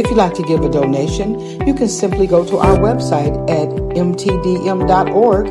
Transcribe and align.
If 0.00 0.06
you'd 0.06 0.16
like 0.16 0.32
to 0.36 0.42
give 0.42 0.64
a 0.64 0.70
donation, 0.70 1.38
you 1.66 1.74
can 1.74 1.86
simply 1.86 2.26
go 2.26 2.42
to 2.46 2.56
our 2.56 2.78
website 2.78 3.36
at 3.50 3.68
mtdm.org 3.68 5.46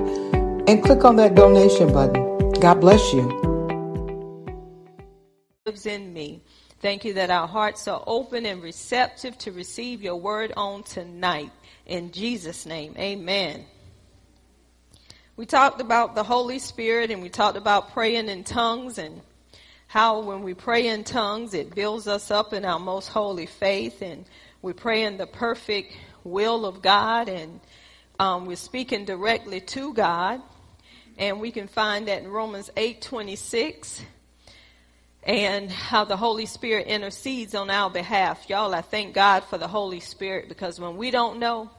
and 0.68 0.84
click 0.84 1.06
on 1.06 1.18
that 1.18 1.36
donation 1.36 1.94
button. 1.94 2.50
God 2.54 2.82
bless 2.82 3.14
you. 3.14 3.28
Lives 5.68 5.86
in 5.86 6.12
me. 6.12 6.42
Thank 6.80 7.06
you 7.06 7.14
that 7.14 7.30
our 7.30 7.48
hearts 7.48 7.88
are 7.88 8.04
open 8.08 8.48
and 8.48 8.64
receptive 8.64 9.38
to 9.38 9.52
receive 9.52 10.02
your 10.02 10.16
word 10.16 10.52
on 10.58 10.82
tonight. 10.82 11.52
In 11.86 12.12
Jesus' 12.12 12.66
name, 12.66 12.96
amen. 12.98 13.66
We 15.36 15.46
talked 15.46 15.80
about 15.80 16.16
the 16.16 16.24
Holy 16.24 16.58
Spirit 16.58 17.12
and 17.12 17.22
we 17.22 17.30
talked 17.30 17.56
about 17.56 17.94
praying 17.94 18.30
in 18.30 18.44
tongues 18.44 18.98
and 18.98 19.22
how 19.90 20.20
when 20.20 20.44
we 20.44 20.54
pray 20.54 20.88
in 20.88 21.04
tongues, 21.04 21.56
it 21.56 21.74
builds 21.74 22.08
us 22.08 22.30
up 22.30 22.54
in 22.54 22.64
our 22.64 22.78
most 22.78 23.08
holy 23.08 23.48
faith, 23.48 24.04
and 24.04 24.24
we 24.62 24.72
pray 24.72 25.02
in 25.04 25.18
the 25.18 25.26
perfect 25.26 25.98
will 26.24 26.68
of 26.68 26.84
God, 26.84 27.28
and 27.28 27.60
um, 28.20 28.46
we're 28.46 28.56
speaking 28.56 29.04
directly 29.04 29.60
to 29.62 29.92
God. 29.96 30.44
And 31.18 31.42
we 31.42 31.50
can 31.50 31.68
find 31.68 32.08
that 32.08 32.22
in 32.22 32.28
Romans 32.28 32.70
8 32.78 33.02
26 33.02 34.02
and 35.24 35.72
how 35.72 36.06
the 36.06 36.18
Holy 36.18 36.46
Spirit 36.46 36.86
intercedes 36.86 37.56
on 37.56 37.72
our 37.72 37.90
behalf. 37.90 38.48
Y'all, 38.48 38.76
I 38.76 38.82
thank 38.82 39.16
God 39.16 39.44
for 39.44 39.58
the 39.58 39.68
Holy 39.68 40.02
Spirit 40.02 40.50
because 40.50 40.80
when 40.80 40.98
we 40.98 41.10
don't 41.10 41.40
know, 41.40 41.72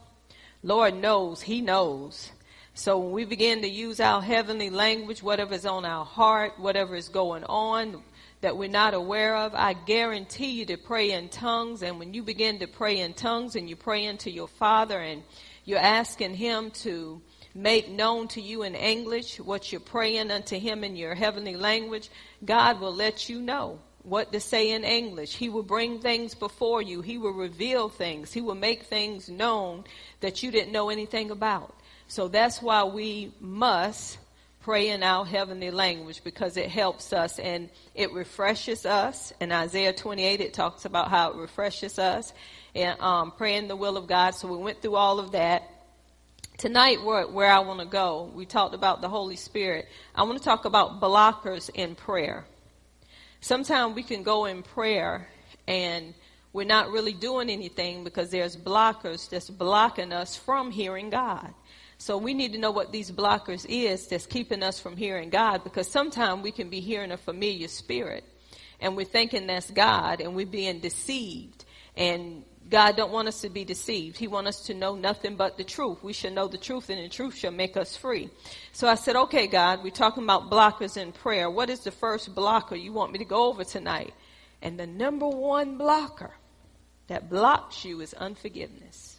Lord 0.63 0.95
knows, 0.95 1.41
He 1.41 1.61
knows. 1.61 2.29
So 2.73 2.97
when 2.99 3.11
we 3.11 3.25
begin 3.25 3.61
to 3.63 3.67
use 3.67 3.99
our 3.99 4.21
heavenly 4.21 4.69
language, 4.69 5.21
whatever 5.21 5.53
is 5.53 5.65
on 5.65 5.83
our 5.83 6.05
heart, 6.05 6.53
whatever 6.57 6.95
is 6.95 7.09
going 7.09 7.43
on 7.43 8.01
that 8.39 8.57
we're 8.57 8.69
not 8.69 8.93
aware 8.93 9.35
of, 9.35 9.53
I 9.53 9.73
guarantee 9.73 10.51
you 10.51 10.65
to 10.65 10.77
pray 10.77 11.11
in 11.11 11.29
tongues. 11.29 11.83
And 11.83 11.99
when 11.99 12.13
you 12.13 12.23
begin 12.23 12.59
to 12.59 12.67
pray 12.67 12.99
in 12.99 13.13
tongues 13.13 13.55
and 13.55 13.69
you 13.69 13.75
pray 13.75 14.05
into 14.05 14.31
your 14.31 14.47
Father 14.47 14.99
and 14.99 15.21
you're 15.65 15.79
asking 15.79 16.35
Him 16.35 16.71
to 16.71 17.21
make 17.53 17.89
known 17.89 18.29
to 18.29 18.41
you 18.41 18.63
in 18.63 18.73
English 18.73 19.39
what 19.39 19.71
you're 19.71 19.81
praying 19.81 20.31
unto 20.31 20.57
Him 20.57 20.83
in 20.83 20.95
your 20.95 21.13
heavenly 21.13 21.55
language, 21.55 22.09
God 22.43 22.79
will 22.79 22.95
let 22.95 23.29
you 23.29 23.41
know 23.41 23.79
what 24.03 24.31
to 24.31 24.39
say 24.39 24.71
in 24.71 24.83
English. 24.83 25.35
He 25.35 25.49
will 25.49 25.61
bring 25.61 25.99
things 25.99 26.33
before 26.33 26.81
you. 26.81 27.01
He 27.01 27.17
will 27.17 27.33
reveal 27.33 27.89
things. 27.89 28.33
He 28.33 28.41
will 28.41 28.55
make 28.55 28.83
things 28.83 29.29
known 29.29 29.83
that 30.21 30.41
you 30.41 30.49
didn't 30.49 30.71
know 30.71 30.89
anything 30.89 31.29
about. 31.29 31.75
So 32.11 32.27
that's 32.27 32.61
why 32.61 32.83
we 32.83 33.31
must 33.39 34.17
pray 34.63 34.89
in 34.89 35.01
our 35.01 35.25
heavenly 35.25 35.71
language 35.71 36.25
because 36.25 36.57
it 36.57 36.69
helps 36.69 37.13
us 37.13 37.39
and 37.39 37.69
it 37.95 38.11
refreshes 38.11 38.85
us. 38.85 39.31
In 39.39 39.53
Isaiah 39.53 39.93
28, 39.93 40.41
it 40.41 40.53
talks 40.53 40.83
about 40.83 41.07
how 41.07 41.31
it 41.31 41.37
refreshes 41.37 41.97
us 41.97 42.33
and 42.75 42.99
um, 42.99 43.31
praying 43.31 43.69
the 43.69 43.77
will 43.77 43.95
of 43.95 44.07
God. 44.07 44.31
So 44.31 44.49
we 44.49 44.57
went 44.57 44.81
through 44.81 44.95
all 44.95 45.19
of 45.19 45.31
that. 45.31 45.63
Tonight, 46.57 47.01
where, 47.01 47.25
where 47.29 47.49
I 47.49 47.59
want 47.59 47.79
to 47.79 47.85
go, 47.85 48.29
we 48.35 48.45
talked 48.45 48.75
about 48.75 48.99
the 48.99 49.07
Holy 49.07 49.37
Spirit. 49.37 49.87
I 50.13 50.23
want 50.23 50.37
to 50.37 50.43
talk 50.43 50.65
about 50.65 50.99
blockers 50.99 51.69
in 51.73 51.95
prayer. 51.95 52.43
Sometimes 53.39 53.95
we 53.95 54.03
can 54.03 54.23
go 54.23 54.43
in 54.43 54.63
prayer 54.63 55.29
and 55.65 56.13
we're 56.51 56.65
not 56.65 56.91
really 56.91 57.13
doing 57.13 57.49
anything 57.49 58.03
because 58.03 58.31
there's 58.31 58.57
blockers 58.57 59.29
that's 59.29 59.49
blocking 59.49 60.11
us 60.11 60.35
from 60.35 60.71
hearing 60.71 61.09
God. 61.09 61.53
So 62.01 62.17
we 62.17 62.33
need 62.33 62.53
to 62.53 62.57
know 62.57 62.71
what 62.71 62.91
these 62.91 63.11
blockers 63.11 63.63
is 63.69 64.07
that's 64.07 64.25
keeping 64.25 64.63
us 64.63 64.79
from 64.79 64.97
hearing 64.97 65.29
God 65.29 65.63
because 65.63 65.87
sometimes 65.87 66.41
we 66.41 66.51
can 66.51 66.67
be 66.67 66.79
hearing 66.79 67.11
a 67.11 67.17
familiar 67.17 67.67
spirit 67.67 68.23
and 68.79 68.97
we're 68.97 69.05
thinking 69.05 69.45
that's 69.45 69.69
God 69.69 70.19
and 70.19 70.33
we're 70.33 70.47
being 70.47 70.79
deceived 70.79 71.63
and 71.95 72.43
God 72.67 72.95
don't 72.95 73.11
want 73.11 73.27
us 73.27 73.41
to 73.41 73.49
be 73.49 73.65
deceived. 73.65 74.17
He 74.17 74.27
want 74.27 74.47
us 74.47 74.61
to 74.61 74.73
know 74.73 74.95
nothing 74.95 75.35
but 75.35 75.59
the 75.59 75.63
truth. 75.63 76.01
We 76.01 76.13
should 76.13 76.33
know 76.33 76.47
the 76.47 76.57
truth 76.57 76.89
and 76.89 76.97
the 76.97 77.07
truth 77.07 77.35
shall 77.35 77.51
make 77.51 77.77
us 77.77 77.95
free. 77.95 78.31
So 78.71 78.87
I 78.87 78.95
said, 78.95 79.15
okay, 79.15 79.45
God, 79.45 79.83
we're 79.83 79.91
talking 79.91 80.23
about 80.23 80.49
blockers 80.49 80.97
in 80.97 81.11
prayer. 81.11 81.51
What 81.51 81.69
is 81.69 81.81
the 81.81 81.91
first 81.91 82.33
blocker 82.33 82.75
you 82.75 82.93
want 82.93 83.11
me 83.11 83.19
to 83.19 83.25
go 83.25 83.45
over 83.45 83.63
tonight? 83.63 84.15
And 84.63 84.79
the 84.79 84.87
number 84.87 85.27
one 85.27 85.77
blocker 85.77 86.33
that 87.09 87.29
blocks 87.29 87.85
you 87.85 88.01
is 88.01 88.15
unforgiveness 88.15 89.10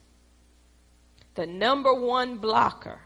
the 1.34 1.46
number 1.46 1.92
one 1.92 2.38
blocker 2.38 2.98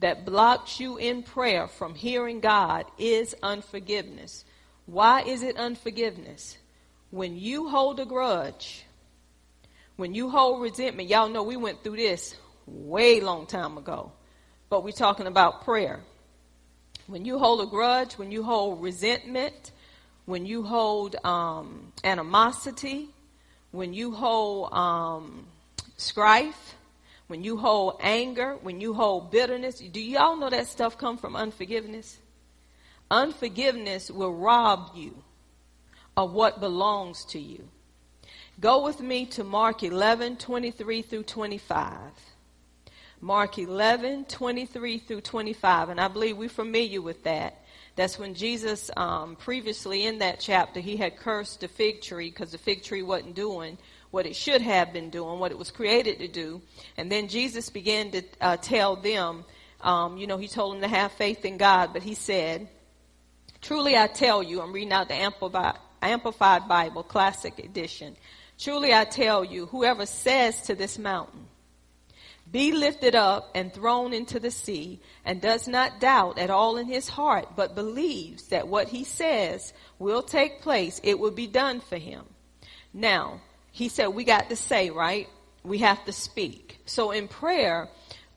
that 0.00 0.24
blocks 0.24 0.80
you 0.80 0.96
in 0.96 1.22
prayer 1.22 1.68
from 1.68 1.94
hearing 1.94 2.40
God 2.40 2.86
is 2.98 3.34
unforgiveness. 3.42 4.44
Why 4.86 5.22
is 5.22 5.42
it 5.42 5.56
unforgiveness? 5.56 6.56
When 7.10 7.36
you 7.36 7.68
hold 7.68 8.00
a 8.00 8.06
grudge, 8.06 8.84
when 9.96 10.14
you 10.14 10.30
hold 10.30 10.62
resentment, 10.62 11.10
y'all 11.10 11.28
know 11.28 11.42
we 11.42 11.56
went 11.56 11.82
through 11.84 11.96
this 11.96 12.34
way 12.66 13.20
long 13.20 13.46
time 13.46 13.76
ago, 13.76 14.12
but 14.70 14.82
we're 14.82 14.92
talking 14.92 15.26
about 15.26 15.64
prayer. 15.64 16.00
When 17.06 17.24
you 17.24 17.38
hold 17.38 17.60
a 17.60 17.66
grudge, 17.66 18.14
when 18.14 18.30
you 18.30 18.42
hold 18.42 18.82
resentment, 18.82 19.72
when 20.24 20.46
you 20.46 20.62
hold 20.62 21.16
um, 21.24 21.92
animosity, 22.04 23.08
when 23.72 23.92
you 23.92 24.12
hold 24.12 24.72
um, 24.72 25.46
strife, 25.96 26.74
when 27.30 27.44
you 27.44 27.56
hold 27.56 28.00
anger, 28.00 28.56
when 28.60 28.80
you 28.80 28.92
hold 28.92 29.30
bitterness, 29.30 29.78
do 29.78 30.00
y'all 30.00 30.34
know 30.34 30.50
that 30.50 30.66
stuff 30.66 30.98
come 30.98 31.16
from 31.16 31.36
unforgiveness? 31.36 32.18
Unforgiveness 33.08 34.10
will 34.10 34.34
rob 34.34 34.90
you 34.96 35.14
of 36.16 36.32
what 36.32 36.58
belongs 36.58 37.24
to 37.26 37.38
you. 37.38 37.68
Go 38.58 38.82
with 38.82 39.00
me 39.00 39.26
to 39.26 39.44
Mark 39.44 39.84
11, 39.84 40.38
23 40.38 41.02
through 41.02 41.22
25. 41.22 41.94
Mark 43.20 43.58
11, 43.58 44.24
23 44.24 44.98
through 44.98 45.20
25. 45.20 45.88
And 45.88 46.00
I 46.00 46.08
believe 46.08 46.36
we're 46.36 46.48
familiar 46.48 47.00
with 47.00 47.22
that. 47.22 47.64
That's 47.94 48.18
when 48.18 48.34
Jesus, 48.34 48.90
um, 48.96 49.36
previously 49.36 50.04
in 50.04 50.18
that 50.18 50.40
chapter, 50.40 50.80
he 50.80 50.96
had 50.96 51.16
cursed 51.16 51.60
the 51.60 51.68
fig 51.68 52.02
tree 52.02 52.28
because 52.28 52.50
the 52.50 52.58
fig 52.58 52.82
tree 52.82 53.02
wasn't 53.02 53.36
doing 53.36 53.78
what 54.10 54.26
it 54.26 54.34
should 54.34 54.62
have 54.62 54.92
been 54.92 55.10
doing, 55.10 55.38
what 55.38 55.52
it 55.52 55.58
was 55.58 55.70
created 55.70 56.18
to 56.18 56.28
do. 56.28 56.60
And 56.96 57.10
then 57.10 57.28
Jesus 57.28 57.70
began 57.70 58.10
to 58.10 58.22
uh, 58.40 58.56
tell 58.56 58.96
them, 58.96 59.44
um, 59.80 60.16
you 60.16 60.26
know, 60.26 60.36
he 60.36 60.48
told 60.48 60.74
them 60.74 60.82
to 60.82 60.88
have 60.88 61.12
faith 61.12 61.44
in 61.44 61.56
God, 61.56 61.92
but 61.92 62.02
he 62.02 62.14
said, 62.14 62.68
Truly 63.60 63.96
I 63.96 64.06
tell 64.06 64.42
you, 64.42 64.60
I'm 64.60 64.72
reading 64.72 64.92
out 64.92 65.08
the 65.08 65.14
Amplified, 65.14 65.76
Amplified 66.02 66.66
Bible, 66.66 67.02
Classic 67.02 67.58
Edition. 67.58 68.16
Truly 68.58 68.92
I 68.92 69.04
tell 69.04 69.44
you, 69.44 69.66
whoever 69.66 70.06
says 70.06 70.62
to 70.62 70.74
this 70.74 70.98
mountain, 70.98 71.46
be 72.50 72.72
lifted 72.72 73.14
up 73.14 73.50
and 73.54 73.72
thrown 73.72 74.12
into 74.12 74.40
the 74.40 74.50
sea, 74.50 75.00
and 75.24 75.40
does 75.40 75.68
not 75.68 76.00
doubt 76.00 76.38
at 76.38 76.50
all 76.50 76.78
in 76.78 76.86
his 76.86 77.08
heart, 77.08 77.50
but 77.54 77.76
believes 77.76 78.48
that 78.48 78.66
what 78.66 78.88
he 78.88 79.04
says 79.04 79.72
will 79.98 80.22
take 80.22 80.62
place, 80.62 81.00
it 81.04 81.18
will 81.18 81.30
be 81.30 81.46
done 81.46 81.80
for 81.80 81.96
him. 81.96 82.24
Now, 82.92 83.40
he 83.72 83.88
said 83.88 84.08
we 84.08 84.24
got 84.24 84.50
to 84.50 84.56
say, 84.56 84.90
right? 84.90 85.28
We 85.62 85.78
have 85.78 86.04
to 86.06 86.12
speak. 86.12 86.80
So 86.86 87.10
in 87.10 87.28
prayer, 87.28 87.88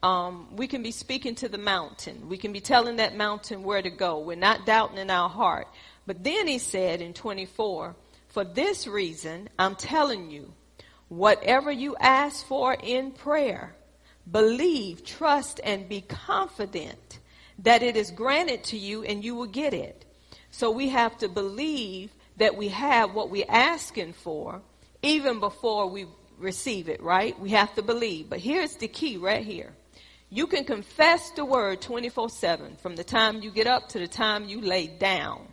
um, 0.03 0.55
we 0.55 0.67
can 0.67 0.83
be 0.83 0.91
speaking 0.91 1.35
to 1.35 1.49
the 1.49 1.57
mountain. 1.57 2.27
We 2.27 2.37
can 2.37 2.51
be 2.51 2.59
telling 2.59 2.97
that 2.97 3.15
mountain 3.15 3.63
where 3.63 3.81
to 3.81 3.89
go. 3.89 4.19
We're 4.19 4.35
not 4.35 4.65
doubting 4.65 4.97
in 4.97 5.09
our 5.09 5.29
heart. 5.29 5.67
But 6.05 6.23
then 6.23 6.47
he 6.47 6.59
said 6.59 7.01
in 7.01 7.13
24, 7.13 7.95
for 8.27 8.43
this 8.43 8.85
reason, 8.85 9.47
I'm 9.57 9.75
telling 9.75 10.29
you, 10.29 10.53
whatever 11.07 11.71
you 11.71 11.95
ask 11.97 12.45
for 12.45 12.73
in 12.73 13.11
prayer, 13.11 13.75
believe, 14.29 15.05
trust, 15.05 15.61
and 15.63 15.87
be 15.87 16.01
confident 16.01 17.19
that 17.59 17.83
it 17.83 17.95
is 17.95 18.11
granted 18.11 18.63
to 18.65 18.77
you 18.77 19.03
and 19.03 19.23
you 19.23 19.35
will 19.35 19.45
get 19.45 19.73
it. 19.73 20.05
So 20.51 20.71
we 20.71 20.89
have 20.89 21.17
to 21.19 21.29
believe 21.29 22.11
that 22.37 22.57
we 22.57 22.69
have 22.69 23.13
what 23.13 23.29
we're 23.29 23.45
asking 23.47 24.13
for 24.13 24.61
even 25.03 25.39
before 25.39 25.87
we 25.87 26.07
receive 26.39 26.89
it, 26.89 27.03
right? 27.03 27.39
We 27.39 27.51
have 27.51 27.75
to 27.75 27.83
believe. 27.83 28.29
But 28.29 28.39
here's 28.39 28.75
the 28.77 28.87
key 28.87 29.17
right 29.17 29.45
here. 29.45 29.73
You 30.29 30.47
can 30.47 30.63
confess 30.63 31.29
the 31.31 31.45
word 31.45 31.81
24 31.81 32.29
7 32.29 32.77
from 32.81 32.95
the 32.95 33.03
time 33.03 33.43
you 33.43 33.51
get 33.51 33.67
up 33.67 33.89
to 33.89 33.99
the 33.99 34.07
time 34.07 34.45
you 34.45 34.61
lay 34.61 34.87
down. 34.87 35.47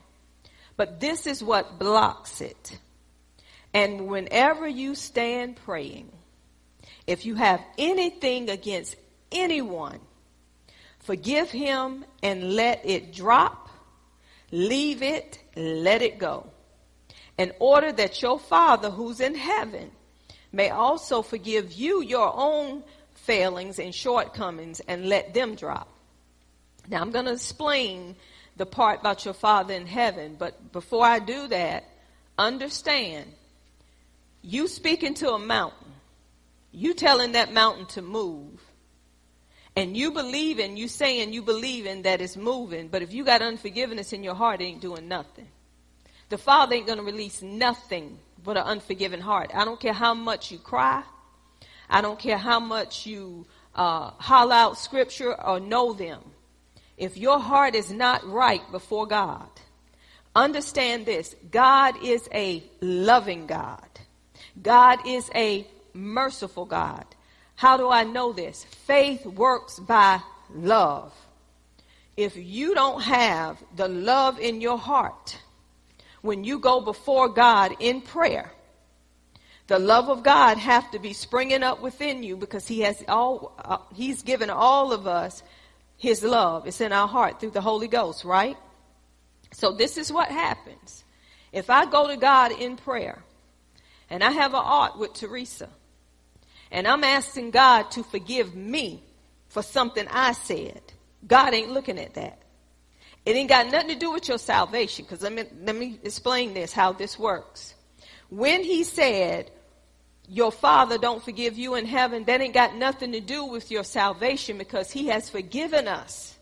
But 0.76 1.00
this 1.00 1.26
is 1.26 1.44
what 1.44 1.78
blocks 1.78 2.40
it. 2.40 2.78
And 3.74 4.08
whenever 4.08 4.66
you 4.66 4.94
stand 4.94 5.56
praying, 5.56 6.10
if 7.06 7.26
you 7.26 7.34
have 7.34 7.62
anything 7.76 8.48
against 8.48 8.96
anyone, 9.30 10.00
forgive 11.00 11.50
him 11.50 12.04
and 12.22 12.54
let 12.54 12.80
it 12.84 13.12
drop. 13.12 13.68
Leave 14.50 15.02
it, 15.02 15.38
let 15.54 16.02
it 16.02 16.18
go. 16.18 16.49
In 17.40 17.52
order 17.58 17.90
that 17.90 18.20
your 18.20 18.38
Father 18.38 18.90
who's 18.90 19.18
in 19.18 19.34
heaven 19.34 19.90
may 20.52 20.68
also 20.68 21.22
forgive 21.22 21.72
you 21.72 22.02
your 22.02 22.30
own 22.36 22.82
failings 23.14 23.78
and 23.78 23.94
shortcomings 23.94 24.80
and 24.80 25.08
let 25.08 25.32
them 25.32 25.54
drop. 25.54 25.88
Now 26.86 27.00
I'm 27.00 27.12
going 27.12 27.24
to 27.24 27.32
explain 27.32 28.16
the 28.58 28.66
part 28.66 29.00
about 29.00 29.24
your 29.24 29.32
Father 29.32 29.72
in 29.72 29.86
heaven, 29.86 30.36
but 30.38 30.70
before 30.70 31.06
I 31.06 31.18
do 31.18 31.48
that, 31.48 31.84
understand 32.36 33.32
you 34.42 34.68
speaking 34.68 35.14
to 35.14 35.30
a 35.30 35.38
mountain, 35.38 35.92
you 36.72 36.92
telling 36.92 37.32
that 37.32 37.54
mountain 37.54 37.86
to 37.86 38.02
move, 38.02 38.60
and 39.74 39.96
you 39.96 40.10
believing, 40.10 40.76
you 40.76 40.88
saying 40.88 41.32
you 41.32 41.40
believing 41.40 42.02
that 42.02 42.20
it's 42.20 42.36
moving, 42.36 42.88
but 42.88 43.00
if 43.00 43.14
you 43.14 43.24
got 43.24 43.40
unforgiveness 43.40 44.12
in 44.12 44.22
your 44.22 44.34
heart, 44.34 44.60
it 44.60 44.64
ain't 44.64 44.82
doing 44.82 45.08
nothing. 45.08 45.48
The 46.30 46.38
Father 46.38 46.76
ain't 46.76 46.86
going 46.86 46.98
to 46.98 47.04
release 47.04 47.42
nothing 47.42 48.18
but 48.42 48.56
an 48.56 48.62
unforgiving 48.66 49.20
heart. 49.20 49.50
I 49.52 49.64
don't 49.64 49.80
care 49.80 49.92
how 49.92 50.14
much 50.14 50.52
you 50.52 50.58
cry. 50.58 51.02
I 51.88 52.00
don't 52.00 52.20
care 52.20 52.38
how 52.38 52.60
much 52.60 53.04
you 53.04 53.46
uh, 53.74 54.10
holler 54.12 54.54
out 54.54 54.78
scripture 54.78 55.34
or 55.34 55.58
know 55.58 55.92
them. 55.92 56.22
If 56.96 57.16
your 57.16 57.40
heart 57.40 57.74
is 57.74 57.90
not 57.90 58.24
right 58.24 58.62
before 58.70 59.06
God, 59.06 59.48
understand 60.36 61.04
this 61.04 61.34
God 61.50 61.96
is 62.04 62.28
a 62.32 62.62
loving 62.80 63.46
God, 63.46 63.88
God 64.62 65.00
is 65.06 65.28
a 65.34 65.66
merciful 65.92 66.64
God. 66.64 67.04
How 67.56 67.76
do 67.76 67.90
I 67.90 68.04
know 68.04 68.32
this? 68.32 68.64
Faith 68.86 69.26
works 69.26 69.80
by 69.80 70.20
love. 70.54 71.12
If 72.16 72.36
you 72.36 72.74
don't 72.74 73.02
have 73.02 73.62
the 73.74 73.88
love 73.88 74.38
in 74.38 74.60
your 74.60 74.78
heart, 74.78 75.38
when 76.22 76.44
you 76.44 76.58
go 76.58 76.80
before 76.80 77.28
God 77.28 77.76
in 77.80 78.00
prayer, 78.00 78.50
the 79.66 79.78
love 79.78 80.08
of 80.08 80.22
God 80.22 80.58
have 80.58 80.90
to 80.90 80.98
be 80.98 81.12
springing 81.12 81.62
up 81.62 81.80
within 81.80 82.22
you 82.22 82.36
because 82.36 82.66
he 82.66 82.80
has 82.80 83.04
all 83.08 83.54
uh, 83.64 83.78
he's 83.94 84.22
given 84.22 84.50
all 84.50 84.92
of 84.92 85.06
us 85.06 85.42
his 85.96 86.24
love. 86.24 86.66
It's 86.66 86.80
in 86.80 86.92
our 86.92 87.06
heart 87.06 87.38
through 87.38 87.50
the 87.50 87.60
Holy 87.60 87.86
Ghost, 87.86 88.24
right? 88.24 88.56
So 89.52 89.72
this 89.72 89.96
is 89.96 90.12
what 90.12 90.28
happens. 90.28 91.04
If 91.52 91.70
I 91.70 91.84
go 91.84 92.08
to 92.08 92.16
God 92.16 92.52
in 92.52 92.76
prayer 92.76 93.22
and 94.08 94.24
I 94.24 94.30
have 94.30 94.54
an 94.54 94.62
art 94.62 94.98
with 94.98 95.14
Teresa 95.14 95.68
and 96.70 96.88
I'm 96.88 97.04
asking 97.04 97.50
God 97.50 97.90
to 97.92 98.02
forgive 98.02 98.54
me 98.54 99.02
for 99.48 99.62
something 99.62 100.06
I 100.10 100.32
said, 100.32 100.80
God 101.26 101.54
ain't 101.54 101.70
looking 101.70 101.98
at 101.98 102.14
that. 102.14 102.38
It 103.26 103.36
ain't 103.36 103.48
got 103.48 103.70
nothing 103.70 103.90
to 103.90 103.96
do 103.96 104.12
with 104.12 104.28
your 104.28 104.38
salvation 104.38 105.04
because 105.04 105.22
let 105.22 105.32
me, 105.32 105.44
let 105.62 105.76
me 105.76 105.98
explain 106.02 106.54
this, 106.54 106.72
how 106.72 106.92
this 106.92 107.18
works. 107.18 107.74
When 108.30 108.62
he 108.62 108.84
said, 108.84 109.50
your 110.28 110.52
father 110.52 110.96
don't 110.96 111.22
forgive 111.22 111.58
you 111.58 111.74
in 111.74 111.86
heaven, 111.86 112.24
that 112.24 112.40
ain't 112.40 112.54
got 112.54 112.76
nothing 112.76 113.12
to 113.12 113.20
do 113.20 113.44
with 113.44 113.70
your 113.70 113.82
salvation 113.82 114.58
because 114.58 114.90
he 114.90 115.08
has 115.08 115.28
forgiven 115.28 115.88
us 115.88 116.36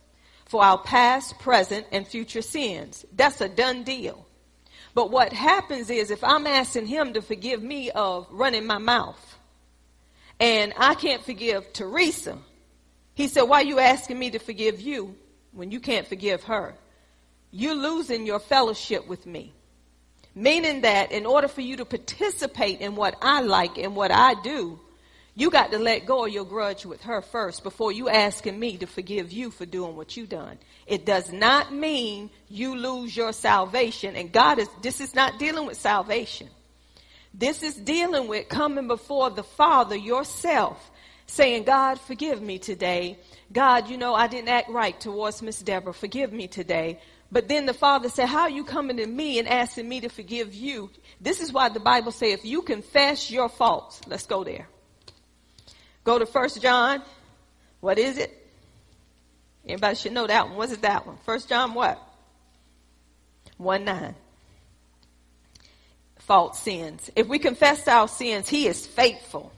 for 0.45 0.63
our 0.63 0.79
past, 0.79 1.39
present, 1.39 1.87
and 1.91 2.07
future 2.07 2.43
sins. 2.43 3.05
That's 3.15 3.41
a 3.41 3.49
done 3.49 3.83
deal. 3.83 4.27
But 4.95 5.11
what 5.11 5.33
happens 5.33 5.91
is 5.91 6.11
if 6.11 6.23
I'm 6.23 6.47
asking 6.47 6.87
him 6.87 7.15
to 7.15 7.23
forgive 7.23 7.63
me 7.63 7.91
of 7.91 8.27
running 8.31 8.67
my 8.67 8.79
mouth 8.79 9.39
and 10.39 10.73
I 10.77 10.95
can't 10.95 11.25
forgive 11.25 11.73
Teresa, 11.73 12.39
he 13.15 13.29
said, 13.29 13.43
why 13.43 13.63
are 13.63 13.65
you 13.65 13.79
asking 13.79 14.19
me 14.19 14.31
to 14.31 14.39
forgive 14.39 14.81
you 14.81 15.17
when 15.59 15.73
you 15.73 15.81
can't 15.81 16.07
forgive 16.07 16.45
her? 16.45 16.73
You're 17.51 17.75
losing 17.75 18.27
your 18.27 18.39
fellowship 18.39 19.09
with 19.09 19.27
me. 19.27 19.53
Meaning 20.33 20.83
that 20.83 21.11
in 21.11 21.27
order 21.27 21.49
for 21.49 21.63
you 21.63 21.79
to 21.79 21.85
participate 21.85 22.81
in 22.81 22.95
what 22.95 23.17
I 23.21 23.41
like 23.41 23.77
and 23.77 23.97
what 23.97 24.13
I 24.13 24.41
do, 24.43 24.79
you 25.35 25.51
got 25.51 25.73
to 25.73 25.79
let 25.81 26.07
go 26.07 26.27
of 26.27 26.33
your 26.33 26.45
grudge 26.45 26.87
with 26.87 27.03
her 27.03 27.23
first 27.23 27.65
before 27.65 27.91
you 27.91 28.09
asking 28.09 28.57
me 28.57 28.77
to 28.77 28.87
forgive 28.87 29.33
you 29.33 29.51
for 29.51 29.67
doing 29.67 29.97
what 29.97 30.17
you 30.17 30.27
done. 30.27 30.59
It 30.87 31.05
does 31.05 31.33
not 31.33 31.75
mean 31.75 32.31
you 32.49 32.77
lose 32.77 33.17
your 33.17 33.33
salvation. 33.33 34.15
And 34.15 34.31
God 34.31 34.61
is, 34.61 34.69
this 34.81 35.01
is 35.01 35.13
not 35.13 35.41
dealing 35.41 35.67
with 35.67 35.77
salvation. 35.77 36.49
This 37.35 37.65
is 37.65 37.75
dealing 37.75 38.29
with 38.29 38.49
coming 38.49 38.87
before 38.87 39.31
the 39.31 39.43
Father 39.43 39.97
yourself 39.97 40.89
saying, 41.27 41.65
God, 41.65 42.01
forgive 42.01 42.41
me 42.41 42.59
today. 42.59 43.19
God, 43.53 43.89
you 43.89 43.97
know, 43.97 44.15
I 44.15 44.27
didn't 44.27 44.49
act 44.49 44.69
right 44.69 44.99
towards 44.99 45.41
Miss 45.41 45.61
Deborah. 45.61 45.95
Forgive 45.95 46.33
me 46.33 46.49
today. 46.49 47.01
But 47.31 47.49
then 47.49 47.67
the 47.67 47.75
father 47.75 48.09
said, 48.09 48.27
how 48.27 48.43
are 48.43 48.51
you 48.51 48.65
coming 48.65 48.97
to 48.99 49.07
me 49.07 49.39
and 49.39 49.49
asking 49.49 49.89
me 49.89 50.01
to 50.01 50.09
forgive 50.09 50.55
you? 50.55 50.91
This 51.21 51.41
is 51.41 51.53
why 51.53 51.69
the 51.69 51.81
Bible 51.81 52.13
says, 52.13 52.39
if 52.39 52.45
you 52.45 52.63
confess 52.63 53.31
your 53.31 53.49
faults, 53.49 54.01
let's 54.07 54.27
go 54.27 54.45
there. 54.45 54.69
Go 56.05 56.19
to 56.19 56.27
First 56.27 56.63
John. 56.63 57.03
What 57.81 57.99
is 57.99 58.19
it? 58.19 58.35
Anybody 59.67 59.95
should 59.97 60.13
know 60.13 60.27
that 60.27 60.49
one. 60.49 60.57
What's 60.57 60.73
it 60.73 60.83
that 60.83 61.07
one? 61.07 61.19
First 61.27 61.49
John 61.49 61.75
what? 61.75 62.03
1 63.59 63.85
9. 63.85 64.15
Fault 66.21 66.57
sins. 66.57 67.11
If 67.17 67.27
we 67.27 67.39
confess 67.39 67.87
our 67.89 68.09
sins, 68.09 68.49
he 68.49 68.67
is 68.67 68.87
faithful 68.87 69.53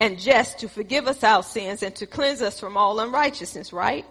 and 0.00 0.18
just 0.18 0.58
to 0.60 0.68
forgive 0.68 1.06
us 1.06 1.24
our 1.24 1.42
sins 1.42 1.82
and 1.82 1.94
to 1.96 2.06
cleanse 2.06 2.42
us 2.42 2.60
from 2.60 2.76
all 2.76 3.00
unrighteousness, 3.00 3.72
right? 3.72 4.04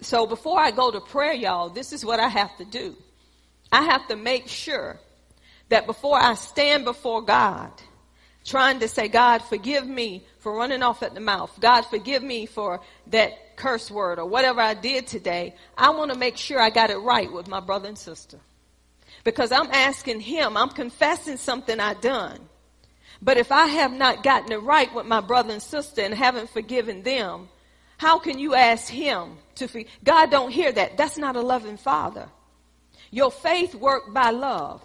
So 0.00 0.26
before 0.26 0.60
I 0.60 0.70
go 0.70 0.90
to 0.90 1.00
prayer, 1.00 1.32
y'all, 1.32 1.70
this 1.70 1.92
is 1.92 2.04
what 2.04 2.20
I 2.20 2.28
have 2.28 2.56
to 2.58 2.64
do. 2.64 2.96
I 3.72 3.82
have 3.82 4.06
to 4.08 4.16
make 4.16 4.48
sure 4.48 4.98
that 5.68 5.86
before 5.86 6.18
I 6.18 6.34
stand 6.34 6.84
before 6.84 7.22
God, 7.22 7.70
trying 8.44 8.80
to 8.80 8.88
say, 8.88 9.08
God, 9.08 9.42
forgive 9.42 9.86
me 9.86 10.24
for 10.38 10.54
running 10.56 10.82
off 10.82 11.02
at 11.02 11.14
the 11.14 11.20
mouth. 11.20 11.52
God, 11.60 11.82
forgive 11.82 12.22
me 12.22 12.46
for 12.46 12.80
that 13.08 13.56
curse 13.56 13.90
word 13.90 14.18
or 14.18 14.26
whatever 14.26 14.60
I 14.60 14.74
did 14.74 15.06
today. 15.06 15.54
I 15.76 15.90
want 15.90 16.12
to 16.12 16.18
make 16.18 16.36
sure 16.36 16.60
I 16.60 16.70
got 16.70 16.90
it 16.90 16.96
right 16.96 17.30
with 17.30 17.48
my 17.48 17.60
brother 17.60 17.88
and 17.88 17.98
sister. 17.98 18.38
Because 19.24 19.52
I'm 19.52 19.70
asking 19.72 20.20
him, 20.20 20.56
I'm 20.56 20.70
confessing 20.70 21.36
something 21.36 21.78
I 21.78 21.94
done. 21.94 22.38
But 23.20 23.36
if 23.36 23.50
I 23.50 23.66
have 23.66 23.92
not 23.92 24.22
gotten 24.22 24.52
it 24.52 24.62
right 24.62 24.92
with 24.94 25.06
my 25.06 25.20
brother 25.20 25.52
and 25.52 25.62
sister 25.62 26.02
and 26.02 26.14
haven't 26.14 26.50
forgiven 26.50 27.02
them, 27.02 27.48
how 27.96 28.18
can 28.18 28.38
you 28.38 28.54
ask 28.54 28.88
him 28.88 29.38
to 29.56 29.66
forgive? 29.66 29.90
God 30.04 30.30
don't 30.30 30.50
hear 30.50 30.70
that. 30.70 30.96
That's 30.96 31.18
not 31.18 31.34
a 31.34 31.40
loving 31.40 31.76
father. 31.76 32.28
Your 33.10 33.30
faith 33.30 33.74
worked 33.74 34.14
by 34.14 34.30
love. 34.30 34.82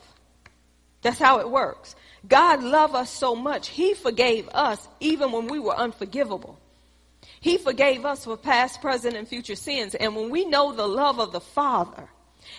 That's 1.04 1.20
how 1.20 1.40
it 1.40 1.50
works. 1.50 1.96
God 2.28 2.64
loved 2.64 2.96
us 2.96 3.10
so 3.10 3.36
much, 3.36 3.68
he 3.68 3.94
forgave 3.94 4.48
us 4.50 4.88
even 5.00 5.32
when 5.32 5.48
we 5.48 5.60
were 5.60 5.76
unforgivable. 5.76 6.58
He 7.42 7.58
forgave 7.58 8.06
us 8.06 8.24
for 8.24 8.38
past, 8.38 8.82
present, 8.82 9.18
and 9.18 9.28
future 9.28 9.58
sins. 9.58 9.96
And 9.96 10.16
when 10.16 10.30
we 10.30 10.46
know 10.46 10.72
the 10.72 10.88
love 10.88 11.20
of 11.20 11.34
the 11.34 11.42
Father, 11.42 12.08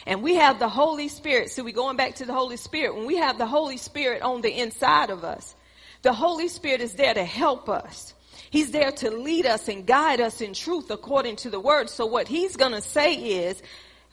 and 0.06 0.22
we 0.22 0.34
have 0.34 0.58
the 0.58 0.68
Holy 0.68 1.08
Spirit, 1.08 1.50
so 1.50 1.64
we're 1.64 1.72
going 1.72 1.96
back 1.96 2.16
to 2.16 2.26
the 2.26 2.34
Holy 2.34 2.58
Spirit, 2.58 2.94
when 2.94 3.06
we 3.06 3.16
have 3.16 3.38
the 3.38 3.46
Holy 3.46 3.78
Spirit 3.78 4.20
on 4.20 4.42
the 4.42 4.50
inside 4.50 5.08
of 5.08 5.24
us, 5.24 5.54
the 6.04 6.12
Holy 6.12 6.48
Spirit 6.48 6.82
is 6.82 6.94
there 6.94 7.14
to 7.14 7.24
help 7.24 7.68
us. 7.68 8.14
He's 8.50 8.70
there 8.70 8.92
to 8.92 9.10
lead 9.10 9.46
us 9.46 9.68
and 9.68 9.86
guide 9.86 10.20
us 10.20 10.40
in 10.40 10.52
truth 10.52 10.90
according 10.90 11.36
to 11.36 11.50
the 11.50 11.58
word. 11.58 11.90
So 11.90 12.06
what 12.06 12.28
he's 12.28 12.56
going 12.56 12.72
to 12.72 12.82
say 12.82 13.14
is, 13.14 13.60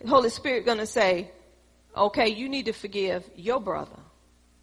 Holy 0.08 0.30
Spirit 0.30 0.66
going 0.66 0.80
to 0.80 0.88
say, 0.88 1.30
okay, 1.96 2.30
you 2.30 2.50
need 2.50 2.66
to 2.66 2.74
forgive 2.74 3.30
your 3.36 3.60
brother. 3.60 4.00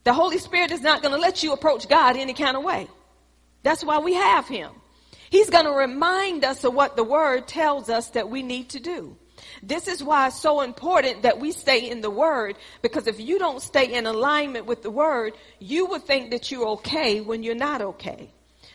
The 0.04 0.14
Holy 0.14 0.38
Spirit 0.38 0.72
is 0.72 0.80
not 0.80 1.02
going 1.02 1.14
to 1.14 1.20
let 1.20 1.42
you 1.42 1.52
approach 1.52 1.86
God 1.86 2.16
any 2.16 2.32
kind 2.32 2.56
of 2.56 2.64
way. 2.64 2.88
That's 3.62 3.84
why 3.84 3.98
we 3.98 4.14
have 4.14 4.48
him. 4.48 4.70
He's 5.28 5.50
going 5.50 5.66
to 5.66 5.72
remind 5.72 6.44
us 6.44 6.64
of 6.64 6.72
what 6.72 6.96
the 6.96 7.04
word 7.04 7.46
tells 7.46 7.90
us 7.90 8.08
that 8.10 8.30
we 8.30 8.42
need 8.42 8.70
to 8.70 8.80
do. 8.80 9.18
This 9.62 9.88
is 9.88 10.02
why 10.02 10.28
it's 10.28 10.40
so 10.40 10.60
important 10.60 11.22
that 11.22 11.40
we 11.40 11.52
stay 11.52 11.90
in 11.90 12.00
the 12.00 12.10
Word, 12.10 12.56
because 12.82 13.06
if 13.06 13.18
you 13.20 13.38
don't 13.38 13.62
stay 13.62 13.94
in 13.94 14.06
alignment 14.06 14.66
with 14.66 14.82
the 14.82 14.90
Word, 14.90 15.34
you 15.58 15.86
would 15.86 16.04
think 16.04 16.30
that 16.30 16.50
you're 16.50 16.68
okay 16.68 17.20
when 17.20 17.42
you're 17.42 17.54
not 17.54 17.82
okay. 17.82 18.30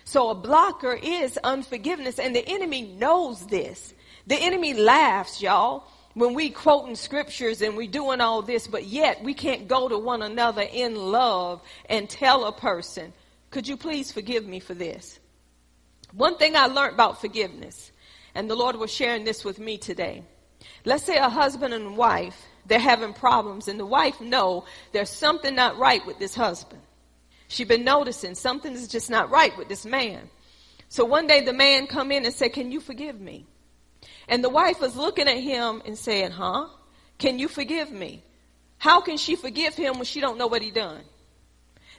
So 0.06 0.30
a 0.30 0.36
blocker 0.36 0.94
is 0.94 1.40
unforgiveness, 1.44 2.20
and 2.20 2.36
the 2.36 2.48
enemy 2.48 2.82
knows 2.82 3.46
this. 3.48 3.94
The 4.28 4.36
enemy 4.36 4.74
laughs, 4.74 5.42
y'all, 5.42 5.86
when 6.14 6.34
we 6.34 6.50
quoting 6.50 6.96
scriptures 6.96 7.62
and 7.62 7.76
we 7.76 7.88
doing 7.88 8.22
all 8.22 8.42
this, 8.42 8.68
but 8.68 8.86
yet 8.86 9.24
we 9.24 9.34
can't 9.34 9.68
go 9.68 9.88
to 9.88 9.98
one 9.98 10.22
another 10.22 10.62
in 10.62 10.96
love 10.96 11.62
and 11.90 12.10
tell 12.10 12.46
a 12.46 12.52
person, 12.52 13.14
could 13.50 13.68
you 13.68 13.78
please 13.78 14.12
forgive 14.12 14.46
me 14.46 14.60
for 14.60 14.74
this? 14.74 15.20
One 16.12 16.38
thing 16.38 16.56
I 16.56 16.68
learned 16.68 16.94
about 16.94 17.22
forgiveness, 17.22 17.92
and 18.36 18.50
the 18.50 18.56
Lord 18.56 18.76
was 18.76 18.92
sharing 18.92 19.24
this 19.24 19.44
with 19.44 19.58
me 19.58 19.78
today. 19.78 20.24
Let's 20.86 21.04
say 21.04 21.18
a 21.18 21.30
husband 21.30 21.74
and 21.74 21.96
wife 21.98 22.46
they're 22.66 22.80
having 22.80 23.14
problems 23.14 23.68
and 23.68 23.80
the 23.80 23.86
wife 23.86 24.22
know 24.22 24.66
there's 24.92 25.10
something 25.10 25.56
not 25.56 25.78
right 25.78 26.06
with 26.06 26.20
this 26.20 26.36
husband. 26.36 26.82
She's 27.48 27.68
been 27.68 27.84
noticing 27.84 28.36
something 28.36 28.74
is 28.74 28.88
just 28.88 29.10
not 29.10 29.30
right 29.30 29.56
with 29.58 29.68
this 29.68 29.86
man. 29.86 30.30
So 30.90 31.06
one 31.06 31.28
day 31.28 31.42
the 31.42 31.54
man 31.54 31.88
come 31.88 32.12
in 32.12 32.26
and 32.26 32.34
said, 32.34 32.54
can 32.54 32.72
you 32.72 32.80
forgive 32.80 33.20
me? 33.20 33.46
And 34.28 34.44
the 34.44 34.50
wife 34.50 34.80
was 34.80 34.96
looking 34.96 35.28
at 35.28 35.38
him 35.38 35.82
and 35.86 35.98
saying, 35.98 36.32
huh? 36.32 36.68
Can 37.18 37.40
you 37.40 37.48
forgive 37.48 37.92
me? 37.92 38.24
How 38.78 39.02
can 39.02 39.18
she 39.18 39.36
forgive 39.36 39.76
him 39.76 39.96
when 39.96 40.06
she 40.06 40.20
don't 40.20 40.38
know 40.38 40.48
what 40.48 40.62
he 40.62 40.72
done? 40.72 41.02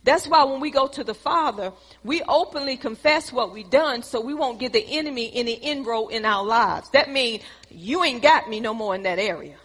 That's 0.04 0.28
why 0.28 0.44
when 0.44 0.60
we 0.60 0.70
go 0.70 0.86
to 0.86 1.02
the 1.02 1.14
Father, 1.14 1.72
we 2.04 2.22
openly 2.28 2.76
confess 2.76 3.32
what 3.32 3.52
we 3.52 3.64
done 3.64 4.02
so 4.02 4.20
we 4.20 4.34
won't 4.34 4.60
give 4.60 4.72
the 4.72 4.86
enemy 4.86 5.30
any 5.34 5.54
inroad 5.54 6.12
in 6.12 6.26
our 6.26 6.44
lives. 6.44 6.90
That 6.90 7.10
means 7.10 7.42
you 7.70 8.04
ain't 8.04 8.22
got 8.22 8.48
me 8.48 8.60
no 8.60 8.74
more 8.74 8.94
in 8.94 9.02
that 9.04 9.18
area. 9.18 9.56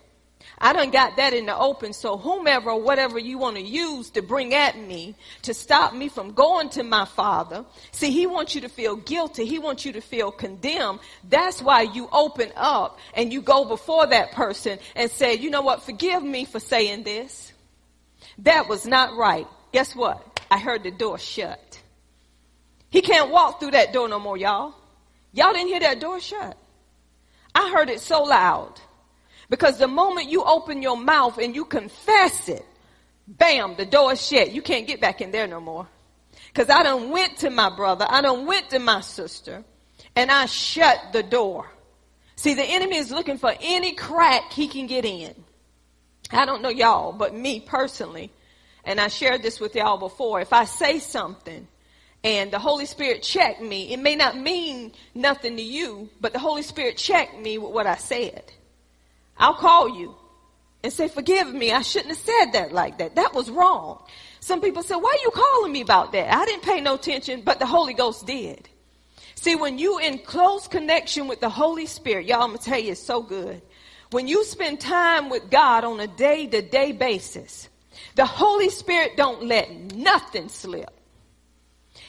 I 0.61 0.73
done 0.73 0.91
got 0.91 1.15
that 1.17 1.33
in 1.33 1.45
the 1.45 1.57
open. 1.57 1.93
So 1.93 2.17
whomever, 2.17 2.75
whatever 2.75 3.17
you 3.17 3.37
want 3.37 3.55
to 3.55 3.61
use 3.61 4.09
to 4.11 4.21
bring 4.21 4.53
at 4.53 4.77
me 4.77 5.15
to 5.43 5.53
stop 5.53 5.93
me 5.93 6.09
from 6.09 6.33
going 6.33 6.69
to 6.71 6.83
my 6.83 7.05
father. 7.05 7.65
See, 7.91 8.11
he 8.11 8.27
wants 8.27 8.55
you 8.55 8.61
to 8.61 8.69
feel 8.69 8.97
guilty. 8.97 9.45
He 9.45 9.59
wants 9.59 9.85
you 9.85 9.93
to 9.93 10.01
feel 10.01 10.31
condemned. 10.31 10.99
That's 11.29 11.61
why 11.61 11.83
you 11.83 12.09
open 12.11 12.51
up 12.55 12.99
and 13.13 13.31
you 13.31 13.41
go 13.41 13.65
before 13.65 14.07
that 14.07 14.33
person 14.33 14.79
and 14.95 15.09
say, 15.09 15.35
you 15.35 15.49
know 15.49 15.61
what? 15.61 15.83
Forgive 15.83 16.23
me 16.23 16.45
for 16.45 16.59
saying 16.59 17.03
this. 17.03 17.53
That 18.39 18.67
was 18.67 18.85
not 18.85 19.15
right. 19.15 19.47
Guess 19.71 19.95
what? 19.95 20.28
I 20.51 20.57
heard 20.57 20.83
the 20.83 20.91
door 20.91 21.17
shut. 21.19 21.81
He 22.89 23.01
can't 23.01 23.31
walk 23.31 23.59
through 23.59 23.71
that 23.71 23.93
door 23.93 24.09
no 24.09 24.19
more, 24.19 24.37
y'all. 24.37 24.73
Y'all 25.31 25.53
didn't 25.53 25.67
hear 25.67 25.79
that 25.81 25.99
door 25.99 26.19
shut. 26.19 26.57
I 27.53 27.69
heard 27.71 27.89
it 27.89 27.99
so 27.99 28.23
loud. 28.23 28.79
Because 29.49 29.77
the 29.77 29.87
moment 29.87 30.29
you 30.29 30.43
open 30.43 30.81
your 30.81 30.97
mouth 30.97 31.37
and 31.37 31.55
you 31.55 31.65
confess 31.65 32.49
it, 32.49 32.65
bam, 33.27 33.75
the 33.75 33.85
door 33.85 34.13
is 34.13 34.25
shut. 34.25 34.51
You 34.51 34.61
can't 34.61 34.87
get 34.87 35.01
back 35.01 35.21
in 35.21 35.31
there 35.31 35.47
no 35.47 35.59
more. 35.59 35.87
Cause 36.53 36.69
I 36.69 36.83
done 36.83 37.11
went 37.11 37.37
to 37.37 37.49
my 37.49 37.69
brother, 37.69 38.05
I 38.09 38.21
done 38.21 38.47
went 38.47 38.71
to 38.71 38.79
my 38.79 39.01
sister, 39.01 39.63
and 40.15 40.31
I 40.31 40.47
shut 40.47 41.13
the 41.13 41.21
door. 41.21 41.69
See, 42.35 42.55
the 42.55 42.63
enemy 42.63 42.97
is 42.97 43.11
looking 43.11 43.37
for 43.37 43.53
any 43.61 43.93
crack 43.93 44.51
he 44.51 44.67
can 44.67 44.87
get 44.87 45.05
in. 45.05 45.35
I 46.31 46.45
don't 46.45 46.61
know 46.61 46.69
y'all, 46.69 47.11
but 47.11 47.35
me 47.35 47.59
personally, 47.59 48.31
and 48.89 48.99
I 48.99 49.07
shared 49.07 49.43
this 49.43 49.59
with 49.59 49.75
y'all 49.75 49.99
before, 49.99 50.41
if 50.41 50.51
I 50.51 50.65
say 50.65 50.97
something 50.97 51.67
and 52.23 52.49
the 52.49 52.57
Holy 52.57 52.87
Spirit 52.87 53.21
check 53.21 53.61
me, 53.61 53.93
it 53.93 53.99
may 53.99 54.15
not 54.15 54.35
mean 54.35 54.93
nothing 55.13 55.57
to 55.57 55.61
you, 55.61 56.09
but 56.19 56.33
the 56.33 56.39
Holy 56.39 56.63
Spirit 56.63 56.97
checked 56.97 57.37
me 57.37 57.59
with 57.59 57.71
what 57.71 57.85
I 57.85 57.97
said. 57.97 58.51
I'll 59.37 59.53
call 59.53 59.95
you 59.95 60.15
and 60.83 60.91
say, 60.91 61.07
forgive 61.07 61.53
me. 61.53 61.71
I 61.71 61.83
shouldn't 61.83 62.17
have 62.17 62.25
said 62.25 62.53
that 62.53 62.71
like 62.71 62.97
that. 62.97 63.13
That 63.13 63.35
was 63.35 63.51
wrong. 63.51 64.01
Some 64.39 64.59
people 64.59 64.81
say, 64.81 64.95
why 64.95 65.15
are 65.19 65.23
you 65.23 65.31
calling 65.35 65.71
me 65.71 65.81
about 65.81 66.11
that? 66.13 66.33
I 66.33 66.45
didn't 66.45 66.63
pay 66.63 66.81
no 66.81 66.95
attention, 66.95 67.41
but 67.41 67.59
the 67.59 67.67
Holy 67.67 67.93
Ghost 67.93 68.25
did. 68.25 68.69
See, 69.35 69.53
when 69.53 69.77
you 69.77 69.99
in 69.99 70.17
close 70.17 70.67
connection 70.67 71.27
with 71.27 71.41
the 71.41 71.49
Holy 71.49 71.85
Spirit, 71.85 72.25
y'all, 72.25 72.41
I'm 72.41 72.49
gonna 72.49 72.57
tell 72.57 72.79
you, 72.79 72.93
it's 72.93 73.03
so 73.03 73.21
good. 73.21 73.61
When 74.09 74.27
you 74.27 74.43
spend 74.45 74.79
time 74.79 75.29
with 75.29 75.51
God 75.51 75.83
on 75.83 75.99
a 75.99 76.07
day 76.07 76.47
to 76.47 76.63
day 76.63 76.91
basis, 76.91 77.69
the 78.15 78.25
Holy 78.25 78.69
Spirit 78.69 79.17
don't 79.17 79.43
let 79.43 79.93
nothing 79.93 80.49
slip. 80.49 80.91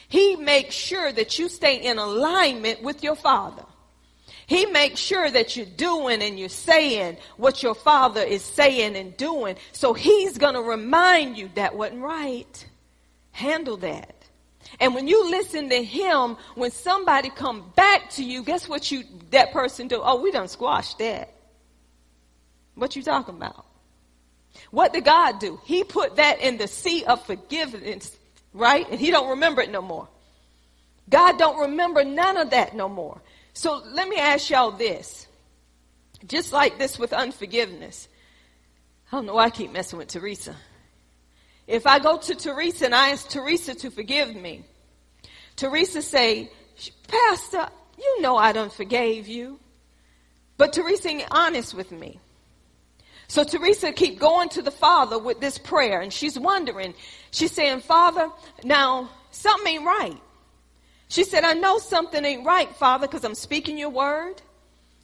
He 0.07 0.35
makes 0.35 0.75
sure 0.75 1.11
that 1.11 1.39
you 1.39 1.47
stay 1.47 1.77
in 1.77 1.97
alignment 1.97 2.81
with 2.83 3.03
your 3.03 3.15
Father. 3.15 3.63
He 4.51 4.65
makes 4.65 4.99
sure 4.99 5.31
that 5.31 5.55
you're 5.55 5.65
doing 5.65 6.21
and 6.21 6.37
you're 6.37 6.49
saying 6.49 7.15
what 7.37 7.63
your 7.63 7.73
father 7.73 8.21
is 8.21 8.41
saying 8.43 8.97
and 8.97 9.15
doing. 9.15 9.55
So 9.71 9.93
he's 9.93 10.37
going 10.37 10.55
to 10.55 10.61
remind 10.61 11.37
you 11.37 11.49
that 11.55 11.77
wasn't 11.77 12.01
right. 12.01 12.65
Handle 13.31 13.77
that. 13.77 14.13
And 14.81 14.93
when 14.93 15.07
you 15.07 15.31
listen 15.31 15.69
to 15.69 15.81
him, 15.81 16.35
when 16.55 16.69
somebody 16.69 17.29
come 17.29 17.71
back 17.77 18.09
to 18.09 18.25
you, 18.25 18.43
guess 18.43 18.67
what 18.67 18.91
you, 18.91 19.05
that 19.29 19.53
person 19.53 19.87
do? 19.87 20.01
Oh, 20.03 20.21
we 20.21 20.31
done 20.31 20.49
squashed 20.49 20.99
that. 20.99 21.33
What 22.75 22.97
you 22.97 23.03
talking 23.03 23.35
about? 23.35 23.65
What 24.69 24.93
did 24.93 25.05
God 25.05 25.39
do? 25.39 25.59
He 25.65 25.83
put 25.83 26.17
that 26.17 26.39
in 26.39 26.57
the 26.57 26.67
sea 26.67 27.03
of 27.05 27.25
forgiveness, 27.25 28.15
right? 28.53 28.87
And 28.89 28.99
he 28.99 29.11
don't 29.11 29.29
remember 29.29 29.61
it 29.61 29.71
no 29.71 29.81
more. 29.81 30.07
God 31.09 31.37
don't 31.37 31.59
remember 31.59 32.03
none 32.03 32.37
of 32.37 32.51
that 32.51 32.75
no 32.75 32.87
more. 32.87 33.21
So 33.53 33.81
let 33.91 34.07
me 34.07 34.17
ask 34.17 34.49
y'all 34.49 34.71
this. 34.71 35.27
Just 36.27 36.53
like 36.53 36.77
this 36.77 36.99
with 36.99 37.13
unforgiveness. 37.13 38.07
I 39.11 39.17
don't 39.17 39.25
know 39.25 39.33
why 39.33 39.45
I 39.45 39.49
keep 39.49 39.71
messing 39.71 39.99
with 39.99 40.07
Teresa. 40.07 40.55
If 41.67 41.85
I 41.87 41.99
go 41.99 42.17
to 42.17 42.35
Teresa 42.35 42.85
and 42.85 42.95
I 42.95 43.09
ask 43.09 43.27
Teresa 43.29 43.75
to 43.75 43.91
forgive 43.91 44.35
me, 44.35 44.63
Teresa 45.55 46.01
say, 46.01 46.49
Pastor, 47.07 47.67
you 47.97 48.21
know 48.21 48.37
I 48.37 48.51
don't 48.51 48.71
forgave 48.71 49.27
you. 49.27 49.59
But 50.57 50.73
Teresa 50.73 51.09
ain't 51.09 51.27
honest 51.31 51.73
with 51.73 51.91
me. 51.91 52.19
So 53.31 53.45
Teresa 53.45 53.93
keep 53.93 54.19
going 54.19 54.49
to 54.49 54.61
the 54.61 54.71
Father 54.71 55.17
with 55.17 55.39
this 55.39 55.57
prayer 55.57 56.01
and 56.01 56.11
she's 56.11 56.37
wondering, 56.37 56.93
she's 57.31 57.53
saying, 57.53 57.79
Father, 57.79 58.29
now 58.65 59.09
something 59.31 59.75
ain't 59.75 59.85
right. 59.85 60.17
She 61.07 61.23
said, 61.23 61.45
I 61.45 61.53
know 61.53 61.77
something 61.77 62.25
ain't 62.25 62.45
right, 62.45 62.69
Father, 62.75 63.07
because 63.07 63.23
I'm 63.23 63.35
speaking 63.35 63.77
your 63.77 63.89
word. 63.89 64.41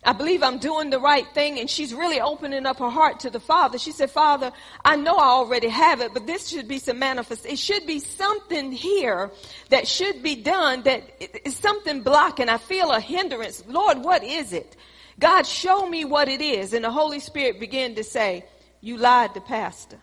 I 0.04 0.12
believe 0.12 0.44
I'm 0.44 0.58
doing 0.58 0.90
the 0.90 1.00
right 1.00 1.26
thing. 1.34 1.58
And 1.58 1.70
she's 1.70 1.94
really 1.94 2.20
opening 2.20 2.66
up 2.66 2.80
her 2.80 2.90
heart 2.90 3.22
to 3.22 3.30
the 3.30 3.40
Father. 3.40 3.78
She 3.78 3.94
said, 3.94 4.12
Father, 4.12 4.52
I 4.84 4.98
know 4.98 5.16
I 5.16 5.28
already 5.28 5.70
have 5.70 6.02
it, 6.02 6.14
but 6.14 6.28
this 6.28 6.50
should 6.50 6.68
be 6.68 6.80
some 6.80 7.00
manifest. 7.00 7.46
It 7.46 7.58
should 7.58 7.88
be 7.88 8.00
something 8.00 8.74
here 8.74 9.32
that 9.70 9.88
should 9.88 10.22
be 10.22 10.36
done 10.36 10.84
that 10.84 11.02
is 11.48 11.56
something 11.56 12.02
blocking. 12.02 12.50
I 12.50 12.58
feel 12.58 12.92
a 12.92 13.00
hindrance. 13.00 13.64
Lord, 13.70 14.04
what 14.04 14.22
is 14.22 14.52
it? 14.52 14.76
God, 15.20 15.48
show 15.48 15.88
me 15.88 16.06
what 16.06 16.30
it 16.30 16.42
is. 16.42 16.74
And 16.74 16.86
the 16.86 16.92
Holy 16.92 17.20
Spirit 17.20 17.60
began 17.60 17.96
to 17.96 18.04
say, 18.04 18.46
you 18.82 18.98
lied 18.98 19.34
to 19.34 19.42
pastor. 19.42 20.00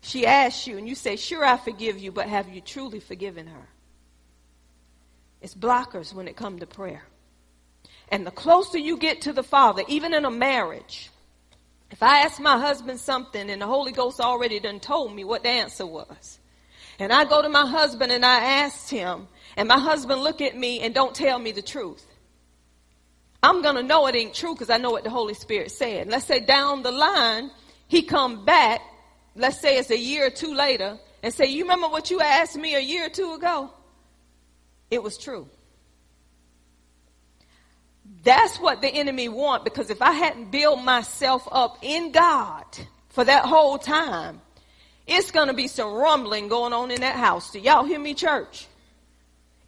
She 0.00 0.26
asked 0.26 0.66
you 0.66 0.78
and 0.78 0.88
you 0.88 0.94
say, 0.94 1.16
sure, 1.16 1.44
I 1.44 1.56
forgive 1.56 1.98
you, 1.98 2.12
but 2.12 2.28
have 2.28 2.48
you 2.48 2.60
truly 2.60 3.00
forgiven 3.00 3.46
her? 3.46 3.68
It's 5.40 5.54
blockers 5.54 6.12
when 6.12 6.28
it 6.28 6.36
comes 6.36 6.60
to 6.60 6.66
prayer. 6.66 7.04
And 8.10 8.26
the 8.26 8.30
closer 8.30 8.78
you 8.78 8.96
get 8.96 9.22
to 9.22 9.32
the 9.32 9.42
Father, 9.42 9.82
even 9.88 10.14
in 10.14 10.24
a 10.24 10.30
marriage, 10.30 11.10
if 11.90 12.02
I 12.02 12.20
ask 12.20 12.40
my 12.40 12.58
husband 12.58 13.00
something 13.00 13.50
and 13.50 13.60
the 13.60 13.66
Holy 13.66 13.92
Ghost 13.92 14.20
already 14.20 14.60
done 14.60 14.80
told 14.80 15.14
me 15.14 15.24
what 15.24 15.42
the 15.42 15.50
answer 15.50 15.86
was, 15.86 16.38
and 16.98 17.12
I 17.12 17.24
go 17.24 17.42
to 17.42 17.48
my 17.48 17.66
husband 17.66 18.12
and 18.12 18.24
I 18.24 18.40
ask 18.62 18.88
him, 18.88 19.28
and 19.56 19.68
my 19.68 19.78
husband 19.78 20.22
look 20.22 20.40
at 20.40 20.56
me 20.56 20.80
and 20.80 20.94
don't 20.94 21.14
tell 21.14 21.38
me 21.38 21.52
the 21.52 21.62
truth, 21.62 22.04
I'm 23.42 23.62
gonna 23.62 23.82
know 23.82 24.06
it 24.06 24.16
ain't 24.16 24.34
true 24.34 24.54
because 24.54 24.70
I 24.70 24.78
know 24.78 24.90
what 24.90 25.04
the 25.04 25.10
Holy 25.10 25.34
Spirit 25.34 25.70
said. 25.70 26.08
Let's 26.08 26.26
say 26.26 26.40
down 26.40 26.82
the 26.82 26.90
line, 26.90 27.50
he 27.86 28.02
come 28.02 28.44
back, 28.44 28.80
let's 29.34 29.60
say 29.60 29.78
it's 29.78 29.90
a 29.90 29.98
year 29.98 30.26
or 30.26 30.30
two 30.30 30.54
later, 30.54 30.98
and 31.22 31.32
say, 31.32 31.46
you 31.46 31.62
remember 31.62 31.88
what 31.88 32.10
you 32.10 32.20
asked 32.20 32.56
me 32.56 32.74
a 32.74 32.80
year 32.80 33.06
or 33.06 33.10
two 33.10 33.32
ago? 33.34 33.70
It 34.90 35.02
was 35.02 35.18
true. 35.18 35.48
That's 38.24 38.58
what 38.58 38.80
the 38.80 38.88
enemy 38.88 39.28
want 39.28 39.64
because 39.64 39.90
if 39.90 40.02
I 40.02 40.12
hadn't 40.12 40.50
built 40.50 40.82
myself 40.82 41.48
up 41.50 41.78
in 41.82 42.12
God 42.12 42.64
for 43.08 43.24
that 43.24 43.44
whole 43.44 43.78
time, 43.78 44.40
it's 45.06 45.30
going 45.30 45.48
to 45.48 45.54
be 45.54 45.68
some 45.68 45.92
rumbling 45.92 46.48
going 46.48 46.72
on 46.72 46.90
in 46.90 47.00
that 47.00 47.16
house. 47.16 47.50
Do 47.50 47.58
y'all 47.58 47.84
hear 47.84 47.98
me, 47.98 48.14
church? 48.14 48.67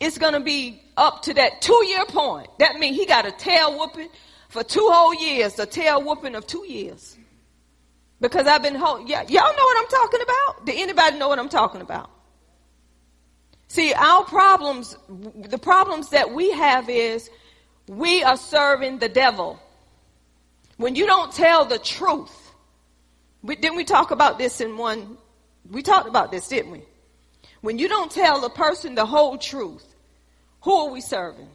It's 0.00 0.16
going 0.16 0.32
to 0.32 0.40
be 0.40 0.82
up 0.96 1.22
to 1.22 1.34
that 1.34 1.60
two 1.60 1.84
year 1.86 2.04
point. 2.06 2.48
That 2.58 2.76
means 2.76 2.96
he 2.96 3.06
got 3.06 3.26
a 3.26 3.32
tail 3.32 3.78
whooping 3.78 4.08
for 4.48 4.64
two 4.64 4.88
whole 4.90 5.14
years, 5.14 5.58
a 5.58 5.66
tail 5.66 6.02
whooping 6.02 6.34
of 6.34 6.46
two 6.46 6.64
years. 6.66 7.16
Because 8.20 8.46
I've 8.46 8.62
been, 8.62 8.74
yeah, 8.74 9.22
y'all 9.22 9.26
know 9.28 9.28
what 9.28 9.78
I'm 9.78 9.88
talking 9.88 10.20
about? 10.22 10.66
Did 10.66 10.76
anybody 10.76 11.18
know 11.18 11.28
what 11.28 11.38
I'm 11.38 11.48
talking 11.48 11.80
about? 11.80 12.10
See, 13.68 13.92
our 13.94 14.24
problems, 14.24 14.96
the 15.08 15.58
problems 15.58 16.10
that 16.10 16.32
we 16.32 16.50
have 16.50 16.90
is 16.90 17.30
we 17.86 18.22
are 18.22 18.36
serving 18.36 18.98
the 18.98 19.08
devil. 19.08 19.60
When 20.76 20.96
you 20.96 21.06
don't 21.06 21.32
tell 21.32 21.64
the 21.66 21.78
truth, 21.78 22.52
we, 23.42 23.56
didn't 23.56 23.76
we 23.76 23.84
talk 23.84 24.10
about 24.10 24.38
this 24.38 24.60
in 24.60 24.76
one? 24.76 25.18
We 25.70 25.82
talked 25.82 26.08
about 26.08 26.30
this, 26.30 26.48
didn't 26.48 26.72
we? 26.72 26.82
When 27.60 27.78
you 27.78 27.88
don't 27.88 28.10
tell 28.10 28.40
the 28.40 28.50
person 28.50 28.94
the 28.94 29.06
whole 29.06 29.38
truth, 29.38 29.89
who 30.62 30.72
are 30.72 30.90
we 30.90 31.00
serving? 31.00 31.48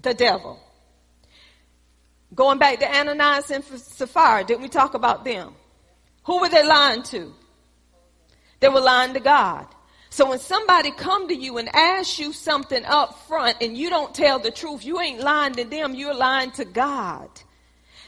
The 0.00 0.14
devil. 0.14 0.60
Going 2.34 2.58
back 2.58 2.78
to 2.80 2.86
Ananias 2.86 3.50
and 3.50 3.64
Sapphira, 3.64 4.44
didn't 4.44 4.62
we 4.62 4.68
talk 4.68 4.94
about 4.94 5.24
them? 5.24 5.54
Who 6.24 6.40
were 6.40 6.48
they 6.48 6.64
lying 6.64 7.02
to? 7.04 7.32
They 8.60 8.68
were 8.68 8.80
lying 8.80 9.14
to 9.14 9.20
God. 9.20 9.66
So 10.10 10.28
when 10.28 10.38
somebody 10.38 10.90
come 10.90 11.28
to 11.28 11.34
you 11.34 11.58
and 11.58 11.68
ask 11.74 12.18
you 12.18 12.32
something 12.32 12.84
up 12.84 13.26
front 13.26 13.58
and 13.60 13.76
you 13.76 13.90
don't 13.90 14.14
tell 14.14 14.38
the 14.38 14.50
truth, 14.50 14.84
you 14.84 15.00
ain't 15.00 15.20
lying 15.20 15.54
to 15.54 15.64
them, 15.64 15.94
you're 15.94 16.14
lying 16.14 16.50
to 16.52 16.64
God. 16.64 17.28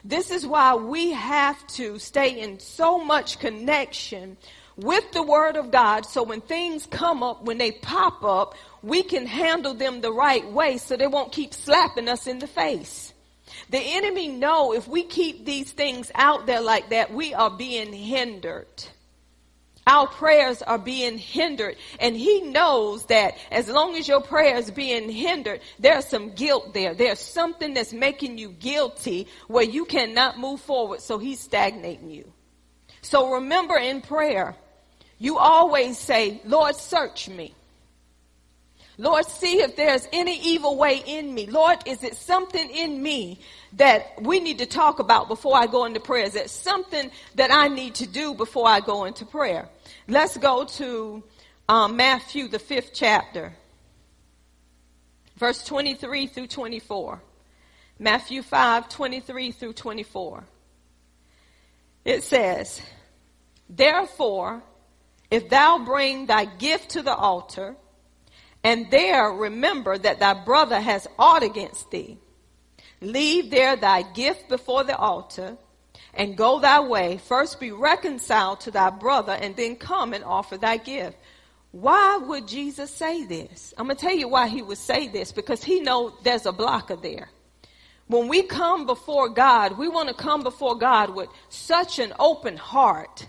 This 0.05 0.31
is 0.31 0.47
why 0.47 0.75
we 0.75 1.13
have 1.13 1.65
to 1.69 1.99
stay 1.99 2.41
in 2.41 2.59
so 2.59 2.99
much 2.99 3.39
connection 3.39 4.39
with 4.77 5.13
the 5.13 5.23
Word 5.23 5.57
of 5.57 5.71
God 5.71 6.07
so 6.07 6.23
when 6.23 6.41
things 6.41 6.87
come 6.87 7.23
up, 7.23 7.45
when 7.45 7.59
they 7.59 7.71
pop 7.71 8.25
up, 8.25 8.55
we 8.83 9.03
can 9.03 9.27
handle 9.27 9.75
them 9.75 10.01
the 10.01 10.13
right 10.13 10.51
way 10.51 10.79
so 10.79 10.97
they 10.97 11.07
won't 11.07 11.33
keep 11.33 11.55
slapping 11.55 12.09
us 12.09 12.27
in 12.27 12.39
the 12.39 12.47
face. 12.47 13.13
The 13.69 13.79
enemy 13.79 14.29
know 14.29 14.73
if 14.73 14.89
we 14.89 15.03
keep 15.03 15.45
these 15.45 15.71
things 15.71 16.11
out 16.15 16.47
there 16.47 16.61
like 16.61 16.91
that, 16.91 17.13
we 17.13 17.35
are 17.35 17.51
being 17.51 17.93
hindered. 17.93 18.67
Our 19.87 20.07
prayers 20.07 20.63
are 20.63 20.79
being 20.79 21.19
hindered. 21.19 21.77
And 21.99 22.17
he 22.17 22.43
knows 22.43 23.07
that 23.07 23.37
as 23.51 23.69
long 23.69 23.97
as 23.97 24.07
your 24.07 24.21
prayer 24.21 24.57
is 24.57 24.71
being 24.71 25.09
hindered, 25.11 25.61
there's 25.79 26.07
some 26.07 26.31
guilt 26.35 26.75
there. 26.75 26.95
There's 26.95 27.19
something 27.19 27.75
that's 27.75 27.93
making 27.93 28.39
you 28.39 28.51
guilty 28.51 29.27
where 29.49 29.65
you 29.65 29.85
cannot 29.85 30.39
move 30.39 30.61
forward. 30.61 31.01
So 31.01 31.19
he's 31.19 31.41
stagnating 31.41 32.11
you. 32.11 32.33
So 33.03 33.35
remember 33.35 33.77
in 33.77 34.01
prayer, 34.01 34.55
you 35.19 35.39
always 35.39 35.99
say, 35.99 36.41
Lord, 36.45 36.77
search 36.77 37.29
me. 37.29 37.55
Lord, 38.99 39.25
see 39.27 39.61
if 39.61 39.77
there's 39.77 40.07
any 40.13 40.39
evil 40.41 40.77
way 40.77 41.03
in 41.07 41.33
me. 41.33 41.47
Lord, 41.47 41.79
is 41.87 42.03
it 42.05 42.17
something 42.17 42.69
in 42.71 43.03
me 43.03 43.41
that 43.75 44.21
we 44.21 44.41
need 44.41 44.59
to 44.59 44.67
talk 44.67 44.99
about 44.99 45.29
before 45.29 45.57
I 45.57 45.67
go 45.67 45.85
into 45.85 46.01
prayer? 46.01 46.25
Is 46.25 46.37
it 46.37 46.51
something 46.51 47.11
that 47.37 47.51
I 47.51 47.69
need 47.69 47.95
to 47.97 48.07
do 48.07 48.35
before 48.35 48.69
I 48.69 48.81
go 48.81 49.05
into 49.05 49.25
prayer? 49.25 49.69
Let's 50.07 50.37
go 50.37 50.65
to 50.65 51.23
um, 51.69 51.97
Matthew, 51.97 52.49
the 52.49 52.59
fifth 52.59 52.91
chapter, 52.93 53.55
verse 55.37 55.65
23 55.65 56.27
through 56.27 56.49
24. 56.49 57.23
Matthew 57.99 58.43
5, 58.43 58.89
23 58.89 59.53
through 59.53 59.73
24. 59.75 60.45
It 62.05 62.23
says, 62.23 62.81
Therefore, 63.69 64.63
if 65.31 65.49
thou 65.49 65.85
bring 65.85 66.27
thy 66.27 66.45
gift 66.45 66.91
to 66.91 67.03
the 67.03 67.15
altar, 67.15 67.77
and 68.63 68.91
there 68.91 69.31
remember 69.31 69.97
that 69.97 70.21
thy 70.21 70.35
brother 70.35 70.81
has 70.81 71.07
aught 71.19 71.43
against 71.43 71.91
thee, 71.91 72.19
leave 73.01 73.51
there 73.51 73.77
thy 73.77 74.03
gift 74.03 74.49
before 74.49 74.85
the 74.85 74.97
altar, 74.97 75.57
and 76.13 76.37
go 76.37 76.59
thy 76.61 76.81
way. 76.81 77.19
First 77.19 77.61
be 77.61 77.71
reconciled 77.71 78.61
to 78.61 78.71
thy 78.71 78.91
brother, 78.91 79.33
and 79.33 79.57
then 79.57 79.77
come 79.77 80.13
and 80.13 80.25
offer 80.25 80.57
thy 80.57 80.77
gift. 80.77 81.17
Why 81.73 82.17
would 82.17 82.49
Jesus 82.49 82.91
say 82.91 83.25
this? 83.25 83.73
I'm 83.79 83.87
going 83.87 83.97
to 83.97 84.05
tell 84.05 84.15
you 84.15 84.29
why 84.29 84.49
he 84.49 84.61
would 84.61 84.79
say 84.79 85.07
this, 85.09 85.31
because 85.33 85.63
he 85.63 85.81
knows 85.81 86.13
there's 86.25 86.47
a 86.47 86.53
blocker 86.53 86.97
there. 86.97 87.31
When 88.09 88.27
we 88.27 88.43
come 88.43 88.87
before 88.87 89.29
God, 89.29 89.79
we 89.79 89.87
want 89.87 90.09
to 90.09 90.15
come 90.15 90.43
before 90.43 90.77
God 90.77 91.15
with 91.15 91.29
such 91.49 92.01
an 92.01 92.13
open 92.19 92.57
heart 92.57 93.29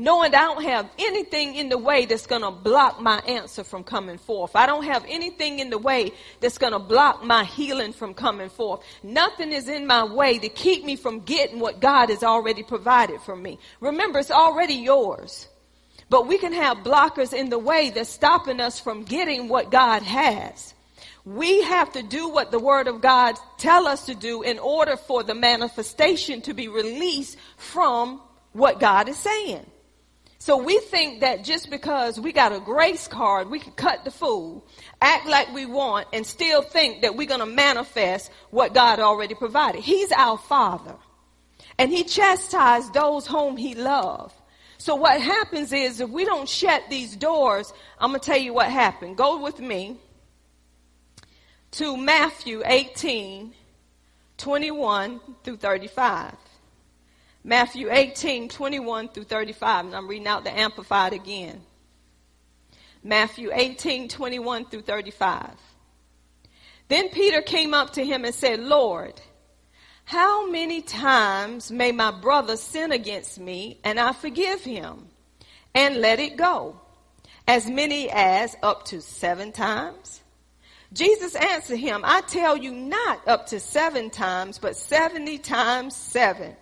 knowing 0.00 0.34
I 0.34 0.40
don't 0.40 0.64
have 0.64 0.88
anything 0.98 1.56
in 1.56 1.68
the 1.68 1.76
way 1.76 2.06
that's 2.06 2.26
going 2.26 2.40
to 2.40 2.50
block 2.50 3.02
my 3.02 3.18
answer 3.18 3.62
from 3.62 3.84
coming 3.84 4.16
forth. 4.16 4.56
I 4.56 4.64
don't 4.64 4.84
have 4.84 5.04
anything 5.06 5.58
in 5.58 5.68
the 5.68 5.76
way 5.76 6.12
that's 6.40 6.56
going 6.56 6.72
to 6.72 6.78
block 6.78 7.22
my 7.22 7.44
healing 7.44 7.92
from 7.92 8.14
coming 8.14 8.48
forth. 8.48 8.82
Nothing 9.02 9.52
is 9.52 9.68
in 9.68 9.86
my 9.86 10.04
way 10.04 10.38
to 10.38 10.48
keep 10.48 10.86
me 10.86 10.96
from 10.96 11.20
getting 11.20 11.60
what 11.60 11.80
God 11.80 12.08
has 12.08 12.22
already 12.22 12.62
provided 12.62 13.20
for 13.20 13.36
me. 13.36 13.58
Remember, 13.80 14.18
it's 14.18 14.30
already 14.30 14.72
yours. 14.72 15.46
But 16.08 16.26
we 16.26 16.38
can 16.38 16.54
have 16.54 16.78
blockers 16.78 17.34
in 17.34 17.50
the 17.50 17.58
way 17.58 17.90
that's 17.90 18.08
stopping 18.08 18.58
us 18.58 18.80
from 18.80 19.04
getting 19.04 19.48
what 19.48 19.70
God 19.70 20.02
has. 20.02 20.72
We 21.26 21.60
have 21.64 21.92
to 21.92 22.02
do 22.02 22.30
what 22.30 22.50
the 22.50 22.58
word 22.58 22.88
of 22.88 23.02
God 23.02 23.36
tell 23.58 23.86
us 23.86 24.06
to 24.06 24.14
do 24.14 24.40
in 24.40 24.58
order 24.58 24.96
for 24.96 25.22
the 25.22 25.34
manifestation 25.34 26.40
to 26.42 26.54
be 26.54 26.68
released 26.68 27.36
from 27.58 28.22
what 28.52 28.80
God 28.80 29.10
is 29.10 29.18
saying. 29.18 29.66
So 30.42 30.56
we 30.56 30.78
think 30.78 31.20
that 31.20 31.44
just 31.44 31.68
because 31.68 32.18
we 32.18 32.32
got 32.32 32.52
a 32.52 32.60
grace 32.60 33.06
card, 33.06 33.50
we 33.50 33.58
can 33.58 33.72
cut 33.72 34.06
the 34.06 34.10
fool, 34.10 34.64
act 35.02 35.26
like 35.26 35.52
we 35.52 35.66
want, 35.66 36.08
and 36.14 36.26
still 36.26 36.62
think 36.62 37.02
that 37.02 37.14
we're 37.14 37.28
going 37.28 37.40
to 37.40 37.46
manifest 37.46 38.30
what 38.48 38.72
God 38.72 39.00
already 39.00 39.34
provided. 39.34 39.82
He's 39.82 40.10
our 40.12 40.38
Father. 40.38 40.96
And 41.76 41.90
He 41.90 42.04
chastised 42.04 42.94
those 42.94 43.26
whom 43.26 43.58
He 43.58 43.74
loved. 43.74 44.34
So 44.78 44.94
what 44.94 45.20
happens 45.20 45.74
is 45.74 46.00
if 46.00 46.08
we 46.08 46.24
don't 46.24 46.48
shut 46.48 46.84
these 46.88 47.16
doors, 47.16 47.70
I'm 47.98 48.12
going 48.12 48.20
to 48.20 48.26
tell 48.26 48.40
you 48.40 48.54
what 48.54 48.70
happened. 48.70 49.18
Go 49.18 49.42
with 49.42 49.60
me 49.60 49.98
to 51.72 51.98
Matthew 51.98 52.62
18, 52.64 53.52
21 54.38 55.20
through 55.44 55.58
35. 55.58 56.34
Matthew 57.42 57.90
18, 57.90 58.48
21 58.48 59.08
through 59.08 59.24
35. 59.24 59.86
And 59.86 59.96
I'm 59.96 60.08
reading 60.08 60.26
out 60.26 60.44
the 60.44 60.56
Amplified 60.56 61.12
again. 61.12 61.62
Matthew 63.02 63.50
18, 63.52 64.08
21 64.08 64.66
through 64.66 64.82
35. 64.82 65.50
Then 66.88 67.08
Peter 67.08 67.40
came 67.40 67.72
up 67.72 67.94
to 67.94 68.04
him 68.04 68.24
and 68.24 68.34
said, 68.34 68.60
Lord, 68.60 69.20
how 70.04 70.50
many 70.50 70.82
times 70.82 71.70
may 71.70 71.92
my 71.92 72.10
brother 72.10 72.56
sin 72.56 72.92
against 72.92 73.38
me 73.38 73.78
and 73.84 73.98
I 73.98 74.12
forgive 74.12 74.62
him 74.62 75.06
and 75.74 75.96
let 75.96 76.18
it 76.18 76.36
go? 76.36 76.80
As 77.46 77.70
many 77.70 78.10
as 78.10 78.56
up 78.62 78.84
to 78.86 79.00
seven 79.00 79.52
times? 79.52 80.20
Jesus 80.92 81.36
answered 81.36 81.78
him, 81.78 82.02
I 82.04 82.20
tell 82.22 82.56
you 82.56 82.72
not 82.72 83.26
up 83.28 83.46
to 83.46 83.60
seven 83.60 84.10
times, 84.10 84.58
but 84.58 84.76
70 84.76 85.38
times 85.38 85.94
seven. 85.94 86.56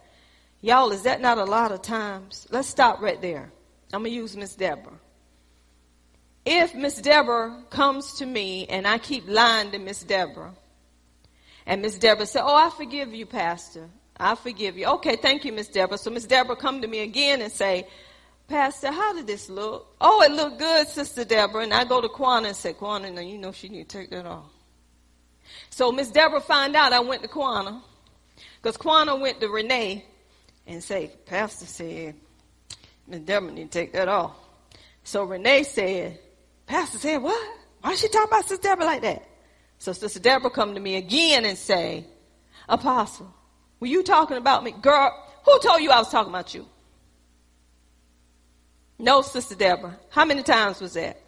Y'all, 0.60 0.90
is 0.90 1.02
that 1.02 1.20
not 1.20 1.38
a 1.38 1.44
lot 1.44 1.72
of 1.72 1.82
times? 1.82 2.46
Let's 2.50 2.68
stop 2.68 3.00
right 3.00 3.20
there. 3.20 3.52
I'm 3.92 4.02
going 4.02 4.12
to 4.12 4.16
use 4.16 4.36
Miss 4.36 4.54
Deborah. 4.54 4.98
If 6.44 6.74
Miss 6.74 7.00
Deborah 7.00 7.62
comes 7.70 8.14
to 8.14 8.26
me 8.26 8.66
and 8.66 8.86
I 8.86 8.98
keep 8.98 9.28
lying 9.28 9.70
to 9.72 9.78
Miss 9.78 10.02
Deborah, 10.02 10.54
and 11.66 11.82
Miss 11.82 11.98
Deborah 11.98 12.26
said, 12.26 12.42
Oh, 12.44 12.54
I 12.54 12.70
forgive 12.70 13.12
you, 13.12 13.26
Pastor. 13.26 13.88
I 14.18 14.34
forgive 14.34 14.76
you. 14.76 14.86
Okay, 14.86 15.16
thank 15.16 15.44
you, 15.44 15.52
Miss 15.52 15.68
Deborah. 15.68 15.98
So 15.98 16.10
Miss 16.10 16.24
Deborah 16.24 16.56
come 16.56 16.80
to 16.80 16.88
me 16.88 17.00
again 17.00 17.40
and 17.42 17.52
say, 17.52 17.86
Pastor, 18.48 18.90
how 18.90 19.12
did 19.12 19.26
this 19.26 19.50
look? 19.50 19.94
Oh, 20.00 20.22
it 20.22 20.32
looked 20.32 20.58
good, 20.58 20.88
Sister 20.88 21.24
Deborah. 21.24 21.62
And 21.62 21.74
I 21.74 21.84
go 21.84 22.00
to 22.00 22.08
Kwana 22.08 22.46
and 22.46 22.56
say, 22.56 22.72
Kwana, 22.72 23.12
now 23.12 23.20
you 23.20 23.36
know 23.38 23.52
she 23.52 23.68
need 23.68 23.88
to 23.88 23.98
take 23.98 24.10
that 24.10 24.26
off. 24.26 24.50
So 25.70 25.92
Miss 25.92 26.10
Deborah 26.10 26.40
find 26.40 26.74
out 26.74 26.92
I 26.92 27.00
went 27.00 27.22
to 27.22 27.28
Kwana. 27.28 27.82
Because 28.60 28.76
Kwana 28.76 29.20
went 29.20 29.40
to 29.40 29.48
Renee 29.48 30.04
and 30.68 30.84
say, 30.84 31.10
Pastor 31.26 31.66
said, 31.66 32.14
Miss 33.06 33.20
Deborah 33.20 33.50
need 33.50 33.72
to 33.72 33.78
take 33.78 33.92
that 33.94 34.06
off. 34.06 34.36
So 35.02 35.24
Renee 35.24 35.62
said, 35.62 36.18
Pastor 36.66 36.98
said, 36.98 37.16
what? 37.22 37.58
Why 37.80 37.94
she 37.94 38.08
talk 38.08 38.28
about 38.28 38.46
Sister 38.46 38.68
Deborah 38.68 38.84
like 38.84 39.02
that? 39.02 39.26
So 39.78 39.92
Sister 39.92 40.20
Deborah 40.20 40.50
come 40.50 40.74
to 40.74 40.80
me 40.80 40.96
again 40.96 41.46
and 41.46 41.56
say, 41.56 42.04
Apostle, 42.68 43.34
were 43.80 43.86
you 43.86 44.02
talking 44.02 44.36
about 44.36 44.62
me? 44.62 44.72
Girl, 44.72 45.10
who 45.44 45.58
told 45.60 45.80
you 45.80 45.90
I 45.90 45.98
was 45.98 46.10
talking 46.10 46.30
about 46.30 46.54
you? 46.54 46.66
No, 48.98 49.22
Sister 49.22 49.54
Deborah. 49.54 49.96
How 50.10 50.26
many 50.26 50.42
times 50.42 50.80
was 50.80 50.92
that? 50.94 51.18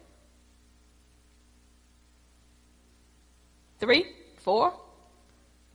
Three? 3.79 4.05
Four? 4.37 4.73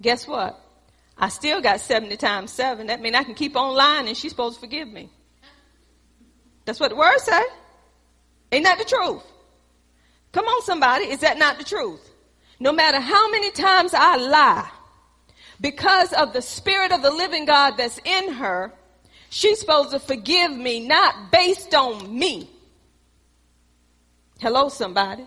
Guess 0.01 0.29
what? 0.29 0.61
I 1.19 1.29
still 1.29 1.61
got 1.61 1.81
70 1.81 2.17
times 2.17 2.53
7. 2.53 2.89
That 2.89 3.01
means 3.01 3.17
I 3.17 3.25
can 3.25 3.35
keep 3.35 3.57
on 3.57 3.75
lying 3.75 4.09
and 4.09 4.17
she's 4.17 4.33
supposed 4.33 4.57
to 4.57 4.61
forgive 4.61 4.89
me. 4.89 5.11
That's 6.65 6.79
what 6.81 6.91
the 6.91 6.97
word 6.97 7.19
say. 7.19 7.43
Ain't 8.53 8.65
that 8.65 8.79
the 8.79 8.85
truth? 8.85 9.23
Come 10.33 10.45
on, 10.45 10.63
somebody. 10.63 11.05
Is 11.07 11.21
that 11.21 11.39
not 11.39 11.59
the 11.59 11.65
truth? 11.65 12.11
No 12.61 12.73
matter 12.73 13.01
how 13.01 13.31
many 13.31 13.51
times 13.51 13.95
I 13.95 14.17
lie, 14.17 14.71
because 15.61 16.13
of 16.13 16.33
the 16.33 16.43
spirit 16.43 16.93
of 16.93 17.03
the 17.03 17.11
living 17.11 17.47
God 17.47 17.77
that's 17.77 17.99
in 18.05 18.35
her, 18.35 18.73
she's 19.31 19.61
supposed 19.61 19.93
to 19.93 19.99
forgive 19.99 20.51
me, 20.53 20.87
not 20.87 21.33
based 21.33 21.75
on 21.75 22.19
me. 22.19 22.51
Hello, 24.39 24.69
somebody 24.69 25.27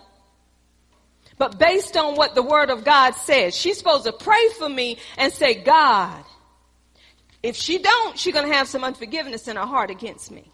but 1.40 1.58
based 1.58 1.96
on 1.96 2.16
what 2.16 2.34
the 2.34 2.42
word 2.42 2.68
of 2.68 2.84
God 2.84 3.14
says. 3.14 3.56
She's 3.56 3.78
supposed 3.78 4.04
to 4.04 4.12
pray 4.12 4.50
for 4.58 4.68
me 4.68 4.98
and 5.16 5.32
say, 5.32 5.54
God, 5.54 6.22
if 7.42 7.56
she 7.56 7.78
don't, 7.78 8.18
she's 8.18 8.34
going 8.34 8.46
to 8.46 8.54
have 8.54 8.68
some 8.68 8.84
unforgiveness 8.84 9.48
in 9.48 9.56
her 9.56 9.64
heart 9.64 9.90
against 9.90 10.30
me. 10.30 10.52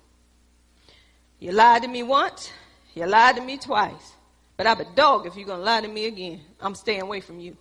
You 1.41 1.51
lied 1.51 1.83
to 1.83 1.89
me 1.89 2.05
once, 2.05 2.53
you 2.95 3.05
lied 3.05 3.35
to 3.35 3.43
me 3.43 3.57
twice. 3.57 4.13
But 4.57 4.69
I'm 4.69 4.81
a 4.81 4.85
dog 4.95 5.27
if 5.27 5.35
you're 5.35 5.45
going 5.45 5.59
to 5.59 5.65
lie 5.65 5.81
to 5.81 5.89
me 5.89 6.07
again. 6.07 6.41
I'm 6.61 6.77
staying 6.77 7.03
away 7.03 7.21
from 7.21 7.41
you. 7.41 7.57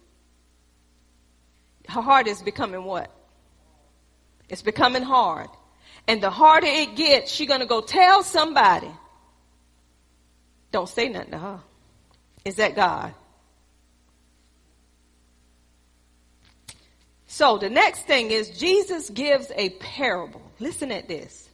Her 1.90 2.02
heart 2.02 2.28
is 2.28 2.44
becoming 2.44 2.84
what? 2.84 3.10
It's 4.50 4.62
becoming 4.62 5.02
hard. 5.02 5.50
And 6.08 6.22
the 6.22 6.30
harder 6.30 6.68
it 6.68 6.96
gets, 6.96 7.32
she's 7.32 7.48
going 7.48 7.62
to 7.62 7.66
go 7.66 7.82
tell 7.82 8.22
somebody. 8.22 8.92
Don't 10.72 10.88
say 10.88 11.10
nothing 11.10 11.32
to 11.32 11.40
her. 11.40 11.60
Is 12.46 12.56
that 12.56 12.76
God? 12.76 13.14
So 17.26 17.58
the 17.58 17.70
next 17.70 18.04
thing 18.04 18.32
is 18.32 18.50
Jesus 18.52 19.10
gives 19.10 19.52
a 19.56 19.72
parable. 19.72 20.42
Listen 20.60 20.92
at 20.92 21.08
this. 21.08 21.50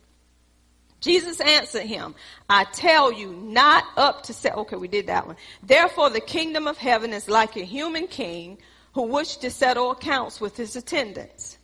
Jesus 1.00 1.42
answered 1.42 1.88
him, 1.88 2.14
I 2.48 2.66
tell 2.66 3.12
you, 3.12 3.32
not 3.32 3.86
up 3.98 4.22
to 4.24 4.34
say, 4.34 4.52
okay, 4.52 4.76
we 4.76 4.88
did 4.88 5.08
that 5.08 5.26
one. 5.26 5.38
Therefore 5.64 6.12
the 6.12 6.22
kingdom 6.22 6.68
of 6.68 6.78
heaven 6.78 7.14
is 7.14 7.28
like 7.28 7.56
a 7.56 7.64
human 7.64 8.06
king 8.08 8.60
who 8.94 9.04
wished 9.04 9.42
to 9.42 9.50
settle 9.50 9.92
accounts 9.92 10.40
with 10.40 10.56
his 10.56 10.76
attendants. 10.76 11.58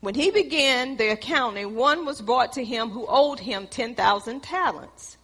When 0.00 0.14
he 0.14 0.30
began 0.32 0.96
the 0.96 1.12
accounting, 1.12 1.74
one 1.76 2.04
was 2.04 2.20
brought 2.20 2.52
to 2.54 2.64
him 2.64 2.90
who 2.90 3.06
owed 3.08 3.38
him 3.38 3.68
10,000 3.68 4.42
talents. 4.42 5.16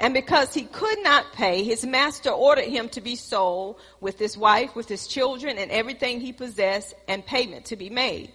And 0.00 0.14
because 0.14 0.54
he 0.54 0.62
could 0.62 1.02
not 1.02 1.34
pay, 1.34 1.62
his 1.62 1.84
master 1.84 2.30
ordered 2.30 2.64
him 2.64 2.88
to 2.90 3.02
be 3.02 3.16
sold 3.16 3.78
with 4.00 4.18
his 4.18 4.36
wife, 4.36 4.74
with 4.74 4.88
his 4.88 5.06
children, 5.06 5.58
and 5.58 5.70
everything 5.70 6.20
he 6.20 6.32
possessed, 6.32 6.94
and 7.06 7.24
payment 7.24 7.66
to 7.66 7.76
be 7.76 7.90
made. 7.90 8.32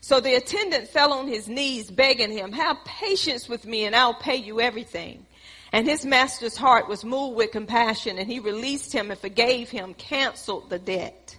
So 0.00 0.20
the 0.20 0.34
attendant 0.34 0.88
fell 0.88 1.12
on 1.12 1.28
his 1.28 1.46
knees, 1.46 1.90
begging 1.90 2.32
him, 2.32 2.52
Have 2.52 2.78
patience 2.86 3.50
with 3.50 3.66
me, 3.66 3.84
and 3.84 3.94
I'll 3.94 4.14
pay 4.14 4.36
you 4.36 4.62
everything. 4.62 5.26
And 5.72 5.86
his 5.86 6.06
master's 6.06 6.56
heart 6.56 6.88
was 6.88 7.04
moved 7.04 7.36
with 7.36 7.52
compassion, 7.52 8.16
and 8.16 8.26
he 8.26 8.38
released 8.38 8.90
him 8.90 9.10
and 9.10 9.20
forgave 9.20 9.68
him, 9.68 9.92
canceled 9.92 10.70
the 10.70 10.78
debt. 10.78 11.36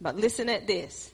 But 0.00 0.16
listen 0.16 0.48
at 0.48 0.66
this. 0.66 1.12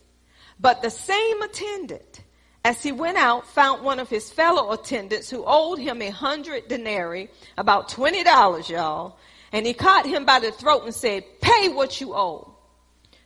But 0.61 0.83
the 0.83 0.90
same 0.90 1.42
attendant, 1.42 2.22
as 2.64 2.83
he 2.83 2.92
went 2.92 3.18
out, 3.18 3.46
found 3.48 3.83
one 3.83 3.98
of 3.98 4.09
his 4.09 4.31
fellow 4.31 4.70
attendants 4.72 5.29
who 5.29 5.44
owed 5.46 5.79
him 5.79 6.01
a 6.01 6.11
hundred 6.11 6.68
denarii, 6.68 7.29
about 7.59 7.88
twenty 7.88 8.22
dollars, 8.22 8.68
y'all. 8.70 9.18
And 9.53 9.66
he 9.66 9.75
caught 9.75 10.07
him 10.07 10.25
by 10.25 10.38
the 10.38 10.51
throat 10.51 10.85
and 10.85 10.94
said, 10.94 11.25
pay 11.40 11.68
what 11.68 12.01
you 12.01 12.14
owe. 12.14 12.57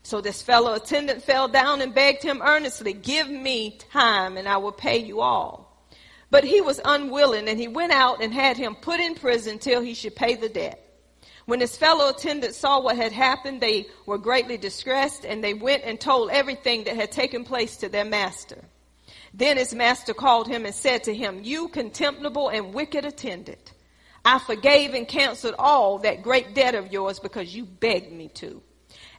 So 0.03 0.21
this 0.21 0.43
fellow 0.43 0.75
attendant 0.75 1.23
fell 1.23 1.49
down 1.49 1.81
and 1.81 1.95
begged 1.95 2.23
him 2.23 2.41
earnestly, 2.43 2.93
give 2.93 3.29
me 3.29 3.79
time 3.93 4.37
and 4.37 4.49
I 4.49 4.57
will 4.57 4.73
pay 4.73 4.99
you 4.99 5.21
all. 5.21 5.87
But 6.31 6.45
he 6.45 6.61
was 6.61 6.81
unwilling 6.85 7.49
and 7.49 7.59
he 7.59 7.69
went 7.69 7.93
out 7.93 8.23
and 8.23 8.33
had 8.33 8.57
him 8.57 8.75
put 8.75 9.01
in 9.01 9.15
prison 9.15 9.59
till 9.59 9.81
he 9.81 9.95
should 9.95 10.17
pay 10.17 10.35
the 10.35 10.49
debt. 10.49 10.83
When 11.45 11.61
his 11.61 11.77
fellow 11.77 12.09
attendants 12.09 12.57
saw 12.57 12.81
what 12.81 12.97
had 12.97 13.13
happened, 13.13 13.61
they 13.61 13.87
were 14.05 14.19
greatly 14.19 14.57
distressed 14.57 15.25
and 15.25 15.45
they 15.45 15.55
went 15.55 15.85
and 15.85 16.01
told 16.01 16.31
everything 16.31 16.85
that 16.85 16.97
had 16.97 17.13
taken 17.13 17.45
place 17.45 17.77
to 17.79 17.89
their 17.89 18.05
master. 18.05 18.59
Then 19.35 19.57
his 19.57 19.75
master 19.75 20.15
called 20.15 20.49
him 20.49 20.65
and 20.65 20.75
said 20.75 21.05
to 21.05 21.15
him, 21.15 21.41
You 21.43 21.69
contemptible 21.69 22.49
and 22.49 22.73
wicked 22.73 23.05
attendant, 23.05 23.73
I 24.25 24.39
forgave 24.39 24.95
and 24.95 25.07
canceled 25.07 25.55
all 25.59 25.99
that 25.99 26.23
great 26.23 26.55
debt 26.55 26.75
of 26.75 26.93
yours 26.93 27.21
because 27.21 27.55
you 27.55 27.65
begged 27.65 28.13
me 28.13 28.29
to. 28.35 28.63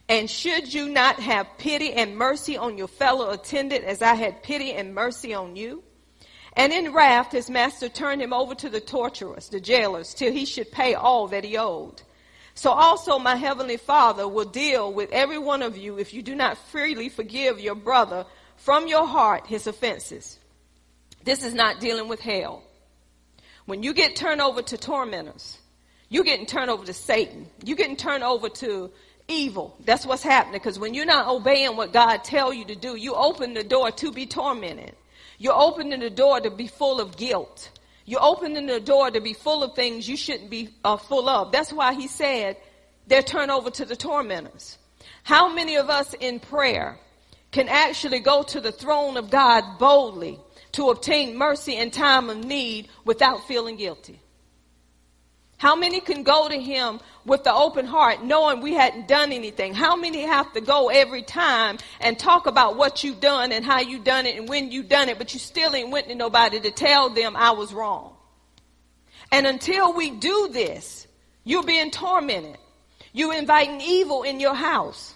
And 0.08 0.28
should 0.28 0.72
you 0.72 0.88
not 0.88 1.20
have 1.20 1.58
pity 1.58 1.92
and 1.92 2.16
mercy 2.16 2.56
on 2.56 2.78
your 2.78 2.88
fellow 2.88 3.30
attendant 3.30 3.84
as 3.84 4.00
I 4.00 4.14
had 4.14 4.42
pity 4.42 4.72
and 4.72 4.94
mercy 4.94 5.34
on 5.34 5.54
you? 5.54 5.82
And 6.54 6.72
in 6.72 6.92
wrath, 6.92 7.32
his 7.32 7.50
master 7.50 7.88
turned 7.88 8.20
him 8.20 8.32
over 8.32 8.54
to 8.56 8.68
the 8.68 8.80
torturers, 8.80 9.48
the 9.48 9.60
jailers, 9.60 10.14
till 10.14 10.32
he 10.32 10.44
should 10.44 10.72
pay 10.72 10.94
all 10.94 11.28
that 11.28 11.44
he 11.44 11.56
owed. 11.56 12.02
So 12.54 12.70
also 12.70 13.18
my 13.18 13.36
heavenly 13.36 13.76
Father 13.76 14.26
will 14.26 14.44
deal 14.44 14.92
with 14.92 15.12
every 15.12 15.38
one 15.38 15.62
of 15.62 15.78
you 15.78 15.98
if 15.98 16.12
you 16.12 16.22
do 16.22 16.34
not 16.34 16.58
freely 16.58 17.08
forgive 17.08 17.60
your 17.60 17.76
brother 17.76 18.26
from 18.58 18.86
your 18.86 19.06
heart 19.06 19.46
his 19.46 19.66
offenses. 19.66 20.38
This 21.24 21.42
is 21.42 21.54
not 21.54 21.80
dealing 21.80 22.08
with 22.08 22.20
hell. 22.20 22.62
When 23.66 23.82
you 23.82 23.92
get 23.92 24.16
turned 24.16 24.40
over 24.40 24.62
to 24.62 24.78
tormentors, 24.78 25.58
you're 26.08 26.24
getting 26.24 26.46
turned 26.46 26.70
over 26.70 26.86
to 26.86 26.94
Satan. 26.94 27.46
You're 27.64 27.76
getting 27.76 27.96
turned 27.96 28.24
over 28.24 28.48
to 28.48 28.90
evil. 29.28 29.76
That's 29.84 30.06
what's 30.06 30.22
happening 30.22 30.54
because 30.54 30.78
when 30.78 30.94
you're 30.94 31.04
not 31.04 31.28
obeying 31.28 31.76
what 31.76 31.92
God 31.92 32.24
tell 32.24 32.52
you 32.52 32.64
to 32.64 32.74
do, 32.74 32.96
you 32.96 33.14
open 33.14 33.54
the 33.54 33.64
door 33.64 33.90
to 33.90 34.10
be 34.10 34.26
tormented. 34.26 34.94
You're 35.38 35.58
opening 35.58 36.00
the 36.00 36.10
door 36.10 36.40
to 36.40 36.50
be 36.50 36.66
full 36.66 37.00
of 37.00 37.16
guilt. 37.16 37.70
You're 38.06 38.22
opening 38.22 38.66
the 38.66 38.80
door 38.80 39.10
to 39.10 39.20
be 39.20 39.34
full 39.34 39.62
of 39.62 39.74
things 39.74 40.08
you 40.08 40.16
shouldn't 40.16 40.48
be 40.48 40.70
uh, 40.82 40.96
full 40.96 41.28
of. 41.28 41.52
That's 41.52 41.72
why 41.72 41.92
he 41.92 42.08
said 42.08 42.56
they're 43.06 43.22
turned 43.22 43.50
over 43.50 43.70
to 43.70 43.84
the 43.84 43.96
tormentors. 43.96 44.78
How 45.24 45.52
many 45.52 45.76
of 45.76 45.90
us 45.90 46.14
in 46.14 46.40
prayer 46.40 46.98
can 47.50 47.68
actually 47.68 48.20
go 48.20 48.42
to 48.42 48.60
the 48.60 48.72
throne 48.72 49.16
of 49.16 49.30
God 49.30 49.78
boldly 49.78 50.38
to 50.72 50.90
obtain 50.90 51.36
mercy 51.36 51.76
in 51.76 51.90
time 51.90 52.30
of 52.30 52.44
need 52.44 52.88
without 53.04 53.46
feeling 53.46 53.76
guilty? 53.76 54.20
How 55.58 55.74
many 55.74 56.00
can 56.00 56.22
go 56.22 56.48
to 56.48 56.56
him 56.56 57.00
with 57.24 57.42
the 57.42 57.52
open 57.52 57.84
heart 57.84 58.22
knowing 58.22 58.60
we 58.60 58.74
hadn't 58.74 59.08
done 59.08 59.32
anything? 59.32 59.74
How 59.74 59.96
many 59.96 60.22
have 60.22 60.52
to 60.52 60.60
go 60.60 60.88
every 60.88 61.22
time 61.22 61.78
and 62.00 62.16
talk 62.16 62.46
about 62.46 62.76
what 62.76 63.02
you've 63.02 63.20
done 63.20 63.50
and 63.50 63.64
how 63.64 63.80
you 63.80 63.98
done 63.98 64.26
it 64.26 64.36
and 64.36 64.48
when 64.48 64.70
you 64.70 64.84
done 64.84 65.08
it, 65.08 65.18
but 65.18 65.34
you 65.34 65.40
still 65.40 65.74
ain't 65.74 65.90
went 65.90 66.08
to 66.08 66.14
nobody 66.14 66.60
to 66.60 66.70
tell 66.70 67.10
them 67.10 67.34
I 67.34 67.50
was 67.50 67.74
wrong? 67.74 68.14
And 69.32 69.48
until 69.48 69.92
we 69.92 70.10
do 70.10 70.48
this, 70.52 71.08
you're 71.42 71.64
being 71.64 71.90
tormented. 71.90 72.56
You're 73.12 73.34
inviting 73.34 73.80
evil 73.80 74.22
in 74.22 74.38
your 74.38 74.54
house. 74.54 75.12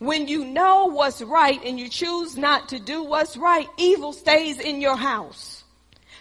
When 0.00 0.28
you 0.28 0.46
know 0.46 0.86
what's 0.86 1.20
right 1.20 1.60
and 1.62 1.78
you 1.78 1.90
choose 1.90 2.34
not 2.34 2.70
to 2.70 2.78
do 2.78 3.04
what's 3.04 3.36
right, 3.36 3.68
evil 3.76 4.14
stays 4.14 4.58
in 4.58 4.80
your 4.80 4.96
house. 4.96 5.62